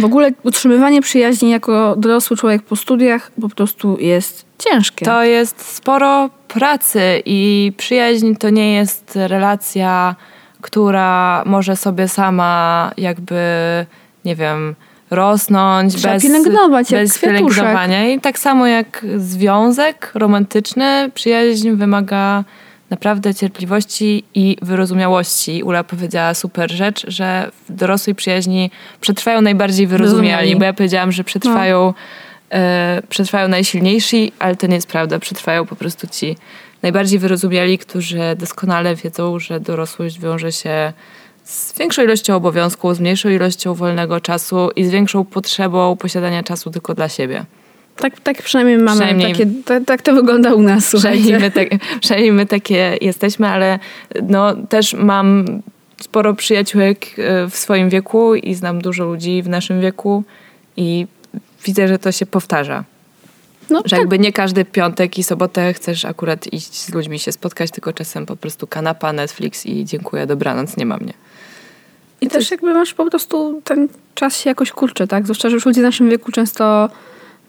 W 0.00 0.04
ogóle 0.04 0.30
utrzymywanie 0.42 1.02
przyjaźni 1.02 1.50
jako 1.50 1.96
dorosły 1.96 2.36
człowiek 2.36 2.62
po 2.62 2.76
studiach 2.76 3.30
po 3.40 3.48
prostu 3.48 3.96
jest 4.00 4.44
ciężkie. 4.58 5.04
To 5.04 5.22
jest 5.22 5.60
sporo 5.60 6.30
pracy 6.48 7.22
i 7.24 7.72
przyjaźń 7.76 8.34
to 8.34 8.50
nie 8.50 8.74
jest 8.74 9.12
relacja, 9.16 10.16
która 10.60 11.42
może 11.46 11.76
sobie 11.76 12.08
sama 12.08 12.90
jakby, 12.96 13.40
nie 14.24 14.36
wiem, 14.36 14.74
rosnąć 15.10 15.94
Trzeba 15.94 16.14
bez, 16.14 16.22
pielęgnować, 16.22 16.90
bez 16.90 17.18
pielęgnowania. 17.18 18.10
I 18.10 18.20
tak 18.20 18.38
samo 18.38 18.66
jak 18.66 19.06
związek 19.16 20.10
romantyczny, 20.14 21.10
przyjaźń 21.14 21.70
wymaga 21.70 22.44
naprawdę 22.90 23.34
cierpliwości 23.34 24.24
i 24.34 24.56
wyrozumiałości. 24.62 25.62
Ula 25.62 25.84
powiedziała 25.84 26.34
super 26.34 26.72
rzecz, 26.72 27.10
że 27.10 27.50
w 27.68 27.72
dorosłej 27.72 28.14
przyjaźni 28.14 28.70
przetrwają 29.00 29.40
najbardziej 29.40 29.86
wyrozumiali, 29.86 30.56
bo 30.56 30.64
ja 30.64 30.72
powiedziałam, 30.72 31.12
że 31.12 31.24
przetrwają, 31.24 31.94
e, 32.52 33.02
przetrwają 33.08 33.48
najsilniejsi, 33.48 34.32
ale 34.38 34.56
to 34.56 34.66
nie 34.66 34.74
jest 34.74 34.88
prawda. 34.88 35.18
Przetrwają 35.18 35.66
po 35.66 35.76
prostu 35.76 36.06
ci 36.06 36.36
najbardziej 36.82 37.18
wyrozumiali, 37.18 37.78
którzy 37.78 38.20
doskonale 38.36 38.94
wiedzą, 38.94 39.38
że 39.38 39.60
dorosłość 39.60 40.20
wiąże 40.20 40.52
się 40.52 40.92
z 41.44 41.78
większą 41.78 42.02
ilością 42.02 42.36
obowiązków, 42.36 42.96
z 42.96 43.00
mniejszą 43.00 43.28
ilością 43.28 43.74
wolnego 43.74 44.20
czasu 44.20 44.70
i 44.76 44.84
z 44.84 44.90
większą 44.90 45.24
potrzebą 45.24 45.96
posiadania 45.96 46.42
czasu 46.42 46.70
tylko 46.70 46.94
dla 46.94 47.08
siebie. 47.08 47.44
Tak, 48.00 48.20
tak 48.20 48.42
przynajmniej 48.42 48.78
mamy. 48.78 49.00
Przynajmniej- 49.00 49.32
Takie, 49.32 49.46
tak, 49.64 49.84
tak 49.84 50.02
to 50.02 50.14
wygląda 50.14 50.54
u 50.54 50.62
nas. 50.62 50.86
Przynajmniej 50.96 51.38
my, 51.38 51.50
tak, 51.50 51.68
przynajmniej 52.00 52.32
my 52.32 52.46
takie 52.46 52.98
jesteśmy, 53.00 53.48
ale 53.48 53.78
no, 54.22 54.56
też 54.56 54.94
mam 54.94 55.44
sporo 56.02 56.34
przyjaciółek 56.34 57.06
e, 57.18 57.48
w 57.50 57.56
swoim 57.56 57.88
wieku 57.88 58.34
i 58.34 58.54
znam 58.54 58.80
dużo 58.82 59.04
ludzi 59.04 59.42
w 59.42 59.48
naszym 59.48 59.80
wieku 59.80 60.24
i 60.76 61.06
widzę, 61.64 61.88
że 61.88 61.98
to 61.98 62.12
się 62.12 62.26
powtarza. 62.26 62.84
No, 63.70 63.78
Że 63.84 63.90
tak. 63.90 63.98
jakby 63.98 64.18
nie 64.18 64.32
każdy 64.32 64.64
piątek 64.64 65.18
i 65.18 65.22
sobotę 65.22 65.72
chcesz 65.72 66.04
akurat 66.04 66.52
iść 66.52 66.74
z 66.74 66.94
ludźmi 66.94 67.18
się 67.18 67.32
spotkać, 67.32 67.70
tylko 67.70 67.92
czasem 67.92 68.26
po 68.26 68.36
prostu 68.36 68.66
kanapa, 68.66 69.12
Netflix 69.12 69.66
i 69.66 69.84
dziękuję, 69.84 70.26
dobranoc, 70.26 70.76
nie 70.76 70.86
ma 70.86 70.96
mnie. 70.96 71.12
I 72.20 72.28
też 72.28 72.50
jakby 72.50 72.74
masz 72.74 72.94
po 72.94 73.10
prostu 73.10 73.60
ten 73.64 73.88
czas 74.14 74.40
się 74.40 74.50
jakoś 74.50 74.72
kurczy, 74.72 75.06
tak? 75.06 75.24
Zwłaszcza, 75.24 75.48
że 75.50 75.54
już 75.54 75.66
ludzie 75.66 75.80
w 75.80 75.84
naszym 75.84 76.10
wieku 76.10 76.32
często 76.32 76.90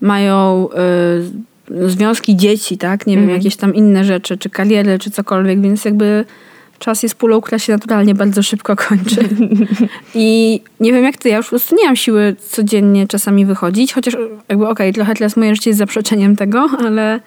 mają 0.01 0.67
y, 1.71 1.89
związki 1.89 2.35
dzieci, 2.35 2.77
tak? 2.77 3.07
Nie 3.07 3.15
wiem, 3.15 3.23
Mhm. 3.23 3.37
jakieś 3.39 3.55
tam 3.55 3.75
inne 3.75 4.03
rzeczy, 4.05 4.37
czy 4.37 4.49
kariery, 4.49 4.99
czy 4.99 5.11
cokolwiek, 5.11 5.61
więc 5.61 5.85
jakby 5.85 6.25
czas 6.79 7.03
jest 7.03 7.15
pulą, 7.15 7.41
która 7.41 7.59
się 7.59 7.73
naturalnie 7.73 8.15
bardzo 8.15 8.43
szybko 8.43 8.75
kończy. 8.75 9.29
I 10.15 10.61
nie 10.79 10.93
wiem 10.93 11.03
jak 11.03 11.17
ty, 11.17 11.29
ja 11.29 11.37
już 11.37 11.45
po 11.45 11.49
prostu 11.49 11.75
nie 11.75 11.85
mam 11.85 11.95
siły 11.95 12.35
codziennie 12.49 13.07
czasami 13.07 13.45
wychodzić, 13.45 13.93
chociaż 13.93 14.17
jakby 14.49 14.67
okej, 14.67 14.93
trochę 14.93 15.13
teraz 15.13 15.37
moje 15.37 15.55
życie 15.55 15.69
jest 15.69 15.77
zaprzeczeniem 15.77 16.35
tego, 16.35 16.67
ale 16.85 17.19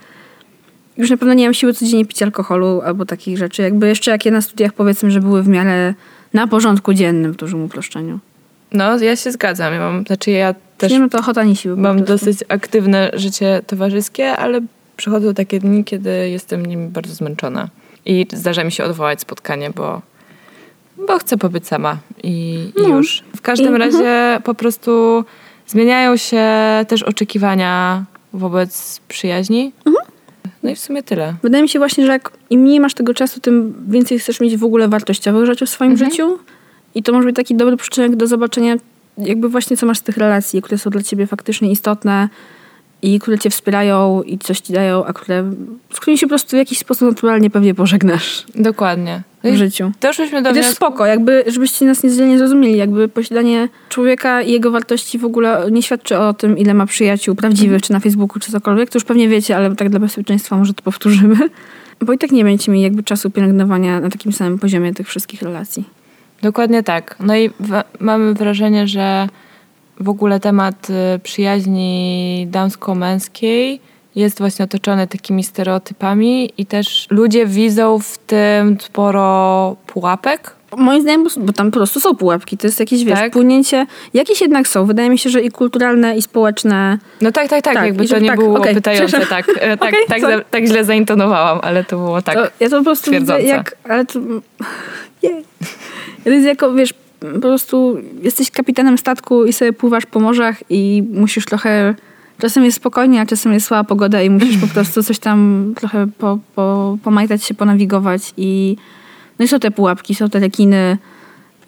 już 0.96 1.10
na 1.10 1.16
pewno 1.16 1.34
nie 1.34 1.44
mam 1.44 1.54
siły 1.54 1.74
codziennie 1.74 2.04
pić 2.06 2.22
alkoholu 2.22 2.80
albo 2.84 3.04
takich 3.06 3.38
rzeczy. 3.38 3.62
Jakby 3.62 3.88
jeszcze 3.88 4.10
jakie 4.10 4.30
na 4.30 4.40
studiach 4.40 4.72
powiedzmy, 4.72 5.10
że 5.10 5.20
były 5.20 5.42
w 5.42 5.48
miarę 5.48 5.94
na 6.34 6.46
porządku 6.46 6.94
dziennym 6.94 7.32
w 7.32 7.36
dużym 7.36 7.64
uproszczeniu. 7.64 8.18
No, 8.72 8.98
ja 8.98 9.16
się 9.16 9.32
zgadzam. 9.32 9.72
Ja 9.74 9.80
mam, 9.80 10.04
znaczy 10.06 10.30
ja 10.30 10.54
też 10.82 10.92
Nie 10.92 11.00
mam 11.00 11.10
to 11.10 11.18
ochota 11.18 11.40
ani 11.40 11.56
siły. 11.56 11.76
mam 11.76 12.04
dosyć 12.04 12.38
aktywne 12.48 13.10
życie 13.14 13.60
towarzyskie, 13.66 14.30
ale 14.36 14.60
przychodzą 14.96 15.34
takie 15.34 15.60
dni, 15.60 15.84
kiedy 15.84 16.28
jestem 16.28 16.66
nim 16.66 16.90
bardzo 16.90 17.14
zmęczona. 17.14 17.68
I 18.06 18.26
zdarza 18.32 18.64
mi 18.64 18.72
się 18.72 18.84
odwołać 18.84 19.20
spotkanie, 19.20 19.70
bo, 19.70 20.02
bo 21.06 21.18
chcę 21.18 21.36
pobyć 21.38 21.66
sama 21.66 21.96
i, 22.22 22.30
i 22.76 22.82
No. 22.82 22.88
już. 22.88 23.22
W 23.36 23.40
każdym 23.40 23.76
I- 23.76 23.78
razie 23.78 24.40
po 24.44 24.54
prostu 24.54 25.24
zmieniają 25.66 26.16
się 26.16 26.44
też 26.88 27.02
oczekiwania 27.02 28.04
wobec 28.32 29.00
przyjaźni. 29.08 29.72
Mhm. 29.86 30.06
No 30.62 30.70
i 30.70 30.74
w 30.74 30.78
sumie 30.78 31.02
tyle. 31.02 31.34
Wydaje 31.42 31.62
mi 31.62 31.68
się 31.68 31.78
właśnie, 31.78 32.06
że 32.06 32.12
jak 32.12 32.32
im 32.50 32.60
mniej 32.60 32.80
masz 32.80 32.94
tego 32.94 33.14
czasu, 33.14 33.40
tym 33.40 33.74
więcej 33.88 34.18
chcesz 34.18 34.40
mieć 34.40 34.56
w 34.56 34.64
ogóle 34.64 34.88
wartościowych 34.88 35.46
rzeczy 35.46 35.66
w 35.66 35.70
swoim 35.70 35.92
Mhm. 35.92 36.10
życiu. 36.10 36.38
I 36.94 37.02
to 37.02 37.12
może 37.12 37.26
być 37.26 37.36
taki 37.36 37.54
dobry 37.54 37.76
przyczynek 37.76 38.16
do 38.16 38.26
zobaczenia 38.26 38.74
jakby 39.18 39.48
właśnie 39.48 39.76
co 39.76 39.86
masz 39.86 39.98
z 39.98 40.02
tych 40.02 40.16
relacji, 40.16 40.62
które 40.62 40.78
są 40.78 40.90
dla 40.90 41.02
ciebie 41.02 41.26
faktycznie 41.26 41.70
istotne 41.70 42.28
i 43.02 43.18
które 43.18 43.38
cię 43.38 43.50
wspierają 43.50 44.22
i 44.22 44.38
coś 44.38 44.60
ci 44.60 44.72
dają, 44.72 45.04
a 45.04 45.12
które, 45.12 45.52
z 45.92 46.00
którymi 46.00 46.18
się 46.18 46.26
po 46.26 46.28
prostu 46.28 46.50
w 46.50 46.58
jakiś 46.58 46.78
sposób 46.78 47.08
naturalnie 47.08 47.50
pewnie 47.50 47.74
pożegnasz 47.74 48.44
Dokładnie. 48.54 49.22
W 49.44 49.56
życiu. 49.56 49.92
doszłyśmy 50.00 50.42
do 50.42 50.50
I 50.50 50.52
wniosku, 50.52 50.72
spoko, 50.72 51.06
jakby, 51.06 51.44
żebyście 51.46 51.86
nas 51.86 52.02
nie 52.02 52.38
zrozumieli, 52.38 52.76
jakby 52.76 53.08
posiadanie 53.08 53.68
człowieka 53.88 54.42
i 54.42 54.52
jego 54.52 54.70
wartości 54.70 55.18
w 55.18 55.24
ogóle 55.24 55.66
nie 55.70 55.82
świadczy 55.82 56.18
o 56.18 56.34
tym, 56.34 56.58
ile 56.58 56.74
ma 56.74 56.86
przyjaciół 56.86 57.34
prawdziwych, 57.34 57.82
czy 57.82 57.92
na 57.92 58.00
Facebooku, 58.00 58.40
czy 58.40 58.52
cokolwiek, 58.52 58.90
to 58.90 58.96
już 58.96 59.04
pewnie 59.04 59.28
wiecie, 59.28 59.56
ale 59.56 59.76
tak 59.76 59.88
dla 59.88 60.00
bezpieczeństwa 60.00 60.56
może 60.56 60.74
to 60.74 60.82
powtórzymy. 60.82 61.36
Bo 62.00 62.12
i 62.12 62.18
tak 62.18 62.30
nie 62.30 62.44
będziecie 62.44 62.72
mieli 62.72 62.84
jakby 62.84 63.02
czasu 63.02 63.30
pielęgnowania 63.30 64.00
na 64.00 64.10
takim 64.10 64.32
samym 64.32 64.58
poziomie 64.58 64.94
tych 64.94 65.08
wszystkich 65.08 65.42
relacji. 65.42 65.84
Dokładnie 66.42 66.82
tak. 66.82 67.16
No 67.20 67.36
i 67.36 67.48
w, 67.48 67.82
mamy 68.00 68.34
wrażenie, 68.34 68.86
że 68.88 69.28
w 70.00 70.08
ogóle 70.08 70.40
temat 70.40 70.90
y, 70.90 71.18
przyjaźni 71.18 72.46
damsko-męskiej 72.50 73.80
jest 74.14 74.38
właśnie 74.38 74.64
otoczony 74.64 75.06
takimi 75.06 75.44
stereotypami 75.44 76.52
i 76.58 76.66
też 76.66 77.06
ludzie 77.10 77.46
widzą 77.46 77.98
w 77.98 78.18
tym 78.18 78.76
sporo 78.80 79.76
pułapek. 79.86 80.54
Moim 80.76 81.02
zdaniem, 81.02 81.26
bo- 81.36 81.52
tam 81.52 81.70
po 81.70 81.76
prostu 81.76 82.00
są 82.00 82.14
pułapki, 82.16 82.58
to 82.58 82.66
jest 82.66 82.80
jakieś, 82.80 83.04
wiesz, 83.04 83.18
Tak. 83.18 83.32
płynięcie, 83.32 83.86
jakieś 84.14 84.40
jednak 84.40 84.68
są, 84.68 84.86
wydaje 84.86 85.10
mi 85.10 85.18
się, 85.18 85.30
że 85.30 85.40
i 85.40 85.50
kulturalne, 85.50 86.16
i 86.16 86.22
społeczne. 86.22 86.98
No 87.20 87.32
tak, 87.32 87.48
tak, 87.48 87.64
tak, 87.64 87.74
Tak, 87.74 87.84
jakby 87.84 88.08
to 88.08 88.18
nie 88.18 88.28
tak, 88.28 88.38
było 88.38 88.58
okej, 88.58 88.74
pytające, 88.74 89.26
tak, 89.26 89.46
e, 89.60 89.76
tak, 89.76 89.94
tak, 90.08 90.20
za, 90.20 90.40
tak 90.50 90.64
źle 90.66 90.84
zaintonowałam, 90.84 91.58
ale 91.62 91.84
to 91.84 91.96
było 91.96 92.22
tak. 92.22 92.34
To, 92.34 92.42
ja 92.60 92.68
to 92.70 92.78
po 92.78 92.84
prostu 92.84 93.10
widzę 93.10 93.42
jak, 93.42 93.76
ale 93.88 94.04
to, 94.06 94.18
nie. 95.22 95.30
Jako, 96.24 96.74
wiesz, 96.74 96.94
po 97.20 97.40
prostu 97.40 97.98
jesteś 98.22 98.50
kapitanem 98.50 98.98
statku 98.98 99.44
i 99.44 99.52
sobie 99.52 99.72
pływasz 99.72 100.06
po 100.06 100.20
morzach 100.20 100.56
i 100.70 101.04
musisz 101.12 101.44
trochę, 101.44 101.94
czasem 102.38 102.64
jest 102.64 102.76
spokojnie, 102.76 103.20
a 103.20 103.26
czasem 103.26 103.52
jest 103.52 103.66
słaba 103.66 103.84
pogoda 103.84 104.22
i 104.22 104.30
musisz 104.30 104.58
po 104.58 104.66
prostu 104.66 105.02
coś 105.02 105.18
tam 105.18 105.72
trochę 105.76 106.06
po, 106.18 106.38
po, 106.54 106.98
pomajtać 107.04 107.44
się, 107.44 107.54
ponawigować 107.54 108.34
i 108.36 108.76
no 109.38 109.44
i 109.44 109.48
są 109.48 109.60
te 109.60 109.70
pułapki, 109.70 110.14
są 110.14 110.30
te 110.30 110.40
rekiny 110.40 110.98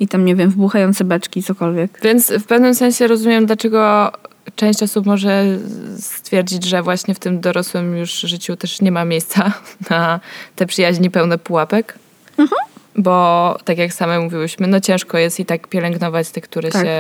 i 0.01 0.09
tam, 0.09 0.25
nie 0.25 0.37
wiem, 0.37 0.51
wbuchające 0.51 1.05
beczki, 1.05 1.43
cokolwiek. 1.43 2.01
Więc 2.03 2.33
w 2.33 2.45
pewnym 2.45 2.75
sensie 2.75 3.07
rozumiem, 3.07 3.47
dlaczego 3.47 4.13
część 4.57 4.83
osób 4.83 5.07
może 5.07 5.59
stwierdzić, 5.99 6.65
że 6.65 6.83
właśnie 6.83 7.15
w 7.15 7.19
tym 7.19 7.41
dorosłym 7.41 7.97
już 7.97 8.11
życiu 8.11 8.57
też 8.57 8.81
nie 8.81 8.93
ma 8.93 9.05
miejsca 9.05 9.53
na 9.91 10.21
te 10.57 10.67
przyjaźni 10.67 11.11
pełne 11.11 11.39
pułapek. 11.39 11.99
Mhm. 12.39 12.74
Bo 12.97 13.57
tak 13.65 13.79
jak 13.79 13.93
same 13.93 14.21
mówiłyśmy, 14.21 14.67
no 14.67 14.81
ciężko 14.81 15.19
jest 15.19 15.41
i 15.41 15.45
tak 15.47 15.69
pielęgnować 15.69 16.31
te, 16.31 16.41
które 16.41 16.71
Tak. 16.71 16.83
się 16.85 16.91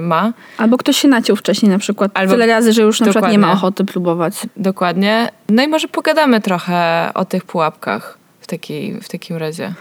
ma. 0.00 0.32
Albo 0.58 0.76
ktoś 0.78 0.96
się 0.96 1.08
naciął 1.08 1.36
wcześniej 1.36 1.72
na 1.72 1.78
przykład 1.78 2.10
Albo- 2.14 2.32
tyle 2.32 2.46
razy, 2.46 2.72
że 2.72 2.82
już 2.82 3.00
na 3.00 3.06
przykład 3.10 3.32
nie 3.32 3.38
ma 3.38 3.52
ochoty 3.52 3.84
próbować. 3.84 4.34
Dokładnie. 4.56 5.28
No 5.48 5.62
i 5.62 5.68
może 5.68 5.88
pogadamy 5.88 6.40
trochę 6.40 7.10
o 7.14 7.24
tych 7.24 7.44
pułapkach 7.44 8.18
w, 8.40 8.46
takiej, 8.46 9.00
w 9.00 9.08
takim 9.08 9.36
razie. 9.36 9.72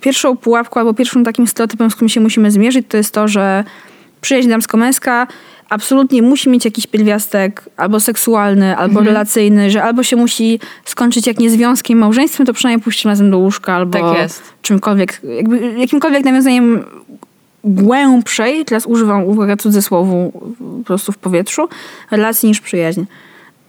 Pierwszą 0.00 0.36
pułapką 0.36 0.80
albo 0.80 0.94
pierwszym 0.94 1.24
takim 1.24 1.46
stereotypem, 1.46 1.90
z 1.90 1.94
którym 1.94 2.08
się 2.08 2.20
musimy 2.20 2.50
zmierzyć, 2.50 2.86
to 2.88 2.96
jest 2.96 3.14
to, 3.14 3.28
że 3.28 3.64
przyjaźń 4.20 4.48
damsko-męska 4.48 5.26
absolutnie 5.70 6.22
musi 6.22 6.48
mieć 6.48 6.64
jakiś 6.64 6.86
pierwiastek 6.86 7.64
albo 7.76 8.00
seksualny, 8.00 8.76
albo 8.76 9.00
relacyjny, 9.00 9.70
że 9.70 9.82
albo 9.82 10.02
się 10.02 10.16
musi 10.16 10.60
skończyć 10.84 11.26
jak 11.26 11.38
nie 11.38 11.50
związkiem, 11.50 11.98
małżeństwem, 11.98 12.46
to 12.46 12.52
przynajmniej 12.52 12.84
pójść 12.84 13.04
razem 13.04 13.30
do 13.30 13.38
łóżka, 13.38 13.74
albo 13.74 13.92
Tak 13.92 14.28
czymkolwiek, 14.62 15.22
jakimkolwiek 15.76 16.24
nawiązaniem 16.24 16.84
głębszej, 17.64 18.64
teraz 18.64 18.86
używam 18.86 19.24
uwaga 19.24 19.56
cudzysłowu 19.56 20.32
po 20.58 20.84
prostu 20.86 21.12
w 21.12 21.18
powietrzu, 21.18 21.68
relacji 22.10 22.48
niż 22.48 22.60
przyjaźń. 22.60 23.02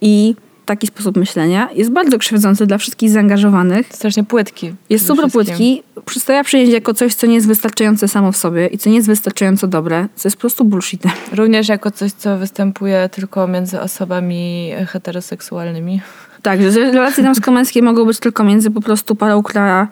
I 0.02 0.36
taki 0.72 0.88
sposób 0.88 1.18
myślenia 1.18 1.70
jest 1.76 1.92
bardzo 1.92 2.18
krzywdzący 2.18 2.66
dla 2.66 2.78
wszystkich 2.78 3.10
zaangażowanych. 3.10 3.88
Strasznie 3.94 4.24
płytki. 4.24 4.74
Jest 4.90 5.08
super 5.08 5.32
płytki, 5.32 5.84
przedstawia 6.06 6.44
przyjaźń 6.44 6.72
jako 6.72 6.94
coś, 6.94 7.14
co 7.14 7.28
nie 7.28 7.36
jest 7.36 7.48
wystarczające 7.48 8.08
samo 8.08 8.32
w 8.32 8.38
sobie 8.38 8.68
i 8.68 8.78
co 8.78 8.90
nie 8.90 8.96
jest 8.96 9.08
wystarczająco 9.08 9.68
dobre, 9.68 10.08
co 10.16 10.28
jest 10.28 10.38
po 10.38 10.42
prostu 10.42 10.66
bullshitem. 10.66 11.12
Również 11.32 11.70
jako 11.70 11.92
coś, 11.92 12.12
co 12.12 12.38
występuje 12.38 13.10
tylko 13.12 13.48
między 13.48 13.82
osobami 13.82 14.72
heteroseksualnymi. 14.88 16.02
Tak, 16.42 16.72
że 16.72 16.92
relacje 16.92 17.24
damsko-męskie 17.24 17.82
mogą 17.90 18.06
być 18.06 18.20
tylko 18.20 18.44
między 18.44 18.72
po 18.72 18.82
prostu 18.82 19.16
parą, 19.16 19.44
która 19.44 19.88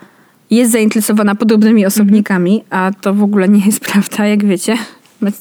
jest 0.51 0.71
zainteresowana 0.71 1.35
podobnymi 1.35 1.85
osobnikami, 1.85 2.63
a 2.69 2.91
to 3.01 3.13
w 3.13 3.23
ogóle 3.23 3.49
nie 3.49 3.65
jest 3.65 3.79
prawda, 3.91 4.25
jak 4.25 4.45
wiecie. 4.45 4.77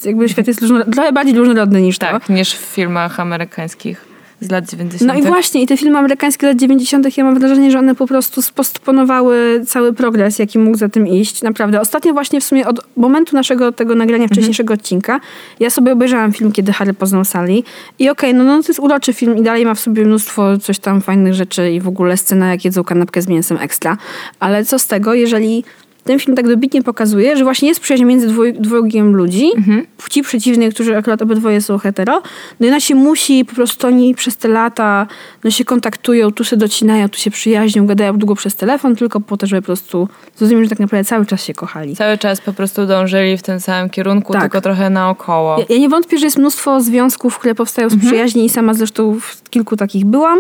Jakby 0.05 0.29
świat 0.29 0.47
jest 0.47 0.61
różnorodny, 0.61 0.93
trochę 0.93 1.13
bardziej 1.13 1.35
różnorodny 1.35 1.83
niż 1.83 1.99
to. 1.99 2.07
Tak, 2.07 2.29
niż 2.29 2.55
w 2.55 2.75
filmach 2.75 3.21
amerykańskich 3.21 4.09
z 4.41 4.51
lat 4.51 4.71
90. 4.71 5.13
No 5.13 5.19
i 5.19 5.23
właśnie, 5.23 5.63
i 5.63 5.67
te 5.67 5.77
filmy 5.77 5.99
amerykańskie 5.99 6.47
lat 6.47 6.57
90., 6.57 7.17
ja 7.17 7.25
mam 7.25 7.39
wrażenie, 7.39 7.71
że 7.71 7.79
one 7.79 7.95
po 7.95 8.07
prostu 8.07 8.43
spostponowały 8.43 9.65
cały 9.67 9.93
progres, 9.93 10.39
jaki 10.39 10.59
mógł 10.59 10.77
za 10.77 10.89
tym 10.89 11.07
iść. 11.07 11.43
Naprawdę. 11.43 11.81
Ostatnio 11.81 12.13
właśnie 12.13 12.41
w 12.41 12.45
sumie 12.45 12.67
od 12.67 12.81
momentu 12.97 13.37
naszego 13.37 13.73
tego 13.73 13.95
nagrania 13.95 14.29
wcześniejszego 14.29 14.75
odcinka, 14.75 15.21
ja 15.61 15.71
sobie 15.71 15.93
obejrzałam 15.93 16.33
film, 16.33 16.53
kiedy 16.53 16.73
Harry 16.73 16.95
poznał 16.95 17.25
Sally. 17.25 17.63
I 17.99 18.11
okej, 18.11 18.35
no, 18.35 18.45
no 18.45 18.63
to 18.63 18.69
jest 18.69 18.81
uroczy 18.81 19.13
film 19.13 19.37
i 19.37 19.43
dalej 19.43 19.65
ma 19.65 19.75
w 19.75 19.81
sobie 19.81 20.05
mnóstwo 20.05 20.59
coś 20.59 20.79
tam 20.79 21.01
fajnych 21.01 21.35
rzeczy 21.35 21.71
i 21.71 21.81
w 21.81 21.89
ogóle 21.89 22.17
scena, 22.17 22.51
jak 22.51 22.65
jedzą 22.65 22.85
kanapkę 22.85 23.23
z 23.23 23.29
mięsem 23.29 23.59
ekstra. 23.61 23.97
Ale 24.41 24.65
co 24.65 24.79
z 24.79 24.87
tego, 24.87 25.15
jeżeli 25.15 25.65
ten 26.05 26.19
film 26.19 26.37
tak 26.37 26.49
dobitnie 26.49 26.83
pokazuje, 26.83 27.37
że 27.37 27.45
właśnie 27.45 27.69
jest 27.69 27.81
przyjaźń 27.81 28.05
między 28.05 28.27
dwoj, 28.27 28.53
dwojgiem 28.53 29.17
ludzi, 29.17 29.51
płci 29.97 30.23
przeciwnej, 30.23 30.73
którzy 30.73 30.97
akurat 30.97 31.23
obydwoje 31.23 31.61
są 31.61 31.79
hetero, 31.79 32.23
no 32.61 32.67
i 32.67 32.69
ona 32.69 32.81
się 32.81 32.95
musi, 32.95 33.45
po 33.45 33.55
prostu 33.55 33.87
oni 33.87 34.15
przez 34.15 34.37
te 34.37 34.49
lata 34.49 35.07
no 35.45 35.51
się 35.51 35.65
kontaktują, 35.65 36.33
tu 36.33 36.45
się 36.45 36.57
docinają, 36.57 37.09
tu 37.09 37.19
się 37.19 37.31
przyjaźnią, 37.31 37.87
gadają 37.87 38.19
długo 38.19 38.35
przez 38.35 38.55
telefon, 38.57 38.97
tylko 38.97 39.21
po 39.21 39.37
to, 39.37 39.47
żeby 39.47 39.63
po 39.63 39.67
prostu 39.67 40.09
zrozumieć, 40.37 40.65
że 40.65 40.71
tak 40.71 40.81
naprawdę 40.81 41.05
cały 41.05 41.27
czas 41.27 41.45
się 41.45 41.55
kochali. 41.55 41.97
Cały 41.97 42.19
czas 42.19 42.41
po 42.41 42.53
prostu 42.53 42.87
dążyli 42.87 43.39
w 43.39 43.43
tym 43.43 43.61
samym 43.61 43.91
kierunku, 43.91 44.33
Tak. 44.33 44.43
tylko 44.43 44.61
trochę 44.61 44.91
naokoło. 44.91 45.59
Ja, 45.59 45.65
ja 45.69 45.79
nie 45.79 45.89
wątpię, 45.89 46.19
że 46.19 46.27
jest 46.27 46.39
mnóstwo 46.39 46.81
związków, 46.81 47.39
które 47.39 47.55
powstają 47.55 47.91
z 47.91 47.99
przyjaźni 48.07 48.45
i 48.45 48.49
sama 48.49 48.75
zresztą 48.75 49.21
w 49.21 49.51
kilku 49.51 49.77
takich 49.77 50.05
byłam, 50.05 50.39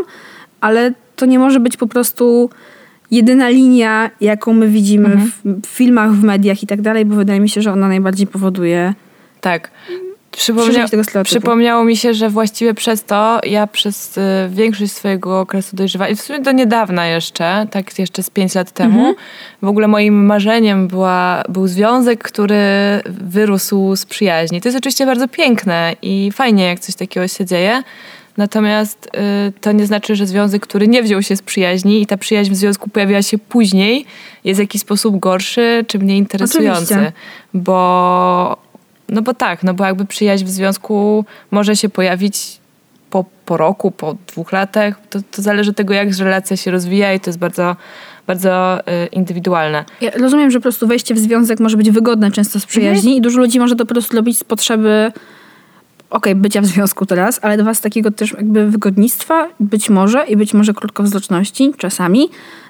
ale 0.60 0.92
to 1.16 1.26
nie 1.26 1.38
może 1.38 1.60
być 1.60 1.76
po 1.76 1.86
prostu 1.86 2.50
jedyna 3.10 3.48
linia, 3.48 4.10
jaką 4.20 4.52
my 4.52 4.68
widzimy 4.68 5.16
w, 5.16 5.62
w 5.62 5.66
filmach, 5.66 6.12
w 6.12 6.22
mediach 6.24 6.62
i 6.62 6.66
tak 6.66 6.80
dalej, 6.80 7.04
bo 7.04 7.16
wydaje 7.16 7.40
mi 7.40 7.48
się, 7.48 7.62
że 7.62 7.72
ona 7.72 7.88
najbardziej 7.88 8.26
powoduje 8.26 8.94
Tak. 9.40 9.70
Przypomnia- 10.32 10.86
przypomniało 11.24 11.84
mi 11.84 11.96
się, 11.96 12.14
że 12.14 12.30
właściwie 12.30 12.74
przez 12.74 13.04
to 13.04 13.40
ja 13.44 13.66
przez 13.66 14.18
y, 14.18 14.20
większość 14.50 14.92
swojego 14.92 15.40
okresu 15.40 15.76
dojrzewania, 15.76 16.10
i 16.10 16.16
w 16.16 16.20
sumie 16.20 16.40
do 16.40 16.52
niedawna 16.52 17.06
jeszcze, 17.06 17.66
tak 17.70 17.98
jeszcze 17.98 18.22
z 18.22 18.30
pięć 18.30 18.54
lat 18.54 18.70
temu, 18.70 18.98
Mhm. 18.98 19.14
w 19.62 19.68
ogóle 19.68 19.88
moim 19.88 20.26
marzeniem 20.26 20.88
była, 20.88 21.42
był 21.48 21.66
związek, 21.68 22.22
który 22.22 22.56
wyrósł 23.06 23.96
z 23.96 24.04
przyjaźni. 24.06 24.60
To 24.60 24.68
jest 24.68 24.78
oczywiście 24.78 25.06
bardzo 25.06 25.28
piękne 25.28 25.94
i 26.02 26.30
fajnie, 26.34 26.64
jak 26.64 26.80
coś 26.80 26.94
takiego 26.94 27.28
się 27.28 27.44
dzieje. 27.44 27.82
Natomiast 28.38 29.06
y, 29.06 29.52
to 29.60 29.72
nie 29.72 29.86
znaczy, 29.86 30.16
że 30.16 30.26
związek, 30.26 30.62
który 30.62 30.88
nie 30.88 31.02
wziął 31.02 31.22
się 31.22 31.36
z 31.36 31.42
przyjaźni 31.42 32.02
i 32.02 32.06
ta 32.06 32.16
przyjaźń 32.16 32.52
w 32.52 32.56
związku 32.56 32.90
pojawiła 32.90 33.22
się 33.22 33.38
później, 33.38 34.06
jest 34.44 34.58
w 34.58 34.60
jakiś 34.60 34.80
sposób 34.80 35.18
gorszy 35.18 35.84
czy 35.88 35.98
mniej 35.98 36.18
interesujący. 36.18 36.94
Oczywiście. 36.94 37.12
Bo 37.54 38.56
no 39.08 39.22
bo 39.22 39.34
tak, 39.34 39.62
no 39.62 39.74
bo 39.74 39.84
jakby 39.84 40.04
przyjaźń 40.04 40.44
w 40.44 40.50
związku 40.50 41.24
może 41.50 41.76
się 41.76 41.88
pojawić 41.88 42.58
po, 43.10 43.24
po 43.44 43.56
roku, 43.56 43.90
po 43.90 44.16
dwóch 44.26 44.52
latach. 44.52 45.00
To, 45.10 45.18
to 45.30 45.42
zależy 45.42 45.70
od 45.70 45.76
tego, 45.76 45.94
jak 45.94 46.08
relacja 46.18 46.56
się 46.56 46.70
rozwija 46.70 47.14
i 47.14 47.20
to 47.20 47.30
jest 47.30 47.38
bardzo, 47.38 47.76
bardzo 48.26 48.80
y, 48.80 49.06
indywidualne. 49.06 49.84
Ja 50.00 50.10
rozumiem, 50.10 50.50
że 50.50 50.58
po 50.58 50.62
prostu 50.62 50.86
wejście 50.86 51.14
w 51.14 51.18
związek 51.18 51.60
może 51.60 51.76
być 51.76 51.90
wygodne 51.90 52.30
często 52.30 52.60
z 52.60 52.66
przyjaźni 52.66 53.16
i 53.16 53.20
dużo 53.20 53.38
ludzi 53.38 53.60
może 53.60 53.76
to 53.76 53.86
po 53.86 53.94
prostu 53.94 54.16
robić 54.16 54.38
z 54.38 54.44
potrzeby 54.44 55.12
okej, 56.10 56.34
bycia 56.34 56.60
w 56.60 56.66
związku 56.66 57.06
teraz, 57.06 57.40
ale 57.42 57.56
dwa 57.56 57.74
z 57.74 57.80
takiego 57.80 58.10
też 58.10 58.32
jakby 58.32 58.70
wygodnictwa, 58.70 59.48
być 59.60 59.90
może 59.90 60.24
i 60.26 60.36
być 60.36 60.54
może 60.54 60.74
krótkowzroczności 60.74 61.72
czasami, 61.76 62.28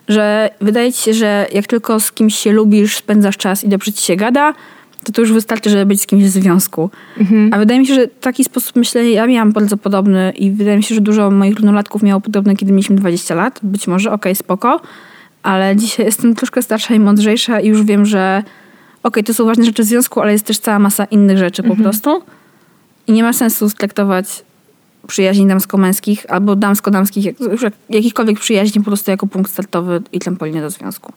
że 0.08 0.50
wydaje 0.60 0.92
ci 0.92 1.02
się, 1.02 1.14
że 1.14 1.46
jak 1.52 1.66
tylko 1.66 2.00
z 2.00 2.12
kimś 2.12 2.34
się 2.34 2.52
lubisz, 2.52 2.96
spędzasz 2.96 3.36
czas 3.36 3.64
i 3.64 3.68
dobrze 3.68 3.92
ci 3.92 4.02
się 4.02 4.16
gada, 4.16 4.54
to 5.04 5.12
to 5.12 5.20
już 5.20 5.32
wystarczy, 5.32 5.70
żeby 5.70 5.86
być 5.86 6.02
z 6.02 6.06
kimś 6.06 6.24
w 6.24 6.28
związku. 6.28 6.90
A 7.52 7.58
wydaje 7.58 7.80
mi 7.80 7.86
się, 7.86 7.94
że 7.94 8.08
taki 8.08 8.44
sposób 8.44 8.76
myślenia 8.76 9.10
ja 9.10 9.26
miałam 9.26 9.52
bardzo 9.52 9.76
podobny 9.76 10.32
i 10.36 10.50
wydaje 10.50 10.76
mi 10.76 10.82
się, 10.82 10.94
że 10.94 11.00
dużo 11.00 11.30
moich 11.30 11.54
równolatków 11.54 12.02
miało 12.02 12.20
podobne, 12.20 12.56
kiedy 12.56 12.72
mieliśmy 12.72 12.96
20 12.96 13.34
lat. 13.34 13.60
Być 13.62 13.86
może, 13.86 14.12
okej, 14.12 14.34
spoko, 14.34 14.80
ale 15.42 15.76
dzisiaj 15.76 16.06
jestem 16.06 16.34
troszkę 16.34 16.62
starsza 16.62 16.94
i 16.94 17.00
mądrzejsza 17.00 17.60
i 17.60 17.68
już 17.68 17.82
wiem, 17.82 18.06
że 18.06 18.42
okej, 19.02 19.24
to 19.24 19.34
są 19.34 19.44
ważne 19.44 19.64
rzeczy 19.64 19.82
w 19.82 19.86
związku, 19.86 20.20
ale 20.20 20.32
jest 20.32 20.46
też 20.46 20.58
cała 20.58 20.78
masa 20.78 21.04
innych 21.04 21.38
rzeczy 21.38 21.62
po 21.62 21.76
prostu. 21.76 22.22
I 23.08 23.12
nie 23.12 23.22
ma 23.22 23.32
sensu 23.32 23.70
traktować 23.70 24.26
przyjaźni 25.06 25.46
damsko-męskich 25.46 26.26
albo 26.28 26.56
damsko-damskich, 26.56 27.40
już 27.40 27.62
jak, 27.62 27.72
jakichkolwiek 27.90 28.40
przyjaźni 28.40 28.80
po 28.80 28.84
prostu 28.84 29.10
jako 29.10 29.26
punkt 29.26 29.52
startowy 29.52 30.02
i 30.12 30.18
trampolinę 30.18 30.60
do 30.60 30.70
związku. 30.70 31.12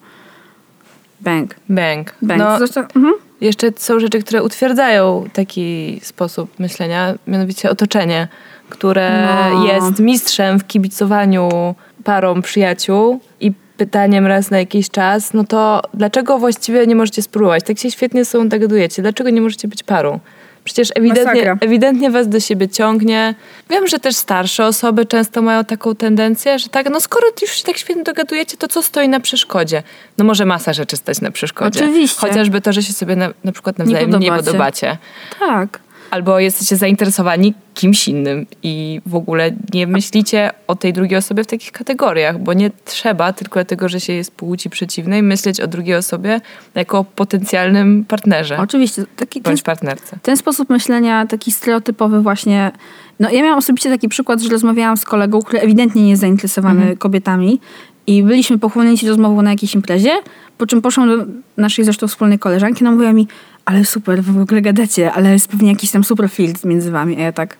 Bang. 1.21 1.55
Bang. 1.69 2.15
Bang. 2.21 2.39
No, 2.39 2.57
Zresztą, 2.57 2.81
mhm. 2.81 3.13
jeszcze 3.41 3.71
są 3.77 3.99
rzeczy, 3.99 4.19
które 4.19 4.43
utwierdzają 4.43 5.25
taki 5.33 5.99
sposób 6.03 6.59
myślenia, 6.59 7.15
mianowicie 7.27 7.69
otoczenie, 7.69 8.27
które 8.69 9.27
No. 9.53 9.65
jest 9.65 9.99
mistrzem 9.99 10.59
w 10.59 10.67
kibicowaniu 10.67 11.75
parom 12.03 12.41
przyjaciół 12.41 13.19
i 13.39 13.51
pytaniem 13.77 14.27
raz 14.27 14.51
na 14.51 14.59
jakiś 14.59 14.89
czas, 14.89 15.33
no 15.33 15.43
to 15.43 15.81
dlaczego 15.93 16.37
właściwie 16.37 16.87
nie 16.87 16.95
możecie 16.95 17.21
spróbować? 17.21 17.63
Tak 17.63 17.79
się 17.79 17.91
świetnie 17.91 18.25
są 18.25 18.49
dogadujecie. 18.49 19.01
Dlaczego 19.01 19.29
nie 19.29 19.41
możecie 19.41 19.67
być 19.67 19.83
parą? 19.83 20.19
Przecież 20.63 20.89
ewidentnie, 20.95 21.23
Masakra. 21.25 21.57
ewidentnie 21.61 22.11
was 22.11 22.27
do 22.27 22.39
siebie 22.39 22.69
ciągnie. 22.69 23.35
Wiem, 23.69 23.87
że 23.87 23.99
też 23.99 24.15
starsze 24.15 24.65
osoby 24.65 25.05
często 25.05 25.41
mają 25.41 25.65
taką 25.65 25.95
tendencję, 25.95 26.59
że 26.59 26.69
tak, 26.69 26.89
no 26.89 27.01
skoro 27.01 27.27
już 27.41 27.51
się 27.51 27.63
tak 27.63 27.77
świetnie 27.77 28.03
dogadujecie, 28.03 28.57
to 28.57 28.67
co 28.67 28.83
stoi 28.83 29.09
na 29.09 29.19
przeszkodzie? 29.19 29.83
No 30.17 30.25
może 30.25 30.45
masa 30.45 30.73
rzeczy 30.73 30.97
stać 30.97 31.21
na 31.21 31.31
przeszkodzie. 31.31 31.79
Oczywiście. 31.79 32.19
Chociażby 32.19 32.61
to, 32.61 32.73
że 32.73 32.83
się 32.83 32.93
sobie 32.93 33.15
na, 33.15 33.29
na 33.43 33.51
przykład 33.51 33.77
nawzajem 33.77 34.09
nie, 34.09 34.15
podobacie. 34.15 34.45
podobacie. 34.45 34.97
Tak. 35.39 35.79
Albo 36.11 36.39
jesteście 36.39 36.77
zainteresowani 36.77 37.53
kimś 37.73 38.07
innym 38.07 38.45
i 38.63 39.01
w 39.05 39.15
ogóle 39.15 39.51
nie 39.73 39.87
myślicie 39.87 40.49
o 40.67 40.75
tej 40.75 40.93
drugiej 40.93 41.17
osobie 41.17 41.43
w 41.43 41.47
takich 41.47 41.71
kategoriach, 41.71 42.39
bo 42.39 42.53
nie 42.53 42.71
trzeba 42.85 43.33
tylko 43.33 43.53
dlatego, 43.53 43.89
że 43.89 43.99
się 43.99 44.13
jest 44.13 44.31
płci 44.31 44.69
przeciwnej, 44.69 45.23
myśleć 45.23 45.61
o 45.61 45.67
drugiej 45.67 45.95
osobie 45.95 46.41
jako 46.75 46.99
o 46.99 47.03
potencjalnym 47.03 48.05
partnerze 48.05 48.57
Oczywiście. 48.57 49.05
Taki, 49.15 49.41
ten, 49.41 49.51
bądź 49.51 49.61
partnerce. 49.61 50.17
ten 50.21 50.37
sposób 50.37 50.69
myślenia, 50.69 51.25
taki 51.25 51.51
stereotypowy 51.51 52.21
właśnie. 52.21 52.71
No 53.19 53.29
ja 53.29 53.41
miałam 53.43 53.57
osobiście 53.57 53.89
taki 53.89 54.09
przykład, 54.09 54.41
że 54.41 54.49
rozmawiałam 54.49 54.97
z 54.97 55.05
kolegą, 55.05 55.41
który 55.41 55.59
ewidentnie 55.59 56.03
nie 56.03 56.09
jest 56.09 56.21
zainteresowany 56.21 56.97
kobietami 56.97 57.59
i 58.07 58.23
byliśmy 58.23 58.59
pochłonięci 58.59 59.07
rozmową 59.07 59.41
na 59.41 59.51
jakiejś 59.51 59.75
imprezie, 59.75 60.11
po 60.57 60.67
czym 60.67 60.81
poszłam 60.81 61.07
do 61.07 61.25
naszej 61.57 61.85
zresztą 61.85 62.07
wspólnej 62.07 62.39
koleżanki, 62.39 62.83
ona 62.83 62.91
mówiła 62.91 63.13
mi, 63.13 63.27
ale 63.65 63.85
super, 63.85 64.23
w 64.23 64.41
ogóle 64.41 64.61
gadacie, 64.61 65.13
ale 65.13 65.33
jest 65.33 65.47
pewnie 65.47 65.69
jakiś 65.69 65.91
tam 65.91 66.03
super 66.03 66.29
filtr 66.29 66.65
między 66.65 66.91
wami, 66.91 67.17
a 67.17 67.19
ja 67.19 67.31
tak, 67.31 67.57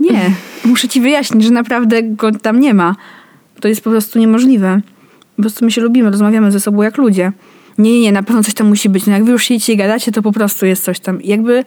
nie, 0.00 0.30
muszę 0.70 0.88
ci 0.88 1.00
wyjaśnić, 1.00 1.44
że 1.44 1.50
naprawdę 1.50 2.02
go 2.02 2.32
tam 2.32 2.60
nie 2.60 2.74
ma. 2.74 2.96
To 3.60 3.68
jest 3.68 3.80
po 3.80 3.90
prostu 3.90 4.18
niemożliwe. 4.18 4.80
Po 5.36 5.42
prostu 5.42 5.64
my 5.64 5.70
się 5.70 5.80
lubimy, 5.80 6.10
rozmawiamy 6.10 6.52
ze 6.52 6.60
sobą 6.60 6.82
jak 6.82 6.96
ludzie. 6.96 7.32
Nie, 7.78 7.92
nie, 7.92 8.00
nie, 8.00 8.12
na 8.12 8.22
pewno 8.22 8.42
coś 8.42 8.54
tam 8.54 8.66
musi 8.66 8.88
być. 8.88 9.06
No 9.06 9.12
jak 9.12 9.24
wy 9.24 9.32
już 9.32 9.44
siedzicie 9.44 9.72
i 9.72 9.76
gadacie, 9.76 10.12
to 10.12 10.22
po 10.22 10.32
prostu 10.32 10.66
jest 10.66 10.84
coś 10.84 11.00
tam. 11.00 11.22
Jakby, 11.22 11.64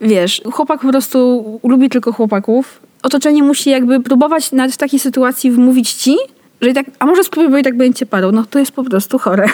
wiesz, 0.00 0.42
chłopak 0.52 0.80
po 0.80 0.88
prostu 0.88 1.60
lubi 1.64 1.88
tylko 1.88 2.12
chłopaków. 2.12 2.80
Otoczenie 3.02 3.42
musi 3.42 3.70
jakby 3.70 4.00
próbować 4.00 4.52
nawet 4.52 4.74
w 4.74 4.76
takiej 4.76 5.00
sytuacji 5.00 5.50
wmówić 5.50 5.92
ci, 5.92 6.16
że 6.60 6.70
i 6.70 6.74
tak, 6.74 6.86
a 6.98 7.06
może 7.06 7.24
spróbuj, 7.24 7.50
bo 7.50 7.58
i 7.58 7.62
tak 7.62 7.76
będziecie 7.76 8.06
parą. 8.06 8.32
No 8.32 8.44
to 8.50 8.58
jest 8.58 8.72
po 8.72 8.84
prostu 8.84 9.18
chore. 9.18 9.48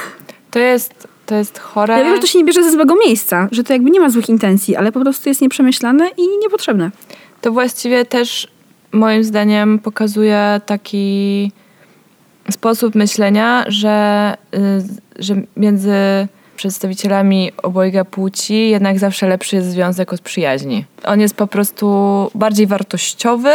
To 0.50 0.58
jest, 0.58 1.08
to 1.26 1.34
jest 1.34 1.58
chore. 1.58 1.98
Ja 1.98 2.04
wiem, 2.04 2.14
że 2.14 2.20
to 2.20 2.26
się 2.26 2.38
nie 2.38 2.44
bierze 2.44 2.62
ze 2.62 2.72
złego 2.72 2.94
miejsca, 3.06 3.48
że 3.52 3.64
to 3.64 3.72
jakby 3.72 3.90
nie 3.90 4.00
ma 4.00 4.10
złych 4.10 4.28
intencji, 4.28 4.76
ale 4.76 4.92
po 4.92 5.00
prostu 5.00 5.28
jest 5.28 5.40
nieprzemyślane 5.40 6.08
i 6.16 6.22
niepotrzebne. 6.42 6.90
To 7.40 7.52
właściwie 7.52 8.04
też 8.04 8.48
moim 8.92 9.24
zdaniem 9.24 9.78
pokazuje 9.78 10.60
taki 10.66 11.52
sposób 12.50 12.94
myślenia, 12.94 13.64
że, 13.68 14.36
y, 14.54 14.58
że 15.22 15.34
między 15.56 15.94
przedstawicielami 16.56 17.52
obojga 17.62 18.04
płci 18.04 18.70
jednak 18.70 18.98
zawsze 18.98 19.28
lepszy 19.28 19.56
jest 19.56 19.70
związek 19.70 20.12
od 20.12 20.20
przyjaźni. 20.20 20.84
On 21.04 21.20
jest 21.20 21.34
po 21.34 21.46
prostu 21.46 21.86
bardziej 22.34 22.66
wartościowy, 22.66 23.50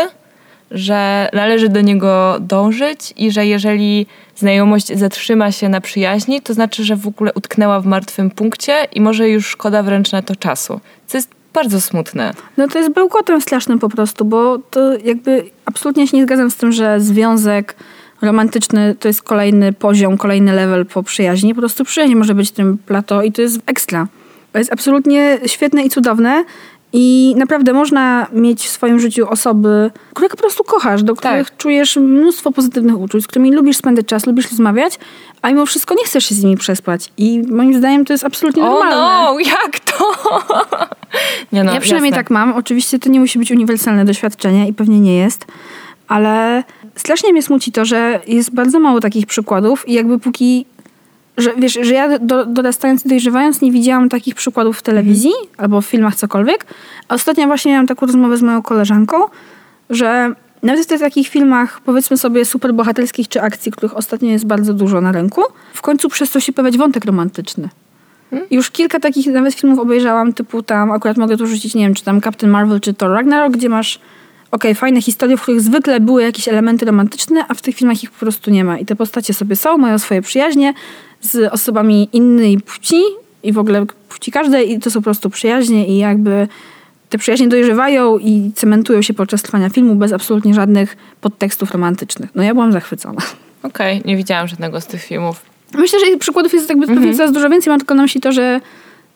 że 0.72 1.30
należy 1.34 1.70
do 1.70 1.82
niego 1.82 2.38
dążyć 2.40 3.14
i 3.18 3.32
że 3.32 3.46
jeżeli 3.46 4.08
znajomość 4.36 4.98
zatrzyma 4.98 5.52
się 5.52 5.70
na 5.70 5.82
przyjaźni, 5.82 6.42
to 6.42 6.54
znaczy, 6.54 6.84
że 6.84 6.96
w 6.96 7.08
ogóle 7.08 7.32
utknęła 7.34 7.80
w 7.82 7.86
martwym 7.86 8.32
punkcie 8.32 8.88
i 8.94 9.02
może 9.02 9.30
już 9.30 9.48
szkoda 9.48 9.84
wręcz 9.84 10.12
na 10.12 10.22
to 10.22 10.36
czasu. 10.36 10.80
Co 11.08 11.18
jest 11.18 11.30
bardzo 11.54 11.82
smutne. 11.82 12.34
No 12.58 12.68
to 12.68 12.80
jest 12.80 12.92
bełkotem 12.92 13.42
strasznym 13.42 13.80
po 13.80 13.90
prostu, 13.90 14.26
bo 14.26 14.58
to 14.58 14.98
jakby 14.98 15.44
absolutnie 15.66 16.08
się 16.08 16.18
nie 16.18 16.24
zgadzam 16.24 16.52
z 16.52 16.56
tym, 16.56 16.72
że 16.72 17.02
związek 17.02 17.76
romantyczny 18.22 18.96
to 19.00 19.08
jest 19.08 19.22
kolejny 19.22 19.74
poziom, 19.74 20.18
kolejny 20.18 20.54
level 20.54 20.86
po 20.86 21.04
przyjaźni. 21.04 21.56
Po 21.56 21.62
prostu 21.62 21.86
przyjaźń 21.86 22.16
może 22.16 22.36
być 22.36 22.52
tym 22.52 22.78
plato 22.78 23.24
i 23.24 23.32
to 23.32 23.42
jest 23.42 23.60
ekstra. 23.66 24.08
To 24.52 24.58
jest 24.60 24.74
absolutnie 24.74 25.40
świetne 25.46 25.84
i 25.84 25.90
cudowne. 25.90 26.44
I 26.94 27.34
naprawdę 27.38 27.74
można 27.74 28.28
mieć 28.34 28.66
w 28.66 28.70
swoim 28.70 29.00
życiu 29.00 29.30
osoby, 29.30 29.92
które 30.14 30.30
po 30.30 30.38
prostu 30.38 30.64
kochasz, 30.64 31.04
do 31.04 31.16
których 31.16 31.50
Tak. 31.50 31.58
czujesz 31.58 31.96
mnóstwo 31.96 32.52
pozytywnych 32.52 33.00
uczuć, 33.00 33.24
z 33.24 33.28
którymi 33.28 33.52
lubisz 33.52 33.78
spędzać 33.78 34.06
czas, 34.06 34.26
lubisz 34.26 34.50
rozmawiać, 34.52 35.00
a 35.42 35.48
mimo 35.50 35.66
wszystko 35.66 35.96
nie 35.96 36.04
chcesz 36.06 36.26
się 36.26 36.36
z 36.36 36.44
nimi 36.44 36.58
przespać. 36.58 37.10
I 37.18 37.42
moim 37.52 37.74
zdaniem 37.78 38.06
to 38.06 38.14
jest 38.14 38.24
absolutnie 38.26 38.64
O 38.64 38.66
normalne. 38.66 38.96
no, 38.96 39.40
jak 39.40 39.80
to? 39.80 40.06
nie 41.54 41.64
no, 41.64 41.74
Ja 41.74 41.80
przynajmniej 41.82 42.12
jasne. 42.12 42.24
tak 42.24 42.30
mam. 42.32 42.54
Oczywiście 42.54 43.00
to 43.00 43.10
nie 43.10 43.20
musi 43.20 43.40
być 43.40 43.52
uniwersalne 43.52 44.06
doświadczenie 44.06 44.68
i 44.68 44.74
pewnie 44.74 45.00
nie 45.00 45.16
jest, 45.18 45.46
ale 46.08 46.64
strasznie 46.96 47.32
mnie 47.34 47.44
smuci 47.44 47.72
to, 47.72 47.86
że 47.86 48.20
jest 48.28 48.54
bardzo 48.54 48.80
mało 48.80 49.00
takich 49.00 49.26
przykładów 49.26 49.88
i 49.90 49.94
jakby 49.94 50.20
póki, 50.20 50.66
że 51.38 51.54
wiesz, 51.58 51.80
że 51.82 51.94
ja 51.94 52.20
do, 52.20 52.46
dorastając 52.46 53.06
i 53.06 53.10
dojrzewając 53.10 53.62
nie 53.62 53.72
widziałam 53.72 54.10
takich 54.10 54.36
przykładów 54.36 54.80
w 54.80 54.82
telewizji 54.82 55.32
albo 55.58 55.82
w 55.82 55.86
filmach 55.86 56.16
cokolwiek, 56.16 56.66
a 57.08 57.14
ostatnio 57.14 57.48
właśnie 57.48 57.72
miałam 57.72 57.88
taką 57.88 58.06
rozmowę 58.06 58.38
z 58.38 58.42
moją 58.42 58.62
koleżanką, 58.62 59.18
że 59.90 60.36
nawet 60.64 60.86
w 60.86 60.88
tych 60.88 61.00
takich 61.00 61.28
filmach, 61.28 61.82
powiedzmy 61.82 62.18
sobie, 62.18 62.46
superbohaterskich 62.46 63.28
czy 63.28 63.42
akcji, 63.42 63.72
których 63.72 63.98
ostatnio 63.98 64.30
jest 64.30 64.46
bardzo 64.46 64.74
dużo 64.74 65.02
na 65.02 65.12
rynku, 65.12 65.42
w 65.74 65.82
końcu 65.82 66.10
przez 66.10 66.32
to 66.32 66.40
się 66.40 66.54
pojawiać 66.54 66.78
wątek 66.78 67.06
romantyczny. 67.06 67.70
Już 68.52 68.72
kilka 68.72 69.00
takich 69.00 69.28
nawet 69.28 69.54
filmów 69.54 69.80
obejrzałam, 69.80 70.34
typu 70.34 70.64
tam, 70.64 70.92
akurat 70.92 71.18
mogę 71.18 71.38
tu 71.38 71.48
rzucić, 71.48 71.76
nie 71.76 71.84
wiem, 71.84 71.94
czy 71.94 72.04
tam 72.04 72.22
Captain 72.22 72.52
Marvel, 72.52 72.80
czy 72.80 72.94
Thor 72.94 73.12
Ragnarok, 73.12 73.54
gdzie 73.54 73.70
masz 73.70 74.00
okej, 74.52 74.76
fajne 74.76 75.02
historie, 75.02 75.38
w 75.38 75.42
których 75.42 75.62
zwykle 75.62 76.00
były 76.00 76.24
jakieś 76.24 76.48
elementy 76.48 76.86
romantyczne, 76.86 77.46
a 77.48 77.54
w 77.54 77.62
tych 77.62 77.76
filmach 77.76 78.04
ich 78.04 78.12
po 78.12 78.20
prostu 78.20 78.52
nie 78.52 78.64
ma. 78.64 78.78
I 78.78 78.86
te 78.86 78.96
postacie 78.96 79.34
sobie 79.34 79.56
są, 79.56 79.78
mają 79.78 80.00
swoje 80.00 80.22
przyjaźnie 80.22 80.74
z 81.22 81.54
osobami 81.54 82.10
innej 82.14 82.58
płci 82.58 83.02
i 83.44 83.54
w 83.54 83.58
ogóle 83.58 83.86
płci 84.10 84.32
każdej 84.32 84.72
i 84.72 84.80
to 84.80 84.92
są 84.92 85.00
po 85.00 85.04
prostu 85.04 85.30
przyjaźnie 85.30 85.88
i 85.88 85.98
jakby 85.98 86.48
te 87.10 87.18
przyjaźnie 87.18 87.48
dojrzewają 87.48 88.18
i 88.18 88.52
cementują 88.56 89.02
się 89.02 89.14
podczas 89.14 89.42
trwania 89.42 89.70
filmu 89.70 89.96
bez 89.96 90.14
absolutnie 90.14 90.54
żadnych 90.54 90.98
podtekstów 91.22 91.72
romantycznych. 91.72 92.30
No 92.36 92.44
ja 92.44 92.54
byłam 92.54 92.72
zachwycona. 92.72 93.22
Okej, 93.64 94.02
nie 94.06 94.18
widziałam 94.18 94.48
żadnego 94.48 94.82
z 94.82 94.86
tych 94.86 95.04
filmów. 95.04 95.42
Myślę, 95.74 96.00
że 96.00 96.18
przykładów 96.18 96.54
jest 96.54 96.70
jakby 96.70 96.88
pewnie 96.88 97.16
coraz 97.16 97.32
dużo 97.32 97.50
więcej. 97.50 97.72
Mam 97.72 97.80
tylko 97.80 97.96
na 97.96 98.02
myśli 98.02 98.22
to, 98.22 98.32
że 98.32 98.62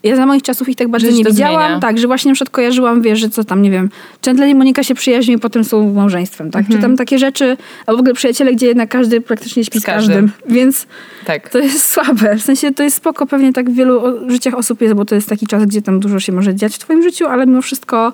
ja 0.04 0.16
za 0.16 0.26
moich 0.26 0.44
czasów 0.44 0.70
ich 0.70 0.76
tak 0.76 0.88
bardzo 0.88 1.08
Że 1.08 1.14
nie 1.14 1.24
widziałam. 1.24 1.62
zmienia. 1.66 1.80
Tak, 1.80 1.98
że 1.98 2.08
właśnie 2.08 2.30
na 2.32 2.36
przykład 2.36 2.50
kojarzyłam, 2.50 3.02
wiesz, 3.02 3.20
że 3.20 3.30
co 3.30 3.44
tam, 3.44 3.62
nie 3.62 3.72
wiem, 3.72 3.90
Chandler 4.26 4.50
i 4.50 4.56
Monika 4.56 4.84
się 4.84 4.96
przyjaźnią 4.96 5.36
i 5.36 5.40
potem 5.40 5.64
są 5.64 5.94
małżeństwem, 5.94 6.52
tak? 6.52 6.66
Czy 6.72 6.78
tam 6.78 6.98
takie 6.98 7.20
rzeczy, 7.20 7.58
albo 7.86 7.98
w 7.98 8.00
ogóle 8.00 8.14
przyjaciele, 8.14 8.54
gdzie 8.54 8.68
jednak 8.68 8.90
każdy 8.90 9.22
praktycznie 9.22 9.64
śpi 9.66 9.80
z, 9.80 9.82
Z 9.82 9.86
każdym. 9.86 10.30
każdym. 10.30 10.56
Więc 10.56 10.88
Tak. 11.26 11.50
to 11.50 11.60
jest 11.60 11.90
słabe. 11.90 12.36
W 12.36 12.42
sensie 12.44 12.72
to 12.74 12.84
jest 12.84 12.96
spoko, 12.98 13.26
pewnie 13.28 13.54
tak 13.54 13.70
w 13.70 13.74
wielu 13.76 14.02
życiach 14.30 14.54
osób 14.54 14.82
jest, 14.82 14.94
bo 14.94 15.06
to 15.06 15.16
jest 15.16 15.30
taki 15.30 15.48
czas, 15.48 15.66
gdzie 15.66 15.82
tam 15.82 16.00
dużo 16.00 16.20
się 16.20 16.32
może 16.32 16.56
dziać 16.56 16.76
w 16.76 16.80
twoim 16.80 17.04
życiu, 17.04 17.26
ale 17.28 17.46
mimo 17.46 17.62
wszystko 17.62 18.14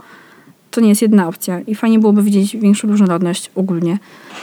to 0.71 0.81
nie 0.81 0.89
jest 0.89 1.01
jedna 1.01 1.27
opcja. 1.27 1.59
I 1.67 1.75
fajnie 1.75 1.99
byłoby 1.99 2.23
widzieć 2.23 2.57
większą 2.57 2.87
różnorodność 2.87 3.51
ogólnie. 3.55 3.97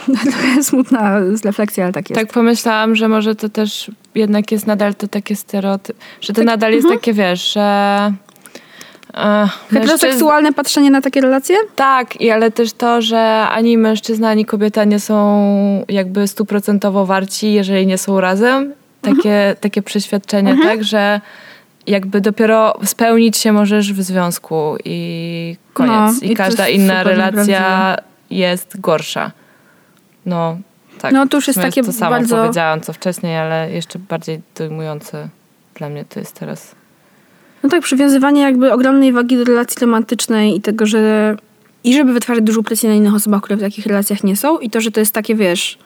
Trochę 0.31 0.63
smutna 0.63 1.19
refleksja, 1.45 1.83
ale 1.83 1.93
tak 1.93 2.09
jest. 2.09 2.21
Tak 2.21 2.33
pomyślałam, 2.33 2.95
że 2.95 3.07
może 3.07 3.35
to 3.35 3.49
też 3.49 3.91
jednak 4.15 4.51
jest 4.51 4.67
nadal 4.67 4.95
to 4.95 5.07
takie 5.07 5.35
stereotyp, 5.35 5.97
że 6.21 6.27
to 6.27 6.33
Tak, 6.33 6.45
nadal 6.45 6.71
jest 6.73 6.87
takie, 6.89 7.13
wiesz, 7.13 7.53
że... 7.53 7.61
e, 9.13 9.19
mężczyzn- 9.21 9.49
Heteroseksualne 9.71 10.53
patrzenie 10.53 10.91
na 10.91 11.01
takie 11.01 11.21
relacje? 11.21 11.55
Tak, 11.75 12.21
i 12.21 12.31
ale 12.31 12.51
też 12.51 12.73
to, 12.73 13.01
że 13.01 13.47
ani 13.51 13.77
mężczyzna, 13.77 14.29
ani 14.29 14.45
kobieta 14.45 14.83
nie 14.83 14.99
są 14.99 15.85
jakby 15.89 16.27
stuprocentowo 16.27 17.05
warci, 17.05 17.53
jeżeli 17.53 17.87
nie 17.87 17.97
są 17.97 18.21
razem. 18.21 18.73
Takie, 19.01 19.55
takie 19.61 19.81
przeświadczenie, 19.81 20.57
tak, 20.63 20.83
że 20.83 21.21
jakby 21.89 22.21
dopiero 22.21 22.73
spełnić 22.83 23.37
się 23.37 23.51
możesz 23.51 23.93
w 23.93 24.01
związku 24.01 24.77
i 24.85 25.55
koniec. 25.73 26.21
No, 26.21 26.27
I, 26.27 26.31
i 26.31 26.35
każda 26.35 26.67
inna 26.67 27.03
relacja 27.03 27.97
jest 28.29 28.79
gorsza. 28.79 29.31
No, 30.25 30.57
tak. 31.01 31.11
No, 31.13 31.27
to 31.27 31.37
już 31.37 31.47
jest 31.47 31.59
takie 31.59 31.83
to 31.83 31.93
samo 31.93 32.11
bardzo- 32.11 32.37
powiedziałam 32.37 32.81
co 32.81 32.93
wcześniej, 32.93 33.37
ale 33.37 33.71
jeszcze 33.71 33.99
bardziej 33.99 34.41
dojmujące 34.57 35.29
dla 35.75 35.89
mnie 35.89 36.05
to 36.05 36.19
jest 36.19 36.39
teraz. 36.39 36.75
No 37.63 37.69
tak, 37.69 37.83
przywiązywanie 37.83 38.41
jakby 38.41 38.73
ogromnej 38.73 39.11
wagi 39.13 39.37
do 39.37 39.43
relacji 39.43 39.77
romantycznej 39.81 40.55
i 40.55 40.61
tego, 40.61 40.85
że 40.85 41.35
i 41.83 41.93
żeby 41.93 42.13
wytwarzać 42.13 42.43
dużą 42.43 42.63
presję 42.63 42.89
na 42.89 42.95
innych 42.95 43.13
osobach, 43.13 43.41
które 43.41 43.57
w 43.57 43.61
takich 43.61 43.85
relacjach 43.85 44.23
nie 44.23 44.35
są 44.35 44.57
i 44.57 44.69
to, 44.69 44.81
że 44.81 44.91
to 44.91 44.99
jest 44.99 45.13
takie, 45.13 45.35
wiesz, 45.35 45.77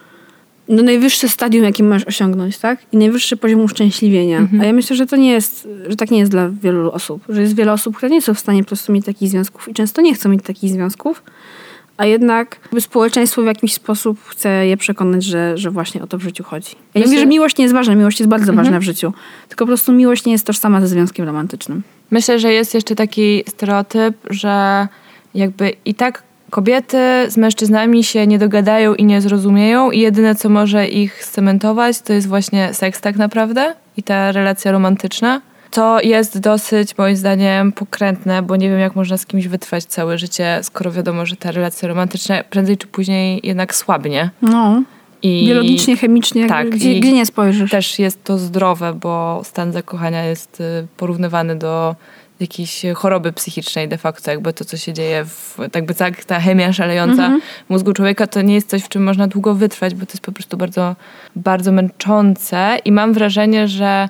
no 0.68 0.84
najwyższe 0.84 1.30
stadium, 1.30 1.64
jakie 1.64 1.84
możesz 1.84 2.08
osiągnąć, 2.08 2.58
tak? 2.58 2.80
I 2.92 2.98
najwyższy 2.98 3.38
poziom 3.38 3.62
uszczęśliwienia. 3.62 4.48
A 4.62 4.66
ja 4.66 4.74
myślę, 4.74 4.96
że 4.96 5.06
to 5.06 5.16
nie 5.16 5.32
jest, 5.32 5.68
że 5.88 5.96
tak 5.96 6.12
nie 6.12 6.20
jest 6.20 6.32
dla 6.32 6.50
wielu 6.50 6.92
osób. 6.92 7.24
Że 7.30 7.42
jest 7.42 7.56
wiele 7.56 7.74
osób, 7.74 7.98
które 7.98 8.10
nie 8.10 8.22
są 8.22 8.34
w 8.34 8.40
stanie 8.40 8.64
po 8.64 8.68
prostu 8.68 8.92
mieć 8.92 9.06
takich 9.06 9.30
związków 9.30 9.70
i 9.70 9.74
często 9.74 10.02
nie 10.02 10.14
chcą 10.14 10.30
mieć 10.30 10.44
takich 10.44 10.72
związków, 10.72 11.24
a 11.98 12.06
jednak 12.06 12.70
społeczeństwo 12.80 13.42
w 13.42 13.46
jakiś 13.46 13.74
sposób 13.74 14.20
chce 14.26 14.68
je 14.68 14.78
przekonać, 14.78 15.24
że, 15.24 15.58
że 15.58 15.72
właśnie 15.72 16.04
o 16.04 16.08
to 16.08 16.18
w 16.18 16.22
życiu 16.22 16.44
chodzi. 16.44 16.72
Ja 16.72 16.78
nie 16.78 17.02
Myślę- 17.02 17.08
mówię, 17.08 17.20
że 17.20 17.26
miłość 17.26 17.58
nie 17.58 17.64
jest 17.64 17.74
ważna, 17.74 17.96
miłość 17.96 18.20
jest 18.20 18.30
bardzo 18.30 18.54
ważna 18.54 18.80
w 18.80 18.84
życiu, 18.84 19.14
tylko 19.50 19.66
po 19.66 19.68
prostu 19.68 19.92
miłość 19.92 20.26
nie 20.26 20.32
jest 20.32 20.46
tożsama 20.46 20.82
ze 20.82 20.88
związkiem 20.88 21.26
romantycznym. 21.26 21.84
Myślę, 22.12 22.40
że 22.40 22.54
jest 22.54 22.74
jeszcze 22.74 22.96
taki 22.96 23.44
stereotyp, 23.50 24.16
że 24.30 24.88
jakby 25.36 25.74
i 25.86 25.96
tak 25.96 26.24
kobiety 26.54 26.98
z 27.28 27.38
mężczyznami 27.38 28.04
się 28.04 28.28
nie 28.28 28.40
dogadają 28.40 28.96
i 28.96 29.06
nie 29.06 29.22
zrozumieją 29.22 29.92
i 29.92 30.00
jedyne, 30.00 30.36
co 30.36 30.50
może 30.50 30.88
ich 30.88 31.26
scementować, 31.26 32.02
to 32.02 32.14
jest 32.14 32.28
właśnie 32.28 32.74
seks 32.74 33.02
tak 33.02 33.16
naprawdę 33.16 33.76
i 33.98 34.04
ta 34.04 34.32
relacja 34.32 34.72
romantyczna. 34.72 35.42
To 35.72 36.02
jest 36.02 36.40
dosyć, 36.40 36.98
moim 36.98 37.16
zdaniem, 37.16 37.72
pokrętne, 37.72 38.42
bo 38.42 38.56
nie 38.56 38.70
wiem, 38.70 38.80
jak 38.80 38.96
można 38.96 39.18
z 39.18 39.26
kimś 39.26 39.48
wytrwać 39.48 39.84
całe 39.86 40.18
życie, 40.18 40.60
skoro 40.62 40.92
wiadomo, 40.92 41.26
że 41.26 41.36
ta 41.36 41.52
relacja 41.52 41.88
romantyczna 41.88 42.44
prędzej 42.44 42.78
czy 42.78 42.88
później 42.88 43.40
jednak 43.44 43.76
słabnie. 43.76 44.30
No, 44.42 44.84
I 45.24 45.46
biologicznie, 45.48 45.98
chemicznie, 45.98 46.48
tak, 46.48 46.70
gdzie, 46.70 47.00
gdzie 47.00 47.14
nie 47.14 47.26
spojrzysz. 47.26 47.72
też 47.72 48.00
jest 48.00 48.24
to 48.24 48.38
zdrowe, 48.38 48.94
bo 48.94 49.42
stan 49.44 49.72
zakochania 49.72 50.24
jest 50.24 50.62
y, 50.62 50.88
porównywany 50.98 51.56
do 51.56 51.96
jakiejś 52.40 52.86
choroby 52.96 53.34
psychicznej 53.34 53.88
de 53.88 53.98
facto, 53.98 54.32
jakby 54.32 54.54
to, 54.54 54.66
co 54.66 54.78
się 54.78 54.94
dzieje, 54.94 55.26
w, 55.26 55.58
jakby 55.76 55.96
ta, 55.96 56.12
ta 56.28 56.40
chemia 56.40 56.74
szalejąca 56.74 57.38
w 57.68 57.70
mózgu 57.70 57.94
człowieka, 57.94 58.28
to 58.28 58.42
nie 58.42 58.54
jest 58.54 58.70
coś, 58.70 58.84
w 58.84 58.90
czym 58.90 59.04
można 59.04 59.28
długo 59.28 59.54
wytrwać, 59.54 59.96
bo 59.96 60.06
to 60.06 60.12
jest 60.12 60.26
po 60.26 60.32
prostu 60.32 60.58
bardzo, 60.58 60.96
bardzo 61.36 61.72
męczące. 61.72 62.78
I 62.86 62.92
mam 62.92 63.14
wrażenie, 63.14 63.68
że 63.68 64.10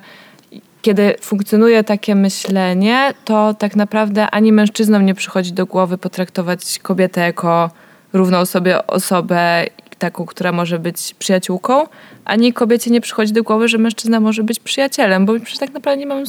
kiedy 0.82 1.14
funkcjonuje 1.20 1.84
takie 1.84 2.14
myślenie, 2.14 3.14
to 3.24 3.54
tak 3.54 3.76
naprawdę 3.76 4.30
ani 4.30 4.52
mężczyznom 4.52 5.06
nie 5.06 5.14
przychodzi 5.14 5.52
do 5.52 5.66
głowy 5.66 5.98
potraktować 5.98 6.78
kobietę 6.78 7.20
jako 7.20 7.70
równą 8.12 8.46
sobie 8.46 8.86
osobę, 8.86 9.66
taką, 9.98 10.26
która 10.26 10.52
może 10.52 10.78
być 10.78 11.14
przyjaciółką, 11.18 11.86
ani 12.24 12.52
kobiecie 12.52 12.90
nie 12.90 13.00
przychodzi 13.00 13.32
do 13.32 13.42
głowy, 13.42 13.68
że 13.68 13.78
mężczyzna 13.78 14.20
może 14.20 14.42
być 14.42 14.60
przyjacielem, 14.60 15.26
bo 15.26 15.32
przecież 15.34 15.58
tak 15.58 15.72
naprawdę 15.72 16.00
nie 16.00 16.06
mamy 16.06 16.26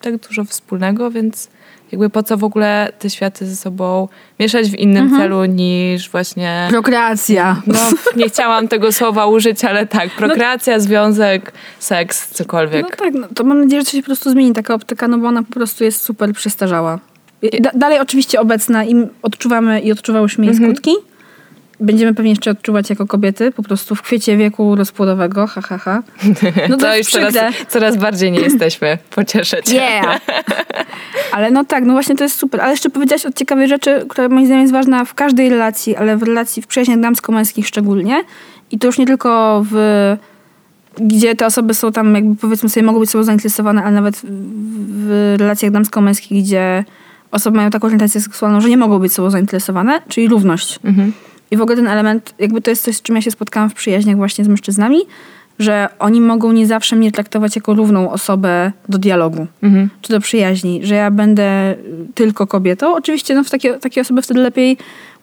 tak 0.00 0.16
dużo 0.16 0.44
wspólnego, 0.44 1.10
więc 1.10 1.48
jakby 1.92 2.10
po 2.10 2.22
co 2.22 2.36
w 2.36 2.44
ogóle 2.44 2.92
te 2.98 3.10
światy 3.10 3.46
ze 3.46 3.56
sobą 3.56 4.08
mieszać 4.40 4.70
w 4.70 4.74
innym 4.74 5.10
celu 5.18 5.44
niż 5.44 6.10
właśnie... 6.10 6.66
Prokreacja. 6.70 7.62
No, 7.66 7.78
nie 8.16 8.28
chciałam 8.28 8.68
tego 8.68 8.92
słowa 8.92 9.26
użyć, 9.26 9.64
ale 9.64 9.86
tak, 9.86 10.10
prokreacja, 10.10 10.80
związek, 10.80 11.52
seks, 11.78 12.30
cokolwiek. 12.30 12.82
No 12.82 12.96
tak, 12.96 13.14
no, 13.14 13.26
to 13.34 13.44
mam 13.44 13.60
nadzieję, 13.62 13.80
że 13.82 13.84
to 13.86 13.92
się 13.92 14.02
po 14.02 14.06
prostu 14.06 14.30
zmieni 14.30 14.52
taka 14.52 14.74
optyka, 14.74 15.08
no 15.08 15.18
bo 15.18 15.28
ona 15.28 15.42
po 15.42 15.52
prostu 15.52 15.84
jest 15.84 16.02
super 16.02 16.32
przestarzała. 16.32 16.98
Da, 17.60 17.70
dalej 17.74 17.98
oczywiście 18.00 18.40
obecna 18.40 18.84
i 18.84 18.94
odczuwamy 19.22 19.80
i 19.80 19.92
odczuwałyśmy 19.92 20.44
jej 20.46 20.54
Mhm. 20.54 20.70
skutki. 20.72 20.90
Będziemy 21.80 22.14
pewnie 22.14 22.30
jeszcze 22.30 22.50
odczuwać 22.50 22.90
jako 22.90 23.06
kobiety, 23.06 23.52
po 23.52 23.62
prostu 23.62 23.94
w 23.94 24.02
kwiecie 24.02 24.36
wieku 24.36 24.76
rozpłodowego, 24.76 25.46
ha, 25.46 25.60
ha, 25.60 25.78
ha. 25.78 26.02
No 26.68 26.76
to, 26.76 26.82
to 26.82 26.96
już 26.96 27.06
coraz, 27.06 27.34
coraz 27.68 27.96
bardziej 27.96 28.32
nie 28.32 28.40
jesteśmy. 28.40 28.98
Pocieszę 29.16 29.62
cię. 29.62 29.74
Yeah! 29.74 30.20
Ale 31.32 31.50
no 31.50 31.64
tak, 31.64 31.84
no 31.84 31.92
właśnie 31.92 32.16
to 32.16 32.24
jest 32.24 32.38
super. 32.38 32.60
Ale 32.60 32.70
jeszcze 32.70 32.90
powiedziałaś 32.90 33.26
o 33.26 33.32
ciekawej 33.32 33.68
rzeczy, 33.68 34.04
która 34.08 34.28
moim 34.28 34.46
zdaniem 34.46 34.62
jest 34.62 34.72
ważna 34.72 35.04
w 35.04 35.14
każdej 35.14 35.50
relacji, 35.50 35.96
ale 35.96 36.16
w 36.16 36.22
relacji, 36.22 36.62
w 36.62 36.66
przyjaźniach 36.66 37.00
damsko-męskich 37.00 37.66
szczególnie. 37.66 38.24
I 38.70 38.78
to 38.78 38.86
już 38.86 38.98
nie 38.98 39.06
tylko 39.06 39.62
w 39.70 39.76
gdzie 41.00 41.34
te 41.34 41.46
osoby 41.46 41.74
są 41.74 41.92
tam, 41.92 42.14
jakby 42.14 42.36
powiedzmy 42.36 42.68
sobie, 42.68 42.86
mogą 42.86 43.00
być 43.00 43.10
sobą 43.10 43.24
zainteresowane, 43.24 43.82
ale 43.82 43.90
nawet 43.90 44.16
w, 44.16 44.24
w 44.24 45.34
relacjach 45.38 45.72
damsko-męskich, 45.72 46.42
gdzie 46.42 46.84
osoby 47.30 47.56
mają 47.56 47.70
taką 47.70 47.86
orientację 47.86 48.20
seksualną, 48.20 48.60
że 48.60 48.68
nie 48.68 48.76
mogą 48.76 48.98
być 48.98 49.12
sobą 49.12 49.30
zainteresowane, 49.30 50.00
czyli 50.08 50.28
równość. 50.28 50.78
Mhm. 50.84 51.12
I 51.50 51.56
w 51.56 51.60
ogóle 51.60 51.76
ten 51.76 51.88
element, 51.88 52.34
jakby 52.38 52.60
to 52.62 52.70
jest 52.70 52.84
coś, 52.84 52.96
z 52.96 53.02
czym 53.02 53.16
ja 53.16 53.22
się 53.22 53.30
spotkałam 53.30 53.70
w 53.70 53.74
przyjaźniach 53.74 54.16
właśnie 54.16 54.44
z 54.44 54.48
mężczyznami, 54.48 54.98
że 55.58 55.88
oni 55.98 56.20
mogą 56.20 56.52
nie 56.52 56.66
zawsze 56.66 56.96
mnie 56.96 57.12
traktować 57.12 57.56
jako 57.56 57.74
równą 57.74 58.10
osobę 58.12 58.72
do 58.88 58.98
dialogu 58.98 59.46
Mhm. 59.62 59.90
czy 60.02 60.12
do 60.12 60.20
przyjaźni, 60.20 60.80
że 60.82 60.94
ja 60.94 61.10
będę 61.10 61.74
tylko 62.14 62.46
kobietą. 62.46 62.94
Oczywiście 62.96 63.34
no, 63.34 63.44
w 63.44 63.50
takie, 63.50 63.72
takie 63.74 64.00
osoby 64.00 64.22
wtedy 64.22 64.40
lepiej 64.40 64.76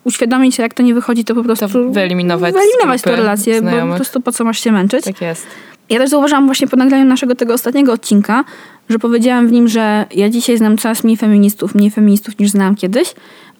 uświadomić 0.04 0.54
się, 0.54 0.62
jak 0.62 0.74
to 0.74 0.82
nie 0.82 0.94
wychodzi, 0.94 1.24
to 1.24 1.34
po 1.34 1.42
prostu 1.44 1.92
wyeliminować 1.92 2.54
z 2.54 2.56
wyeliminować 2.56 3.02
tę 3.02 3.16
relację, 3.16 3.54
bo 3.54 3.60
po 3.62 3.68
znajomych. 3.68 3.96
prostu 3.96 4.20
po 4.20 4.32
co 4.32 4.44
masz 4.44 4.60
się 4.60 4.72
męczyć. 4.72 5.04
Tak 5.04 5.20
jest. 5.20 5.46
Ja 5.90 5.98
też 5.98 6.10
zauważyłam 6.10 6.46
właśnie 6.46 6.68
po 6.68 6.76
nagraniu 6.76 7.04
naszego 7.04 7.34
tego 7.34 7.54
ostatniego 7.54 7.92
odcinka, 7.92 8.44
że 8.88 8.98
powiedziałam 8.98 9.48
w 9.48 9.52
nim, 9.52 9.68
że 9.68 10.06
ja 10.14 10.28
dzisiaj 10.30 10.58
znam 10.58 10.78
coraz 10.78 11.04
mniej 11.04 11.16
feministów, 11.16 11.74
mniej 11.74 11.90
feministów 11.90 12.38
niż 12.38 12.50
znałam 12.50 12.76
kiedyś, 12.76 13.14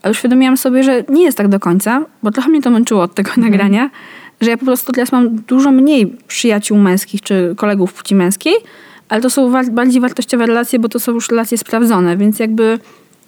ale 0.05 0.11
uświadomiłam 0.11 0.57
sobie, 0.57 0.83
że 0.83 1.05
nie 1.09 1.23
jest 1.23 1.39
tak 1.39 1.49
do 1.49 1.61
końca, 1.61 2.05
bo 2.23 2.31
trochę 2.31 2.49
mnie 2.51 2.63
to 2.63 2.71
męczyło 2.71 3.03
od 3.03 3.15
tego 3.15 3.31
nagrania, 3.37 3.91
że 4.41 4.51
ja 4.51 4.57
po 4.57 4.65
prostu 4.65 4.93
teraz 4.93 5.13
mam 5.13 5.37
dużo 5.37 5.71
mniej 5.73 6.17
przyjaciół 6.29 6.79
męskich 6.79 7.23
czy 7.23 7.55
kolegów 7.57 7.93
płci 7.93 8.15
męskiej, 8.15 8.55
ale 9.09 9.21
to 9.21 9.31
są 9.31 9.51
wa- 9.51 9.65
bardziej 9.71 10.01
wartościowe 10.01 10.47
relacje, 10.47 10.79
bo 10.79 10.89
to 10.89 11.01
są 11.01 11.13
już 11.13 11.29
relacje 11.29 11.59
sprawdzone, 11.59 12.17
więc 12.17 12.39
jakby 12.39 12.79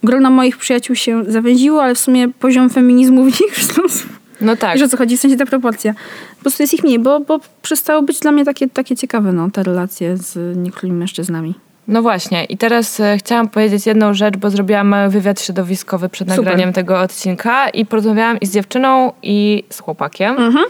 grono 0.03 0.29
moich 0.29 0.57
przyjaciół 0.57 0.95
się 0.95 1.23
zawęziło, 1.27 1.83
ale 1.83 1.95
w 1.95 1.99
sumie 1.99 2.29
poziom 2.29 2.69
feminizmu 2.69 3.23
w 3.23 3.41
nich 3.41 3.55
wzrósł. 3.59 4.07
No 4.41 4.55
tak. 4.55 4.73
Wiesz 4.77 4.83
o 4.85 4.89
co 4.89 4.97
chodzi? 4.97 5.17
W 5.17 5.19
sensie 5.19 5.37
ta 5.37 5.45
proporcja. 5.45 5.93
Po 6.35 6.41
prostu 6.41 6.63
jest 6.63 6.73
ich 6.73 6.83
mniej, 6.83 6.99
bo, 6.99 7.19
bo 7.19 7.39
przestało 7.61 8.01
być 8.01 8.19
dla 8.19 8.31
mnie 8.31 8.45
takie, 8.45 8.69
takie 8.69 8.95
ciekawe, 8.95 9.33
no, 9.33 9.51
te 9.51 9.63
relacje 9.63 10.17
z 10.17 10.57
niektórymi 10.57 10.97
mężczyznami. 10.97 11.53
No 11.87 12.01
właśnie, 12.01 12.45
i 12.45 12.57
teraz 12.57 12.99
e, 12.99 13.17
chciałam 13.17 13.49
powiedzieć 13.49 13.85
jedną 13.85 14.13
rzecz, 14.13 14.37
bo 14.37 14.49
zrobiłam 14.49 14.87
mały 14.87 15.09
wywiad 15.09 15.41
środowiskowy 15.41 16.09
przed 16.09 16.29
Super. 16.29 16.45
nagraniem 16.45 16.73
tego 16.73 16.99
odcinka 16.99 17.69
i 17.69 17.85
porozmawiałam 17.85 18.39
i 18.39 18.45
z 18.45 18.53
dziewczyną, 18.53 19.11
i 19.23 19.63
z 19.69 19.79
chłopakiem. 19.79 20.37
Mhm. 20.37 20.65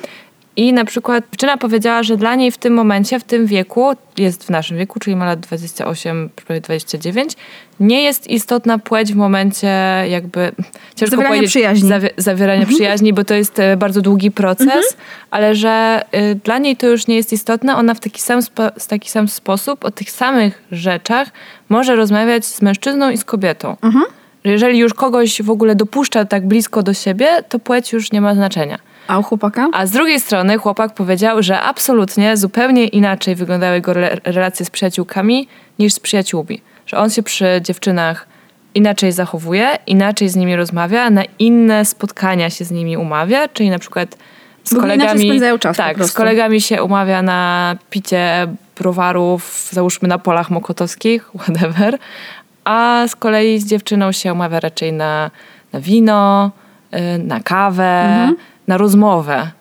I 0.58 0.74
na 0.74 0.86
przykład 0.86 1.24
dziewczyna 1.32 1.58
powiedziała, 1.58 2.04
że 2.04 2.18
dla 2.18 2.36
niej 2.36 2.52
w 2.52 2.58
tym 2.58 2.74
momencie, 2.74 3.20
w 3.20 3.24
tym 3.24 3.46
wieku, 3.46 3.92
jest 4.18 4.44
w 4.44 4.50
naszym 4.50 4.78
wieku, 4.78 5.00
czyli 5.00 5.16
ma 5.16 5.26
lat 5.26 5.40
28, 5.40 6.30
prawie 6.46 6.62
29, 6.62 7.34
nie 7.80 8.04
jest 8.04 8.28
istotna 8.30 8.80
płeć 8.80 9.14
w 9.14 9.16
momencie 9.16 9.68
jakby, 10.10 10.52
ciężko 10.96 11.16
Zawierania 11.16 11.28
powiedzieć, 11.28 11.50
przyjaźni. 11.50 11.90
Zawi- 11.90 12.10
zawierania 12.18 12.66
przyjaźni, 12.66 13.14
bo 13.14 13.24
to 13.24 13.34
jest 13.34 13.60
e, 13.60 13.78
bardzo 13.78 14.02
długi 14.02 14.32
proces, 14.32 14.98
ale 15.32 15.56
że 15.56 16.02
y, 16.32 16.36
dla 16.36 16.58
niej 16.58 16.76
to 16.78 16.88
już 16.88 17.08
nie 17.08 17.16
jest 17.16 17.34
istotne. 17.34 17.76
Ona 17.76 17.94
w 17.94 18.00
taki 18.00 18.22
sam, 18.22 18.42
w 18.80 18.88
taki 18.88 19.10
sam 19.10 19.28
sposób 19.28 19.86
o 19.86 19.92
tych 19.92 20.12
samych 20.12 20.64
rzeczach 20.72 21.28
może 21.70 21.96
rozmawiać 21.96 22.46
z 22.46 22.62
mężczyzną 22.62 23.10
i 23.10 23.18
z 23.18 23.24
kobietą. 23.26 23.76
Że 24.46 24.52
jeżeli 24.52 24.80
już 24.80 24.94
kogoś 24.94 25.42
w 25.42 25.50
ogóle 25.50 25.76
dopuszcza 25.76 26.26
tak 26.26 26.48
blisko 26.48 26.84
do 26.84 26.94
siebie, 26.94 27.28
to 27.50 27.60
płeć 27.60 27.94
już 27.94 28.12
nie 28.12 28.22
ma 28.22 28.36
znaczenia. 28.36 28.80
A 29.08 29.20
u 29.20 29.24
chłopaka? 29.24 29.68
A 29.74 29.86
z 29.86 29.92
drugiej 29.92 30.20
strony 30.20 30.58
chłopak 30.58 30.94
powiedział, 30.94 31.44
że 31.44 31.62
absolutnie 31.62 32.38
zupełnie 32.38 32.88
inaczej 32.88 33.36
wyglądały 33.36 33.76
jego 33.76 33.92
re- 33.92 34.18
relacje 34.24 34.66
z 34.66 34.70
przyjaciółkami 34.70 35.48
niż 35.80 35.94
z 35.94 36.00
przyjaciółmi. 36.00 36.62
Że 36.86 36.98
on 36.98 37.10
się 37.10 37.24
przy 37.24 37.46
dziewczynach 37.62 38.28
inaczej 38.76 39.12
zachowuje, 39.12 39.78
inaczej 39.88 40.30
z 40.30 40.36
nimi 40.36 40.56
rozmawia, 40.56 41.10
na 41.10 41.24
inne 41.40 41.86
spotkania 41.86 42.50
się 42.50 42.66
z 42.66 42.72
nimi 42.72 42.98
umawia, 42.98 43.48
czyli 43.48 43.70
na 43.70 43.80
przykład 43.80 44.18
z 44.64 44.72
inaczej 44.72 44.82
kolegami. 44.82 45.40
czas 45.60 45.78
tak, 45.78 46.06
z 46.06 46.12
kolegami 46.12 46.62
się 46.62 46.84
umawia 46.84 47.22
na 47.22 47.76
picie 47.90 48.48
browarów, 48.78 49.70
załóżmy 49.72 50.08
na 50.08 50.18
polach 50.18 50.50
mokotowskich, 50.50 51.30
whatever. 51.40 51.98
A 52.66 53.06
z 53.08 53.16
kolei 53.16 53.60
z 53.60 53.66
dziewczyną 53.66 54.12
się 54.12 54.34
umawia 54.34 54.60
raczej 54.60 54.94
na, 54.94 55.32
na 55.74 55.80
wino, 55.80 56.52
y, 56.94 57.18
na 57.24 57.40
kawę, 57.40 58.02
Mhm. 58.04 58.36
Na 58.68 58.78
rozmowę. 58.78 59.52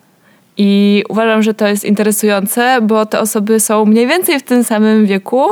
I 0.56 1.04
uważam, 1.08 1.42
że 1.42 1.54
to 1.54 1.66
jest 1.66 1.84
interesujące, 1.84 2.78
bo 2.82 3.06
te 3.06 3.20
osoby 3.20 3.60
są 3.60 3.84
mniej 3.84 4.06
więcej 4.06 4.40
w 4.40 4.42
tym 4.42 4.64
samym 4.64 5.06
wieku 5.06 5.46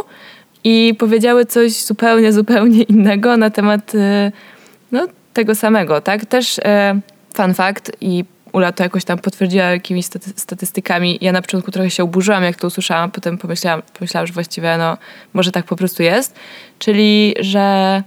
i 0.64 0.94
powiedziały 0.98 1.46
coś 1.46 1.72
zupełnie, 1.72 2.32
zupełnie 2.32 2.82
innego 2.82 3.36
na 3.36 3.50
temat 3.50 3.94
y, 3.94 4.32
no, 4.92 5.06
tego 5.32 5.54
samego, 5.54 6.00
tak? 6.00 6.26
Też 6.26 6.58
e, 6.58 7.00
fun 7.34 7.54
fact 7.54 7.92
i 8.00 8.24
Ula 8.54 8.72
to 8.72 8.82
jakoś 8.82 9.04
tam 9.04 9.18
potwierdziła 9.18 9.64
jakimiś 9.64 10.06
staty- 10.06 10.32
statystykami. 10.36 11.18
Ja 11.20 11.32
na 11.32 11.42
początku 11.42 11.70
trochę 11.70 11.90
się 11.90 12.02
oburzyłam, 12.02 12.42
jak 12.42 12.56
to 12.56 12.66
usłyszałam, 12.66 13.10
potem 13.10 13.38
pomyślałam, 13.38 13.82
pomyślałam, 13.98 14.26
że 14.26 14.32
właściwie 14.32 14.78
no, 14.78 14.96
może 15.32 15.52
tak 15.52 15.64
po 15.64 15.76
prostu 15.76 16.02
jest. 16.02 16.34
Czyli, 16.78 17.34
że 17.40 18.02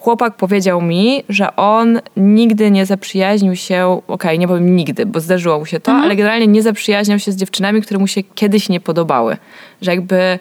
chłopak 0.00 0.36
powiedział 0.36 0.82
mi, 0.82 1.22
że 1.28 1.56
on 1.56 2.00
nigdy 2.16 2.70
nie 2.70 2.86
zaprzyjaźnił 2.86 3.56
się, 3.56 4.00
okej, 4.08 4.38
nie 4.38 4.48
powiem 4.48 4.76
nigdy, 4.76 5.06
bo 5.06 5.20
zdarzyło 5.20 5.58
mu 5.58 5.66
się 5.66 5.80
to, 5.80 5.92
ale 5.92 6.16
generalnie 6.16 6.46
nie 6.46 6.62
zaprzyjaźniał 6.62 7.18
się 7.18 7.32
z 7.32 7.36
dziewczynami, 7.36 7.82
które 7.82 8.00
mu 8.00 8.06
się 8.06 8.22
kiedyś 8.34 8.68
nie 8.68 8.80
podobały. 8.80 9.36
Że 9.82 9.90
jakby 9.90 10.38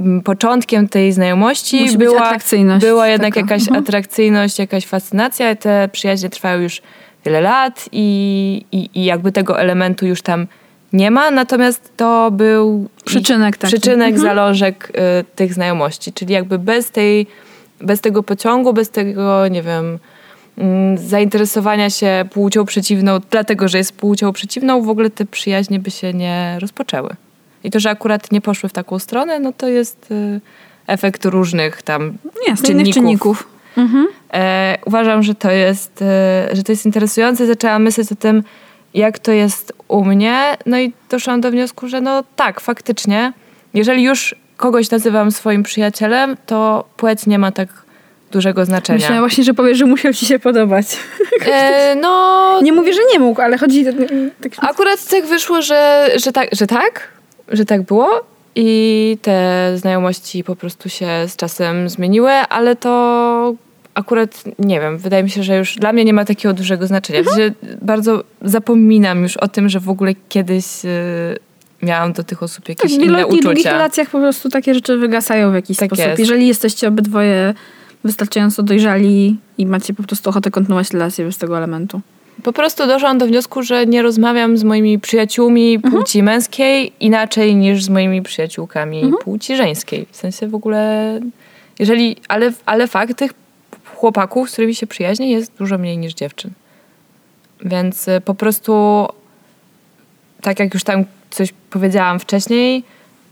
mm, 0.00 0.20
początkiem 0.22 0.88
tej 0.88 1.12
znajomości 1.12 1.80
Musi 1.80 1.98
była, 1.98 2.22
atrakcyjność 2.22 2.84
była 2.86 3.08
jednak 3.08 3.34
taka. 3.34 3.40
jakaś 3.40 3.62
Mhm. 3.62 3.84
atrakcyjność, 3.84 4.58
jakaś 4.58 4.86
fascynacja. 4.86 5.54
Te 5.56 5.88
przyjaźnie 5.92 6.28
trwają 6.30 6.60
już 6.60 6.82
wiele 7.24 7.40
lat 7.40 7.88
i, 7.92 8.64
i, 8.72 8.90
i 8.94 9.04
jakby 9.04 9.32
tego 9.32 9.60
elementu 9.60 10.06
już 10.06 10.22
tam 10.22 10.46
nie 10.92 11.10
ma, 11.10 11.30
natomiast 11.30 11.92
to 11.96 12.30
był 12.30 12.88
Przyczynek 13.04 13.56
taki. 13.56 13.72
przyczynek, 13.72 14.08
Mhm. 14.14 14.22
zalążek 14.28 14.92
y, 15.20 15.24
tych 15.36 15.54
znajomości, 15.54 16.12
czyli 16.12 16.34
jakby 16.34 16.58
bez 16.58 16.90
tej, 16.90 17.26
bez 17.82 18.00
tego 18.00 18.22
pociągu, 18.22 18.72
bez 18.72 18.90
tego, 18.90 19.48
nie 19.48 19.62
wiem, 19.62 19.98
mm, 20.58 20.98
zainteresowania 20.98 21.90
się 21.90 22.24
płcią 22.30 22.64
przeciwną, 22.64 23.18
dlatego, 23.30 23.68
że 23.68 23.78
jest 23.78 23.92
płcią 23.92 24.32
przeciwną, 24.32 24.82
w 24.82 24.88
ogóle 24.88 25.10
te 25.10 25.26
przyjaźnie 25.26 25.78
by 25.78 25.90
się 25.90 26.14
nie 26.14 26.56
rozpoczęły. 26.60 27.16
I 27.64 27.70
to, 27.70 27.80
że 27.80 27.90
akurat 27.90 28.32
nie 28.32 28.40
poszły 28.40 28.68
w 28.68 28.72
taką 28.72 28.98
stronę, 28.98 29.40
no 29.40 29.52
to 29.52 29.68
jest 29.68 30.10
y, 30.10 30.40
efekt 30.86 31.24
różnych 31.24 31.82
tam 31.82 32.18
Jasne, 32.48 32.68
innych 32.68 32.94
czynników. 32.94 33.48
Mhm. 33.76 34.06
E, 34.32 34.78
uważam, 34.84 35.22
że 35.22 35.34
to 35.34 35.50
jest, 35.50 36.02
e, 36.02 36.48
że 36.52 36.62
to 36.62 36.72
jest 36.72 36.86
interesujące. 36.86 37.46
Zaczęłam 37.46 37.82
myśleć 37.82 38.12
o 38.12 38.14
tym, 38.14 38.42
jak 38.94 39.18
to 39.18 39.32
jest 39.32 39.72
u 39.88 40.04
mnie. 40.04 40.56
No 40.66 40.80
i 40.80 40.92
doszłam 41.10 41.40
do 41.40 41.50
wniosku, 41.50 41.88
że 41.88 42.00
no 42.00 42.24
tak, 42.36 42.60
faktycznie, 42.60 43.32
jeżeli 43.74 44.02
już 44.02 44.34
kogoś 44.62 44.90
nazywam 44.90 45.32
swoim 45.32 45.62
przyjacielem, 45.62 46.36
to 46.46 46.84
płeć 46.96 47.26
nie 47.26 47.38
ma 47.38 47.52
tak 47.52 47.68
dużego 48.32 48.64
znaczenia. 48.64 48.98
Myślałam 48.98 49.22
właśnie, 49.22 49.44
że 49.44 49.54
powiesz, 49.54 49.78
że 49.78 49.86
musiał 49.86 50.12
ci 50.12 50.26
się 50.26 50.38
podobać. 50.38 50.86
E, 51.46 51.94
no, 51.94 52.60
Nie 52.62 52.72
mówię, 52.72 52.92
że 52.92 53.00
nie 53.12 53.18
mógł, 53.18 53.40
ale 53.40 53.58
chodzi... 53.58 53.84
Tak, 53.84 54.52
akurat 54.58 55.08
tak 55.08 55.26
wyszło, 55.26 55.62
że, 55.62 56.10
że, 56.24 56.32
tak, 56.32 56.48
że 56.52 56.66
tak, 56.66 57.08
że 57.48 57.64
tak 57.64 57.82
było. 57.82 58.24
I 58.54 59.18
te 59.22 59.72
znajomości 59.76 60.44
po 60.44 60.56
prostu 60.56 60.88
się 60.88 61.08
z 61.26 61.36
czasem 61.36 61.88
zmieniły, 61.88 62.30
ale 62.30 62.76
to 62.76 63.54
akurat 63.94 64.44
nie 64.58 64.80
wiem, 64.80 64.98
wydaje 64.98 65.22
mi 65.22 65.30
się, 65.30 65.42
że 65.42 65.56
już 65.56 65.76
dla 65.76 65.92
mnie 65.92 66.04
nie 66.04 66.12
ma 66.12 66.24
takiego 66.24 66.54
dużego 66.54 66.86
znaczenia. 66.86 67.24
Sensie 67.24 67.52
bardzo 67.82 68.24
zapominam 68.42 69.22
już 69.22 69.36
o 69.36 69.48
tym, 69.48 69.68
że 69.68 69.80
w 69.80 69.88
ogóle 69.88 70.12
kiedyś 70.28 70.84
y, 70.84 70.88
miałam 71.82 72.12
do 72.12 72.24
tych 72.24 72.42
osób 72.42 72.64
tak, 72.64 72.68
jakieś 72.68 72.92
w 72.92 72.94
inne 72.94 73.04
wieloletnich, 73.06 73.42
długich 73.42 73.58
uczucia. 73.60 73.72
relacjach 73.72 74.10
po 74.10 74.18
prostu 74.18 74.48
takie 74.48 74.74
rzeczy 74.74 74.96
wygasają 74.96 75.50
w 75.50 75.54
jakiś 75.54 75.76
Tak 75.76 75.88
sposób. 75.88 76.06
jest. 76.06 76.18
Jeżeli 76.18 76.46
jesteście 76.48 76.88
obydwoje 76.88 77.54
wystarczająco 78.04 78.62
dojrzali 78.62 79.36
i 79.58 79.66
macie 79.66 79.94
po 79.94 80.02
prostu 80.02 80.30
ochotę 80.30 80.50
kontynuować 80.50 80.90
relację 80.90 81.24
bez 81.24 81.38
tego 81.38 81.58
elementu. 81.58 82.00
Po 82.42 82.52
prostu 82.52 82.86
doszłam 82.86 83.18
do 83.18 83.26
wniosku, 83.26 83.62
że 83.62 83.86
nie 83.86 84.02
rozmawiam 84.02 84.56
z 84.56 84.64
moimi 84.64 84.98
przyjaciółmi 84.98 85.78
płci 85.78 86.22
męskiej 86.22 86.92
inaczej 87.00 87.56
niż 87.56 87.84
z 87.84 87.88
moimi 87.88 88.22
przyjaciółkami 88.22 89.12
płci 89.24 89.56
żeńskiej. 89.56 90.06
W 90.10 90.16
sensie 90.16 90.48
w 90.48 90.54
ogóle, 90.54 91.20
jeżeli, 91.78 92.16
ale, 92.28 92.52
ale 92.66 92.86
fakt 92.88 93.18
tych 93.18 93.32
chłopaków, 93.94 94.50
z 94.50 94.52
którymi 94.52 94.74
się 94.74 94.86
przyjaźnię, 94.86 95.30
jest 95.30 95.52
dużo 95.58 95.78
mniej 95.78 95.98
niż 95.98 96.14
dziewczyn. 96.14 96.50
Więc 97.64 98.08
y, 98.08 98.20
po 98.24 98.34
prostu, 98.34 99.06
tak 100.42 100.58
jak 100.60 100.74
już 100.74 100.84
tam 100.84 101.04
coś 101.30 101.52
powiedziałam 101.70 102.18
wcześniej, 102.18 102.84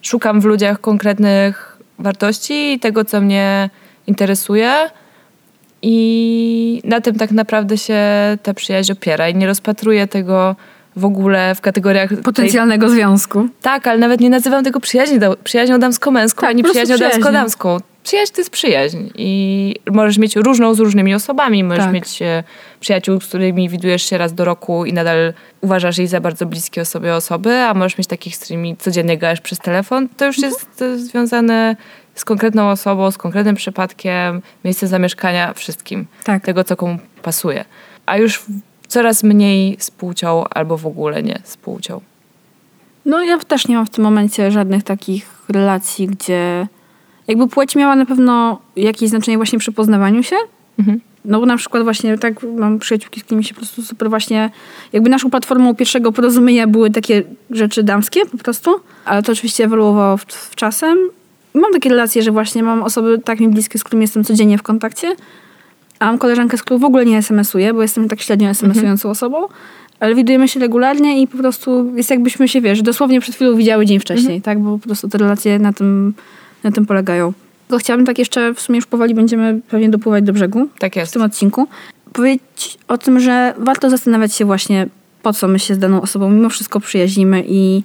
szukam 0.03 0.41
w 0.41 0.45
ludziach 0.45 0.81
konkretnych 0.81 1.79
wartości 1.99 2.73
i 2.73 2.79
tego, 2.81 3.05
co 3.05 3.21
mnie 3.21 3.71
interesuje. 4.07 4.73
I 5.83 6.81
na 6.85 7.01
tym 7.01 7.15
tak 7.19 7.31
naprawdę 7.31 7.79
się 7.79 7.99
ta 8.43 8.55
przyjaźń 8.55 8.93
opiera. 8.93 9.29
I 9.29 9.35
nie 9.35 9.47
rozpatruję 9.47 10.07
tego 10.07 10.57
w 10.97 11.05
ogóle 11.05 11.55
w 11.55 11.61
kategoriach. 11.61 12.09
Tej, 12.09 12.19
Potencjalnego 12.19 12.89
związku. 12.89 13.49
tak, 13.63 13.87
ale 13.87 13.99
nawet 13.99 14.21
nie 14.21 14.31
nazywam 14.31 14.65
tego 14.65 14.81
przyjaźni, 14.81 15.19
przyjaźnią 15.45 15.79
damsko-męską, 15.79 16.41
Tak, 16.41 16.51
ani 16.51 16.63
przyjaźnią. 16.63 16.99
damsko-damską. 16.99 17.79
Przyjaźń 18.03 18.33
to 18.33 18.41
jest 18.41 18.51
przyjaźń. 18.51 18.99
I 19.15 19.75
możesz 19.91 20.19
mieć 20.19 20.37
różną 20.37 20.75
z 20.75 20.79
różnymi 20.81 21.15
osobami. 21.15 21.65
Możesz 21.65 21.85
Tak. 21.85 21.93
mieć 21.93 22.23
e, 22.23 22.45
przyjaciół, 22.81 23.21
z 23.21 23.27
którymi 23.27 23.69
widujesz 23.69 24.03
się 24.03 24.19
raz 24.19 24.35
do 24.35 24.45
roku 24.45 24.85
i 24.85 24.93
nadal 24.93 25.33
uważasz 25.61 25.99
ich 25.99 26.09
za 26.09 26.21
bardzo 26.21 26.47
bliskie 26.47 26.85
sobie 26.85 27.15
osoby, 27.15 27.57
a 27.57 27.75
możesz 27.75 27.99
mieć 27.99 28.07
takich, 28.07 28.37
z 28.37 28.41
którymi 28.41 28.77
codziennie 28.77 29.19
gadasz 29.19 29.41
przez 29.41 29.59
telefon. 29.59 30.09
To 30.17 30.27
już 30.27 30.37
Mhm. 30.39 30.53
jest 30.55 30.83
e, 30.83 30.99
związane 30.99 31.77
z 32.15 32.25
konkretną 32.25 32.71
osobą, 32.71 33.11
z 33.11 33.19
konkretnym 33.19 33.57
przypadkiem, 33.57 34.43
miejscem 34.65 34.89
zamieszkania, 34.89 35.55
wszystkim 35.55 36.07
Tak. 36.25 36.45
tego, 36.45 36.65
co 36.65 36.77
komu 36.77 36.99
pasuje. 37.23 37.65
A 38.07 38.17
już 38.17 38.43
coraz 38.89 39.23
mniej 39.23 39.77
z 39.81 39.91
płcią 39.91 40.45
albo 40.51 40.77
w 40.77 40.87
ogóle 40.87 41.23
nie 41.23 41.39
z 41.45 41.57
płcią. 41.57 42.01
No 43.05 43.23
ja 43.25 43.39
też 43.39 43.69
nie 43.69 43.77
mam 43.77 43.87
w 43.87 43.91
tym 43.91 44.05
momencie 44.05 44.51
żadnych 44.51 44.83
takich 44.83 45.27
relacji, 45.49 46.07
gdzie 46.07 46.67
jakby 47.29 47.49
płeć 47.49 47.77
miała 47.77 47.97
na 47.97 48.07
pewno 48.07 48.59
jakieś 48.77 49.09
znaczenie 49.09 49.37
właśnie 49.37 49.59
przy 49.59 49.73
poznawaniu 49.73 50.23
się. 50.23 50.37
Mhm. 50.79 51.01
No 51.25 51.41
bo 51.41 51.47
na 51.47 51.57
przykład 51.57 51.83
właśnie 51.83 52.19
tak 52.19 52.35
mam 52.57 52.79
przyjaciółki, 52.79 53.21
z 53.21 53.25
którymi 53.25 53.45
się 53.45 53.55
po 53.55 53.61
prostu 53.61 53.83
super 53.83 54.11
właśnie, 54.11 54.51
jakby 54.93 55.11
naszą 55.11 55.31
platformą 55.31 55.75
pierwszego 55.75 56.13
porozumienia 56.13 56.67
były 56.67 56.91
takie 56.91 57.23
rzeczy 57.51 57.83
damskie 57.83 58.27
po 58.27 58.39
prostu, 58.39 58.71
ale 59.05 59.23
to 59.23 59.33
oczywiście 59.33 59.65
ewoluowało 59.65 60.17
w, 60.17 60.25
w 60.25 60.55
czasem. 60.55 60.99
I 61.55 61.59
mam 61.59 61.73
takie 61.73 61.89
relacje, 61.89 62.23
że 62.23 62.31
właśnie 62.31 62.63
mam 62.63 62.83
osoby 62.83 63.21
tak 63.25 63.41
mi 63.41 63.49
bliskie, 63.49 63.79
z 63.79 63.85
którymi 63.85 64.03
jestem 64.03 64.25
codziennie 64.25 64.59
w 64.59 64.63
kontakcie, 64.63 65.17
a 65.99 66.07
mam 66.07 66.19
koleżankę, 66.19 66.59
z 66.59 66.63
którą 66.63 66.81
w 66.81 66.85
ogóle 66.85 67.07
nie 67.07 67.19
SMS-uję, 67.19 67.75
bo 67.75 67.83
jestem 67.83 68.09
tak 68.09 68.21
średnio 68.21 68.49
SMS-ującą 68.49 69.11
osobą, 69.11 69.49
ale 70.01 70.15
widujemy 70.15 70.49
się 70.49 70.61
regularnie 70.61 71.23
i 71.23 71.27
po 71.27 71.39
prostu 71.39 71.93
jest 71.97 72.11
jakbyśmy 72.11 72.49
się, 72.49 72.61
wiesz, 72.61 72.83
dosłownie 72.83 73.21
przed 73.21 73.35
chwilą 73.35 73.57
widziały 73.57 73.87
dzień 73.87 74.01
wcześniej, 74.01 74.43
tak? 74.43 74.59
Bo 74.59 74.79
po 74.79 74.85
prostu 74.85 75.09
te 75.09 75.19
relacje 75.19 75.59
na 75.59 75.73
tym, 75.73 76.15
na 76.65 76.71
tym 76.71 76.87
polegają. 76.87 77.33
Chciałabym 77.79 78.07
tak 78.07 78.19
jeszcze, 78.19 78.55
w 78.55 78.61
sumie 78.61 78.77
już 78.77 78.87
powoli 78.87 79.15
będziemy 79.15 79.61
pewnie 79.69 79.89
dopływać 79.89 80.25
do 80.25 80.33
brzegu 80.33 80.69
Tak 80.79 80.95
w 81.07 81.11
tym 81.11 81.23
odcinku, 81.23 81.69
powiedzieć 82.13 82.79
o 82.89 82.99
tym, 82.99 83.21
że 83.21 83.55
warto 83.59 83.91
zastanawiać 83.91 84.35
się 84.35 84.45
właśnie, 84.45 84.87
po 85.23 85.33
co 85.33 85.49
my 85.49 85.59
się 85.59 85.75
z 85.75 85.79
daną 85.79 86.03
osobą 86.03 86.31
mimo 86.31 86.49
wszystko 86.49 86.81
przyjaźnimy 86.81 87.45
i 87.49 87.83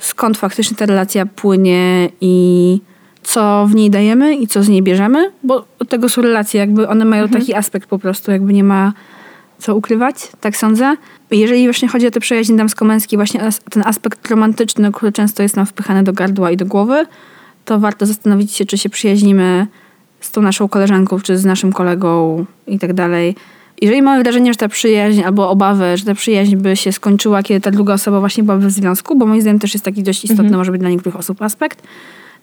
skąd 0.00 0.38
faktycznie 0.38 0.76
ta 0.76 0.86
relacja 0.86 1.26
płynie 1.26 2.08
i 2.20 2.80
co 3.22 3.66
w 3.70 3.74
niej 3.74 3.90
dajemy 3.90 4.36
i 4.36 4.46
co 4.46 4.62
z 4.62 4.68
niej 4.68 4.82
bierzemy, 4.82 5.30
bo 5.42 5.64
od 5.78 5.88
tego 5.88 6.08
są 6.08 6.22
relacje, 6.22 6.60
jakby 6.60 6.88
one 6.88 7.04
mają 7.04 7.28
taki 7.28 7.54
aspekt 7.54 7.88
po 7.88 7.98
prostu, 7.98 8.30
jakby 8.30 8.52
nie 8.52 8.64
ma 8.64 8.92
co 9.58 9.76
ukrywać, 9.76 10.16
tak 10.40 10.56
sądzę. 10.56 10.96
Jeżeli 11.30 11.64
właśnie 11.64 11.88
chodzi 11.88 12.06
o 12.06 12.10
te 12.10 12.20
przyjaźnie 12.20 12.56
damsko-męskie, 12.56 13.16
właśnie 13.16 13.40
ten 13.70 13.82
aspekt 13.86 14.30
romantyczny, 14.30 14.92
który 14.92 15.12
często 15.12 15.42
jest 15.42 15.56
nam 15.56 15.66
wpychany 15.66 16.02
do 16.02 16.12
gardła 16.12 16.50
i 16.50 16.56
do 16.56 16.66
głowy, 16.66 17.06
to 17.66 17.78
warto 17.80 18.06
zastanowić 18.06 18.52
się, 18.52 18.64
czy 18.64 18.78
się 18.78 18.88
przyjaźnimy 18.88 19.66
z 20.20 20.30
tą 20.30 20.42
naszą 20.42 20.68
koleżanką, 20.68 21.20
czy 21.20 21.38
z 21.38 21.44
naszym 21.44 21.72
kolegą 21.72 22.44
i 22.66 22.78
tak 22.78 22.92
dalej. 22.92 23.34
Jeżeli 23.82 24.02
mamy 24.02 24.22
wrażenie, 24.22 24.52
że 24.52 24.56
ta 24.58 24.68
przyjaźń 24.68 25.22
albo 25.22 25.50
obawę, 25.50 25.96
że 25.96 26.04
ta 26.04 26.14
przyjaźń 26.14 26.56
by 26.56 26.76
się 26.76 26.92
skończyła, 26.92 27.42
kiedy 27.42 27.60
ta 27.60 27.70
druga 27.70 27.94
osoba 27.94 28.20
właśnie 28.20 28.42
byłaby 28.44 28.66
w 28.66 28.70
związku, 28.70 29.18
bo 29.18 29.26
moim 29.26 29.40
zdaniem 29.40 29.58
też 29.58 29.74
jest 29.74 29.84
taki 29.84 30.02
dość 30.02 30.24
istotny, 30.24 30.56
może 30.56 30.72
być 30.72 30.80
dla 30.80 30.90
niektórych 30.90 31.16
osób 31.16 31.42
aspekt, 31.42 31.82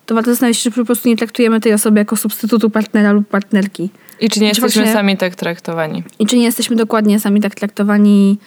to 0.05 0.15
warto 0.15 0.31
zastanowić 0.31 0.57
się, 0.59 0.71
czy 0.71 0.75
po 0.79 0.85
prostu 0.85 1.09
nie 1.09 1.17
traktujemy 1.17 1.59
tej 1.61 1.73
osoby 1.73 1.99
jako 1.99 2.15
substytutu 2.15 2.69
partnera 2.69 3.11
lub 3.11 3.27
partnerki. 3.27 3.89
I 4.19 4.29
czy 4.29 4.39
nie 4.39 4.51
Czy 4.51 4.61
jesteśmy 4.61 4.81
właśnie- 4.81 4.93
sami 4.99 5.17
tak 5.17 5.35
traktowani? 5.35 6.03
I 6.19 6.25
czy 6.25 6.37
nie 6.37 6.43
jesteśmy 6.43 6.75
dokładnie 6.75 7.19
sami 7.19 7.41
tak 7.41 7.55
traktowani 7.55 8.37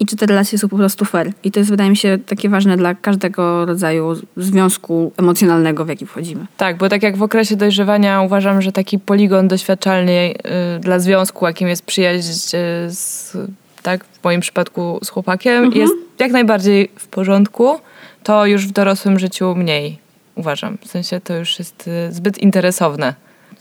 i 0.00 0.06
czy 0.06 0.16
te 0.16 0.26
relacje 0.26 0.58
są 0.58 0.68
po 0.68 0.76
prostu 0.76 1.04
fair. 1.04 1.32
I 1.44 1.50
to 1.50 1.60
jest, 1.60 1.70
wydaje 1.70 1.90
mi 1.90 1.96
się, 1.96 2.18
takie 2.26 2.48
ważne 2.48 2.76
dla 2.76 2.94
każdego 2.94 3.66
rodzaju 3.66 4.14
związku 4.36 5.12
emocjonalnego, 5.16 5.84
w 5.84 5.88
jaki 5.88 6.06
wchodzimy. 6.06 6.46
Tak, 6.56 6.76
bo 6.76 6.88
tak 6.88 7.02
jak 7.02 7.16
w 7.16 7.22
okresie 7.22 7.56
dojrzewania 7.56 8.22
uważam, 8.22 8.62
że 8.62 8.72
taki 8.72 8.98
poligon 8.98 9.48
doświadczalny 9.48 10.34
y, 10.76 10.80
dla 10.80 10.98
związku, 10.98 11.46
jakim 11.46 11.68
jest 11.68 11.82
przyjaźń 11.82 12.28
y, 12.28 12.90
z, 12.90 13.36
tak, 13.82 14.04
w 14.04 14.24
moim 14.24 14.40
przypadku 14.40 14.98
z 15.02 15.08
chłopakiem, 15.08 15.72
jest 15.72 15.94
jak 16.18 16.32
najbardziej 16.32 16.90
w 16.96 17.06
porządku, 17.06 17.80
to 18.22 18.46
już 18.46 18.66
w 18.66 18.72
dorosłym 18.72 19.18
życiu 19.18 19.54
mniej 19.54 19.98
uważam. 20.34 20.78
W 20.84 20.88
sensie 20.88 21.20
to 21.20 21.36
już 21.36 21.58
jest 21.58 21.88
y, 21.88 22.12
zbyt 22.12 22.38
interesowne. 22.38 23.14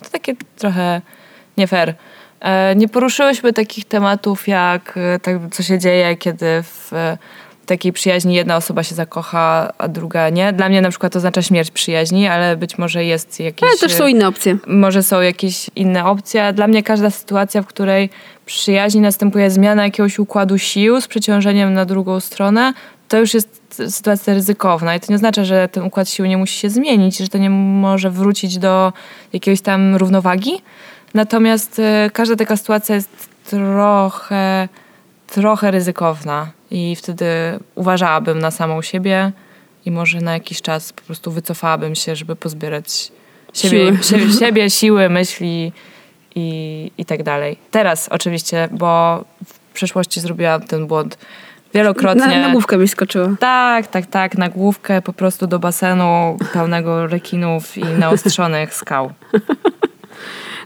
To 0.04 0.10
takie 0.10 0.36
trochę 0.58 1.02
nie 1.58 1.68
fair. 1.68 1.96
E, 2.42 2.76
Nie 2.76 2.88
poruszyłyśmy 2.88 3.54
takich 3.54 3.86
tematów 3.86 4.48
jak 4.48 4.94
e, 4.98 5.20
tak, 5.20 5.38
co 5.52 5.64
się 5.64 5.80
dzieje, 5.80 6.16
kiedy 6.16 6.64
w 6.64 6.94
e, 6.94 7.18
takiej 7.66 7.94
przyjaźni 7.94 8.36
jedna 8.36 8.56
osoba 8.56 8.84
się 8.84 8.96
zakocha, 8.96 9.74
a 9.78 9.88
druga 9.88 10.30
nie. 10.30 10.54
Dla 10.54 10.70
mnie 10.70 10.82
na 10.82 10.90
przykład 10.90 11.14
to 11.14 11.18
oznacza 11.18 11.42
śmierć 11.42 11.72
przyjaźni, 11.72 12.28
ale 12.28 12.58
być 12.58 12.78
może 12.78 13.06
jest 13.06 13.40
jakieś... 13.40 13.70
Ale 13.70 13.78
też 13.78 13.94
są 13.94 14.08
inne 14.08 14.28
opcje. 14.28 14.58
Może 14.68 15.04
są 15.04 15.22
jakieś 15.22 15.70
inne 15.76 16.06
opcje. 16.06 16.54
Dla 16.54 16.68
mnie 16.68 16.84
każda 16.84 17.10
sytuacja, 17.10 17.62
w 17.62 17.68
której 17.68 18.10
przyjaźni 18.46 19.02
następuje 19.02 19.52
zmiana 19.52 19.84
jakiegoś 19.84 20.20
układu 20.20 20.58
sił 20.58 21.02
z 21.02 21.08
przeciążeniem 21.08 21.74
na 21.74 21.86
drugą 21.86 22.20
stronę, 22.20 22.74
to 23.08 23.18
już 23.18 23.34
jest 23.34 23.82
sytuacja 23.90 24.34
ryzykowna. 24.34 24.96
I 24.96 25.00
to 25.00 25.06
nie 25.10 25.16
oznacza, 25.16 25.46
że 25.46 25.70
ten 25.70 25.84
układ 25.84 26.10
sił 26.10 26.26
nie 26.26 26.38
musi 26.38 26.60
się 26.60 26.70
zmienić, 26.70 27.18
że 27.18 27.28
to 27.28 27.38
nie 27.38 27.50
może 27.50 28.10
wrócić 28.10 28.58
do 28.58 28.94
jakiejś 29.34 29.62
tam 29.62 29.96
równowagi. 29.96 30.62
Natomiast 31.14 31.80
e, 31.80 32.10
każda 32.14 32.36
taka 32.36 32.58
sytuacja 32.58 32.96
jest 32.96 33.30
trochę, 33.44 34.68
trochę 35.28 35.72
ryzykowna 35.72 36.52
i 36.72 36.96
wtedy 36.96 37.26
uważałabym 37.76 38.40
na 38.40 38.52
samą 38.52 38.82
siebie 38.82 39.32
i 39.86 39.92
może 39.92 40.22
na 40.22 40.34
jakiś 40.34 40.62
czas 40.62 40.94
po 40.94 41.02
prostu 41.02 41.32
wycofałabym 41.32 41.96
się, 41.96 42.16
żeby 42.16 42.36
pozbierać 42.36 43.12
siebie, 43.54 43.98
Siły. 44.04 44.30
siebie, 44.40 44.70
siły, 44.70 45.10
myśli 45.10 45.72
i, 46.36 46.92
i 46.98 47.06
tak 47.06 47.24
dalej. 47.24 47.58
Teraz 47.72 48.10
oczywiście, 48.10 48.70
bo 48.72 49.24
w 49.46 49.74
przeszłości 49.74 50.20
zrobiłam 50.20 50.62
ten 50.62 50.88
błąd 50.88 51.18
wielokrotnie. 51.74 52.28
Na, 52.28 52.48
na 52.48 52.50
główkę 52.50 52.78
byś 52.78 52.92
skoczyła. 52.92 53.30
Tak, 53.40 53.88
tak, 53.88 54.06
tak, 54.06 54.38
na 54.38 54.50
główkę 54.50 55.02
po 55.02 55.14
prostu 55.14 55.48
do 55.48 55.60
basenu 55.60 56.38
pełnego 56.54 57.08
rekinów 57.08 57.78
i 57.78 57.84
naostrzonych 58.00 58.74
skał. 58.74 59.14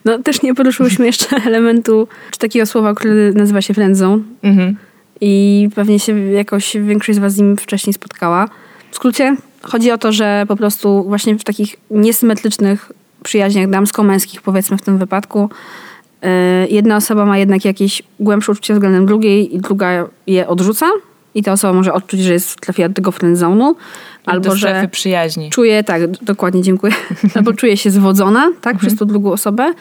No 0.06 0.20
też 0.20 0.42
nie 0.42 0.56
poruszyłyśmy 0.56 1.06
jeszcze 1.06 1.38
elementu, 1.48 2.08
czy 2.32 2.40
takiego 2.40 2.66
słowa, 2.66 2.94
które 2.94 3.32
nazywa 3.32 3.62
się 3.62 3.74
friendzone. 3.74 4.24
Mhm. 4.44 4.76
I 5.22 5.70
pewnie 5.76 6.00
się 6.00 6.20
jakoś 6.20 6.78
większość 6.78 7.18
z 7.18 7.22
was 7.22 7.34
z 7.34 7.38
nim 7.38 7.58
wcześniej 7.58 7.94
spotkała. 7.94 8.50
W 8.92 8.96
skrócie 8.96 9.36
chodzi 9.62 9.92
o 9.92 9.98
to, 9.98 10.12
że 10.12 10.46
po 10.48 10.56
prostu 10.56 11.04
właśnie 11.04 11.38
w 11.38 11.44
takich 11.44 11.76
niesymetrycznych 11.92 12.92
przyjaźniach 13.24 13.70
damsko-męskich, 13.70 14.42
powiedzmy 14.42 14.78
w 14.78 14.82
tym 14.82 14.98
wypadku, 14.98 15.50
yy, 16.22 16.30
jedna 16.70 16.96
osoba 16.96 17.26
ma 17.26 17.38
jednak 17.38 17.66
jakieś 17.66 18.04
głębsze 18.20 18.52
uczucie 18.52 18.74
względem 18.74 19.06
drugiej 19.06 19.56
i 19.56 19.60
druga 19.60 20.08
je 20.28 20.48
odrzuca. 20.48 20.90
I 21.36 21.44
ta 21.44 21.52
osoba 21.52 21.74
może 21.74 21.94
odczuć, 21.94 22.20
że 22.20 22.34
jest 22.34 22.62
trafiła 22.62 22.90
do 22.90 22.96
tego 22.96 23.12
friendzone'u. 23.12 23.74
Albo 24.26 24.32
Albo, 24.32 24.50
do 24.50 24.58
strefy 24.58 24.82
że 24.82 24.88
przyjaźni. 24.88 25.50
czuje, 25.50 25.84
tak, 25.84 26.08
dokładnie, 26.08 26.62
dziękuję. 26.62 26.94
Albo 27.36 27.54
czuje 27.54 27.78
się 27.78 27.92
zwodzona, 27.92 28.52
tak, 28.62 28.78
przez 28.78 28.96
tą 28.96 29.06
drugą 29.06 29.32
osobę. 29.32 29.74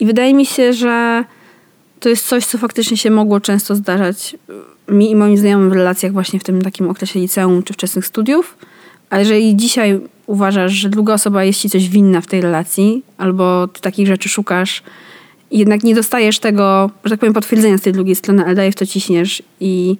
I 0.00 0.06
wydaje 0.06 0.34
mi 0.34 0.46
się, 0.46 0.72
że 0.72 1.24
to 2.00 2.08
jest 2.08 2.26
coś, 2.26 2.46
co 2.46 2.58
faktycznie 2.58 2.96
się 2.96 3.10
mogło 3.10 3.40
często 3.40 3.74
zdarzać 3.74 4.36
y, 4.88 4.92
mi 4.92 5.10
i 5.10 5.16
moim 5.16 5.36
znajomym 5.36 5.70
w 5.70 5.72
relacjach 5.72 6.12
właśnie 6.12 6.40
w 6.40 6.44
tym 6.44 6.62
takim 6.62 6.90
okresie 6.90 7.20
liceum 7.20 7.62
czy 7.62 7.72
wczesnych 7.72 8.06
studiów. 8.06 8.56
A 9.10 9.18
jeżeli 9.18 9.56
dzisiaj 9.56 10.00
uważasz, 10.26 10.72
że 10.72 10.88
druga 10.88 11.14
osoba 11.14 11.44
jest 11.44 11.60
ci 11.60 11.70
coś 11.70 11.88
winna 11.88 12.20
w 12.20 12.26
tej 12.26 12.40
relacji, 12.40 13.02
albo 13.18 13.68
ty 13.68 13.80
takich 13.80 14.06
rzeczy 14.06 14.28
szukasz 14.28 14.82
i 15.50 15.58
jednak 15.58 15.82
nie 15.82 15.94
dostajesz 15.94 16.38
tego, 16.38 16.90
że 17.04 17.10
tak 17.10 17.20
powiem, 17.20 17.32
potwierdzenia 17.32 17.78
z 17.78 17.82
tej 17.82 17.92
drugiej 17.92 18.14
strony, 18.14 18.44
ale 18.44 18.54
dalej 18.54 18.72
w 18.72 18.74
to 18.74 18.86
ciśniesz 18.86 19.42
i 19.60 19.96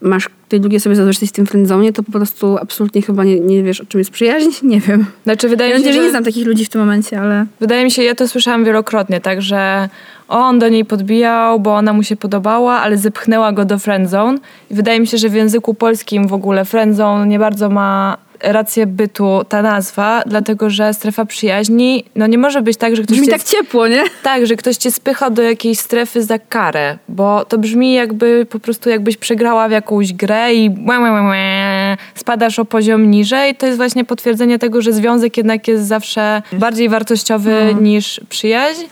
masz 0.00 0.28
tej 0.48 0.60
drugiej 0.60 0.80
sobie 0.80 0.96
zazdrościć 0.96 1.30
w 1.30 1.32
tym 1.32 1.46
friendzone, 1.46 1.92
to 1.92 2.02
po 2.02 2.12
prostu 2.12 2.58
absolutnie 2.58 3.02
chyba 3.02 3.24
nie, 3.24 3.40
nie 3.40 3.62
wiesz, 3.62 3.80
o 3.80 3.86
czym 3.86 3.98
jest 3.98 4.10
przyjaźń. 4.10 4.50
Nie 4.62 4.80
wiem. 4.80 5.06
Znaczy, 5.24 5.48
wydaje 5.48 5.72
Ja 5.72 5.78
mi 5.78 5.84
się, 5.84 5.92
że 5.92 6.02
nie 6.02 6.10
znam 6.10 6.24
takich 6.24 6.46
ludzi 6.46 6.64
w 6.64 6.68
tym 6.68 6.80
momencie, 6.80 7.20
ale... 7.20 7.46
Wydaje 7.60 7.84
mi 7.84 7.90
się, 7.90 8.02
ja 8.02 8.14
to 8.14 8.28
słyszałam 8.28 8.64
wielokrotnie, 8.64 9.20
tak, 9.20 9.42
że 9.42 9.88
on 10.28 10.58
do 10.58 10.68
niej 10.68 10.84
podbijał, 10.84 11.60
bo 11.60 11.74
ona 11.74 11.92
mu 11.92 12.02
się 12.02 12.16
podobała, 12.16 12.72
ale 12.72 12.98
zepchnęła 12.98 13.52
go 13.52 13.64
do 13.64 13.78
friendzone. 13.78 14.38
I 14.70 14.74
wydaje 14.74 15.00
mi 15.00 15.06
się, 15.06 15.18
że 15.18 15.28
w 15.28 15.34
języku 15.34 15.74
polskim 15.74 16.28
w 16.28 16.32
ogóle 16.32 16.64
friendzone 16.64 17.26
nie 17.26 17.38
bardzo 17.38 17.70
ma 17.70 18.16
rację 18.42 18.86
bytu 18.86 19.40
ta 19.48 19.62
nazwa, 19.62 20.22
dlatego 20.26 20.70
że 20.70 20.94
strefa 20.94 21.24
przyjaźni, 21.24 22.04
no 22.14 22.26
nie 22.26 22.38
może 22.38 22.62
być 22.62 22.76
tak, 22.76 22.96
że 22.96 23.02
ktoś 23.02 23.16
Brzmi 23.16 23.26
cię, 23.26 23.32
tak 23.32 23.42
ciepło, 23.42 23.88
nie? 23.88 24.04
tak, 24.22 24.46
że 24.46 24.56
ktoś 24.56 24.76
cię 24.76 24.90
spycha 24.90 25.30
do 25.30 25.42
jakiejś 25.42 25.78
strefy 25.78 26.22
za 26.22 26.38
karę, 26.38 26.98
bo 27.08 27.44
to 27.44 27.58
brzmi 27.58 27.94
jakby 27.94 28.46
po 28.50 28.60
prostu 28.60 28.90
jakbyś 28.90 29.16
przegrała 29.16 29.68
w 29.68 29.70
jakąś 29.70 30.12
grę 30.12 30.54
i 30.54 30.70
łe, 30.88 31.00
łe, 31.00 31.22
łe, 31.22 31.96
spadasz 32.14 32.58
o 32.58 32.64
poziom 32.64 33.10
niżej. 33.10 33.54
To 33.54 33.66
jest 33.66 33.78
właśnie 33.78 34.04
potwierdzenie 34.04 34.58
tego, 34.58 34.82
że 34.82 34.92
związek 34.92 35.36
jednak 35.36 35.68
jest 35.68 35.86
zawsze 35.86 36.42
bardziej 36.52 36.88
wartościowy 36.88 37.76
niż 37.80 38.20
przyjaźń. 38.28 38.82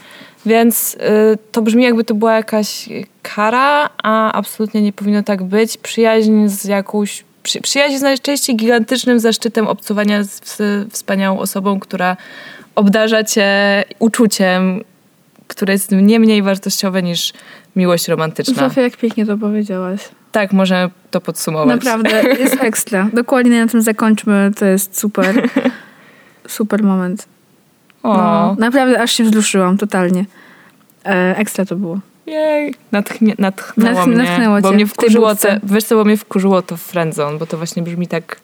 Więc 0.47 0.95
y, 0.95 0.99
to 1.53 1.63
brzmi 1.63 1.85
jakby 1.85 2.05
to 2.05 2.15
była 2.15 2.35
jakaś 2.35 2.89
kara, 3.23 3.91
a 4.03 4.33
absolutnie 4.33 4.83
nie 4.83 4.93
powinno 4.93 5.23
tak 5.23 5.43
być. 5.43 5.77
Przyjaźń 5.77 6.49
z 6.49 6.65
jakąś. 6.65 7.25
Przy, 7.43 7.61
przyjaźń 7.61 7.93
jest 7.93 8.03
najczęściej 8.05 8.57
gigantycznym 8.57 9.21
zaszczytem 9.21 9.67
obcowania 9.67 10.25
z, 10.25 10.41
z 10.45 10.93
wspaniałą 10.93 11.39
osobą, 11.39 11.81
która 11.81 12.17
obdarza 12.75 13.25
cię 13.25 13.85
uczuciem, 13.99 14.85
które 15.47 15.73
jest 15.73 15.91
nie 15.93 16.21
mniej 16.21 16.43
wartościowe 16.43 17.03
niż 17.03 17.33
miłość 17.77 18.09
romantyczna. 18.09 18.69
Zofia, 18.69 18.83
jak 18.83 18.97
pięknie 18.97 19.27
to 19.27 19.39
powiedziałaś. 19.39 20.01
Tak, 20.33 20.53
możemy 20.53 20.91
to 21.11 21.21
podsumować. 21.21 21.85
Naprawdę, 21.85 22.23
jest 22.23 22.57
ekstra. 22.71 23.09
Dokładnie 23.13 23.65
na 23.65 23.71
tym 23.71 23.83
zakończmy, 23.83 24.51
to 24.59 24.65
jest 24.65 24.99
super. 25.01 25.49
Super 26.49 26.83
moment. 26.83 27.27
O, 28.03 28.17
No, 28.17 28.57
naprawdę 28.59 29.03
aż 29.03 29.13
się 29.13 29.25
wzruszyłam, 29.25 29.79
totalnie. 29.79 30.25
E, 31.05 31.37
ekstra 31.37 31.65
to 31.65 31.77
było. 31.77 31.99
Jej. 32.29 32.75
Natchnie, 32.93 33.35
natchnęło 33.39 34.01
Natch- 34.01 34.07
mnie. 34.07 34.17
natchnęło 34.17 34.61
bo 34.61 34.69
cię 34.69 34.75
mnie 34.75 34.87
wkurzyło 34.87 35.35
te, 35.35 35.61
wiesz 35.63 35.85
co, 35.85 35.95
bo 35.97 36.05
mnie 36.05 36.17
wkurzyło 36.17 36.63
to 36.63 36.77
friendzone, 36.77 37.39
bo 37.39 37.47
to 37.47 37.57
właśnie 37.57 37.83
brzmi 37.83 38.07
tak 38.09 38.41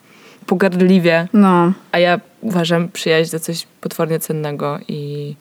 pogardliwie, 0.46 1.28
No, 1.32 1.72
a 1.92 1.98
ja 1.98 2.20
uważam 2.40 2.88
przyjaźń 2.88 3.30
za 3.30 3.38
coś 3.40 3.66
potwornie 3.80 4.18
cennego 4.18 4.78
i, 4.88 5.34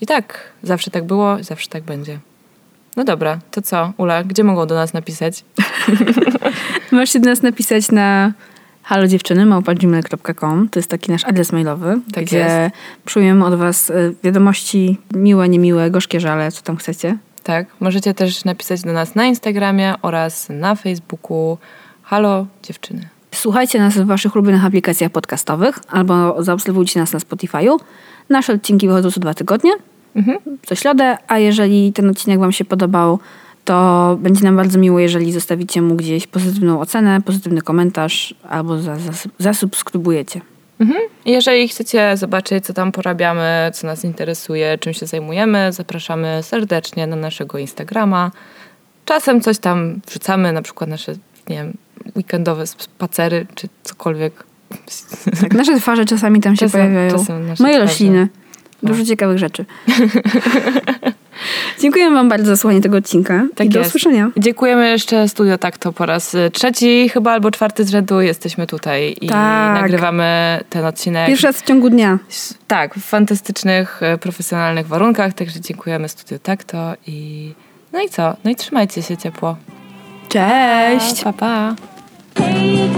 i 0.00 0.06
tak, 0.06 0.38
zawsze 0.62 0.90
tak 0.90 1.04
było, 1.04 1.36
zawsze 1.40 1.68
tak 1.68 1.82
będzie. 1.82 2.18
No 2.96 3.04
dobra, 3.04 3.38
to 3.50 3.62
co, 3.62 3.92
Ula, 3.96 4.24
gdzie 4.24 4.44
mogą 4.44 4.66
do 4.66 4.74
nas 4.74 4.92
napisać? 4.92 5.44
Możecie 6.92 7.20
do 7.20 7.30
nas 7.30 7.42
napisać 7.42 7.90
na 7.92 8.32
halo 8.82 9.06
dziewczyny, 9.06 9.46
małpa.gmail.com. 9.46 10.68
To 10.68 10.78
jest 10.78 10.90
taki 10.90 11.12
nasz 11.12 11.24
adres 11.24 11.52
mailowy, 11.52 12.00
Tak 12.14 12.24
gdzie 12.24 12.38
jest. 12.38 12.76
przyjmujemy 13.04 13.44
od 13.44 13.54
was 13.54 13.90
y, 13.90 14.14
wiadomości 14.24 14.98
miłe, 15.14 15.48
niemiłe, 15.48 15.90
gorzkie 15.90 16.20
żale, 16.20 16.52
co 16.52 16.62
tam 16.62 16.76
chcecie. 16.76 17.18
Tak, 17.42 17.66
możecie 17.80 18.14
też 18.14 18.44
napisać 18.44 18.82
do 18.82 18.92
nas 18.92 19.14
na 19.14 19.26
Instagramie 19.26 19.94
oraz 20.02 20.48
na 20.48 20.74
Facebooku. 20.74 21.58
Halo 22.02 22.46
dziewczyny. 22.62 23.08
Słuchajcie 23.34 23.78
nas 23.78 23.94
w 23.94 24.06
waszych 24.06 24.34
ulubionych 24.34 24.64
aplikacjach 24.64 25.12
podcastowych 25.12 25.78
albo 25.88 26.42
zaobserwujcie 26.42 27.00
nas 27.00 27.12
na 27.12 27.18
Spotify'u. 27.18 27.76
Nasze 28.28 28.52
odcinki 28.52 28.88
wychodzą 28.88 29.10
co 29.10 29.20
dwa 29.20 29.34
tygodnie, 29.34 29.72
Mhm. 30.16 30.38
co 30.66 30.74
środę, 30.74 31.16
a 31.28 31.38
jeżeli 31.38 31.92
ten 31.92 32.10
odcinek 32.10 32.38
wam 32.40 32.52
się 32.52 32.64
podobał, 32.64 33.18
to 33.64 34.16
będzie 34.20 34.44
nam 34.44 34.56
bardzo 34.56 34.78
miło, 34.78 34.98
jeżeli 35.00 35.32
zostawicie 35.32 35.82
mu 35.82 35.94
gdzieś 35.94 36.26
pozytywną 36.26 36.80
ocenę, 36.80 37.20
pozytywny 37.22 37.62
komentarz 37.62 38.34
albo 38.48 38.78
za, 38.78 38.96
za, 38.96 39.12
zasubskrybujecie. 39.38 40.40
Mhm. 40.82 41.00
Jeżeli 41.26 41.68
chcecie 41.68 42.16
zobaczyć, 42.16 42.64
co 42.64 42.72
tam 42.74 42.92
porabiamy, 42.92 43.70
co 43.74 43.86
nas 43.86 44.04
interesuje, 44.04 44.78
czym 44.78 44.92
się 44.92 45.06
zajmujemy, 45.06 45.72
zapraszamy 45.72 46.38
serdecznie 46.42 47.06
na 47.06 47.16
naszego 47.16 47.58
Instagrama. 47.58 48.30
Czasem 49.04 49.40
coś 49.40 49.58
tam 49.58 50.00
wrzucamy, 50.06 50.52
na 50.52 50.62
przykład 50.62 50.90
nasze, 50.90 51.12
nie 51.48 51.56
wiem, 51.56 51.76
weekendowe 52.16 52.66
spacery, 52.66 53.46
czy 53.54 53.68
cokolwiek. 53.82 54.44
Tak, 55.40 55.54
nasze 55.54 55.80
twarze 55.80 56.04
czasami 56.04 56.40
tam 56.40 56.56
się 56.56 56.66
Czasem- 56.66 56.80
pojawiają. 56.80 57.10
czasem 57.10 57.46
nasze 57.46 57.62
Moje 57.62 57.76
twarze. 57.76 57.92
Rośliny. 58.82 58.98
Dużo 58.98 59.04
ciekawych 59.10 59.38
rzeczy. 59.38 59.64
Dziękuję 61.80 62.10
wam 62.10 62.28
bardzo 62.28 62.46
za 62.46 62.56
słuchanie 62.56 62.80
tego 62.80 62.96
odcinka 62.96 63.46
Tak 63.54 63.66
i 63.66 63.70
do 63.70 63.78
jest. 63.78 63.90
usłyszenia. 63.90 64.30
Dziękujemy 64.36 64.90
jeszcze 64.90 65.28
Studio 65.28 65.58
Takto 65.58 65.92
po 65.92 66.06
raz 66.06 66.36
trzeci 66.52 67.08
chyba 67.08 67.32
albo 67.32 67.50
czwarty 67.50 67.84
z 67.84 67.90
rzędu 67.90 68.20
jesteśmy 68.20 68.66
tutaj 68.66 69.16
i 69.20 69.28
Tak. 69.28 69.82
nagrywamy 69.82 70.60
ten 70.70 70.84
odcinek. 70.84 71.26
Pierwszy 71.26 71.46
raz 71.46 71.56
w 71.56 71.64
ciągu 71.64 71.90
dnia. 71.90 72.18
Tak, 72.66 72.94
w 72.94 73.04
fantastycznych, 73.04 74.02
e, 74.02 74.18
profesjonalnych 74.18 74.86
warunkach, 74.86 75.34
także 75.34 75.60
dziękujemy 75.60 76.08
Studio 76.08 76.38
Takto 76.38 76.92
i 77.06 77.52
no 77.92 78.00
i 78.00 78.08
co? 78.08 78.36
No 78.44 78.50
i 78.50 78.56
trzymajcie 78.56 79.02
się 79.02 79.16
ciepło. 79.16 79.56
Cześć! 80.28 81.22
Pa, 81.24 81.32
pa. 81.32 81.74
Take 82.34 82.92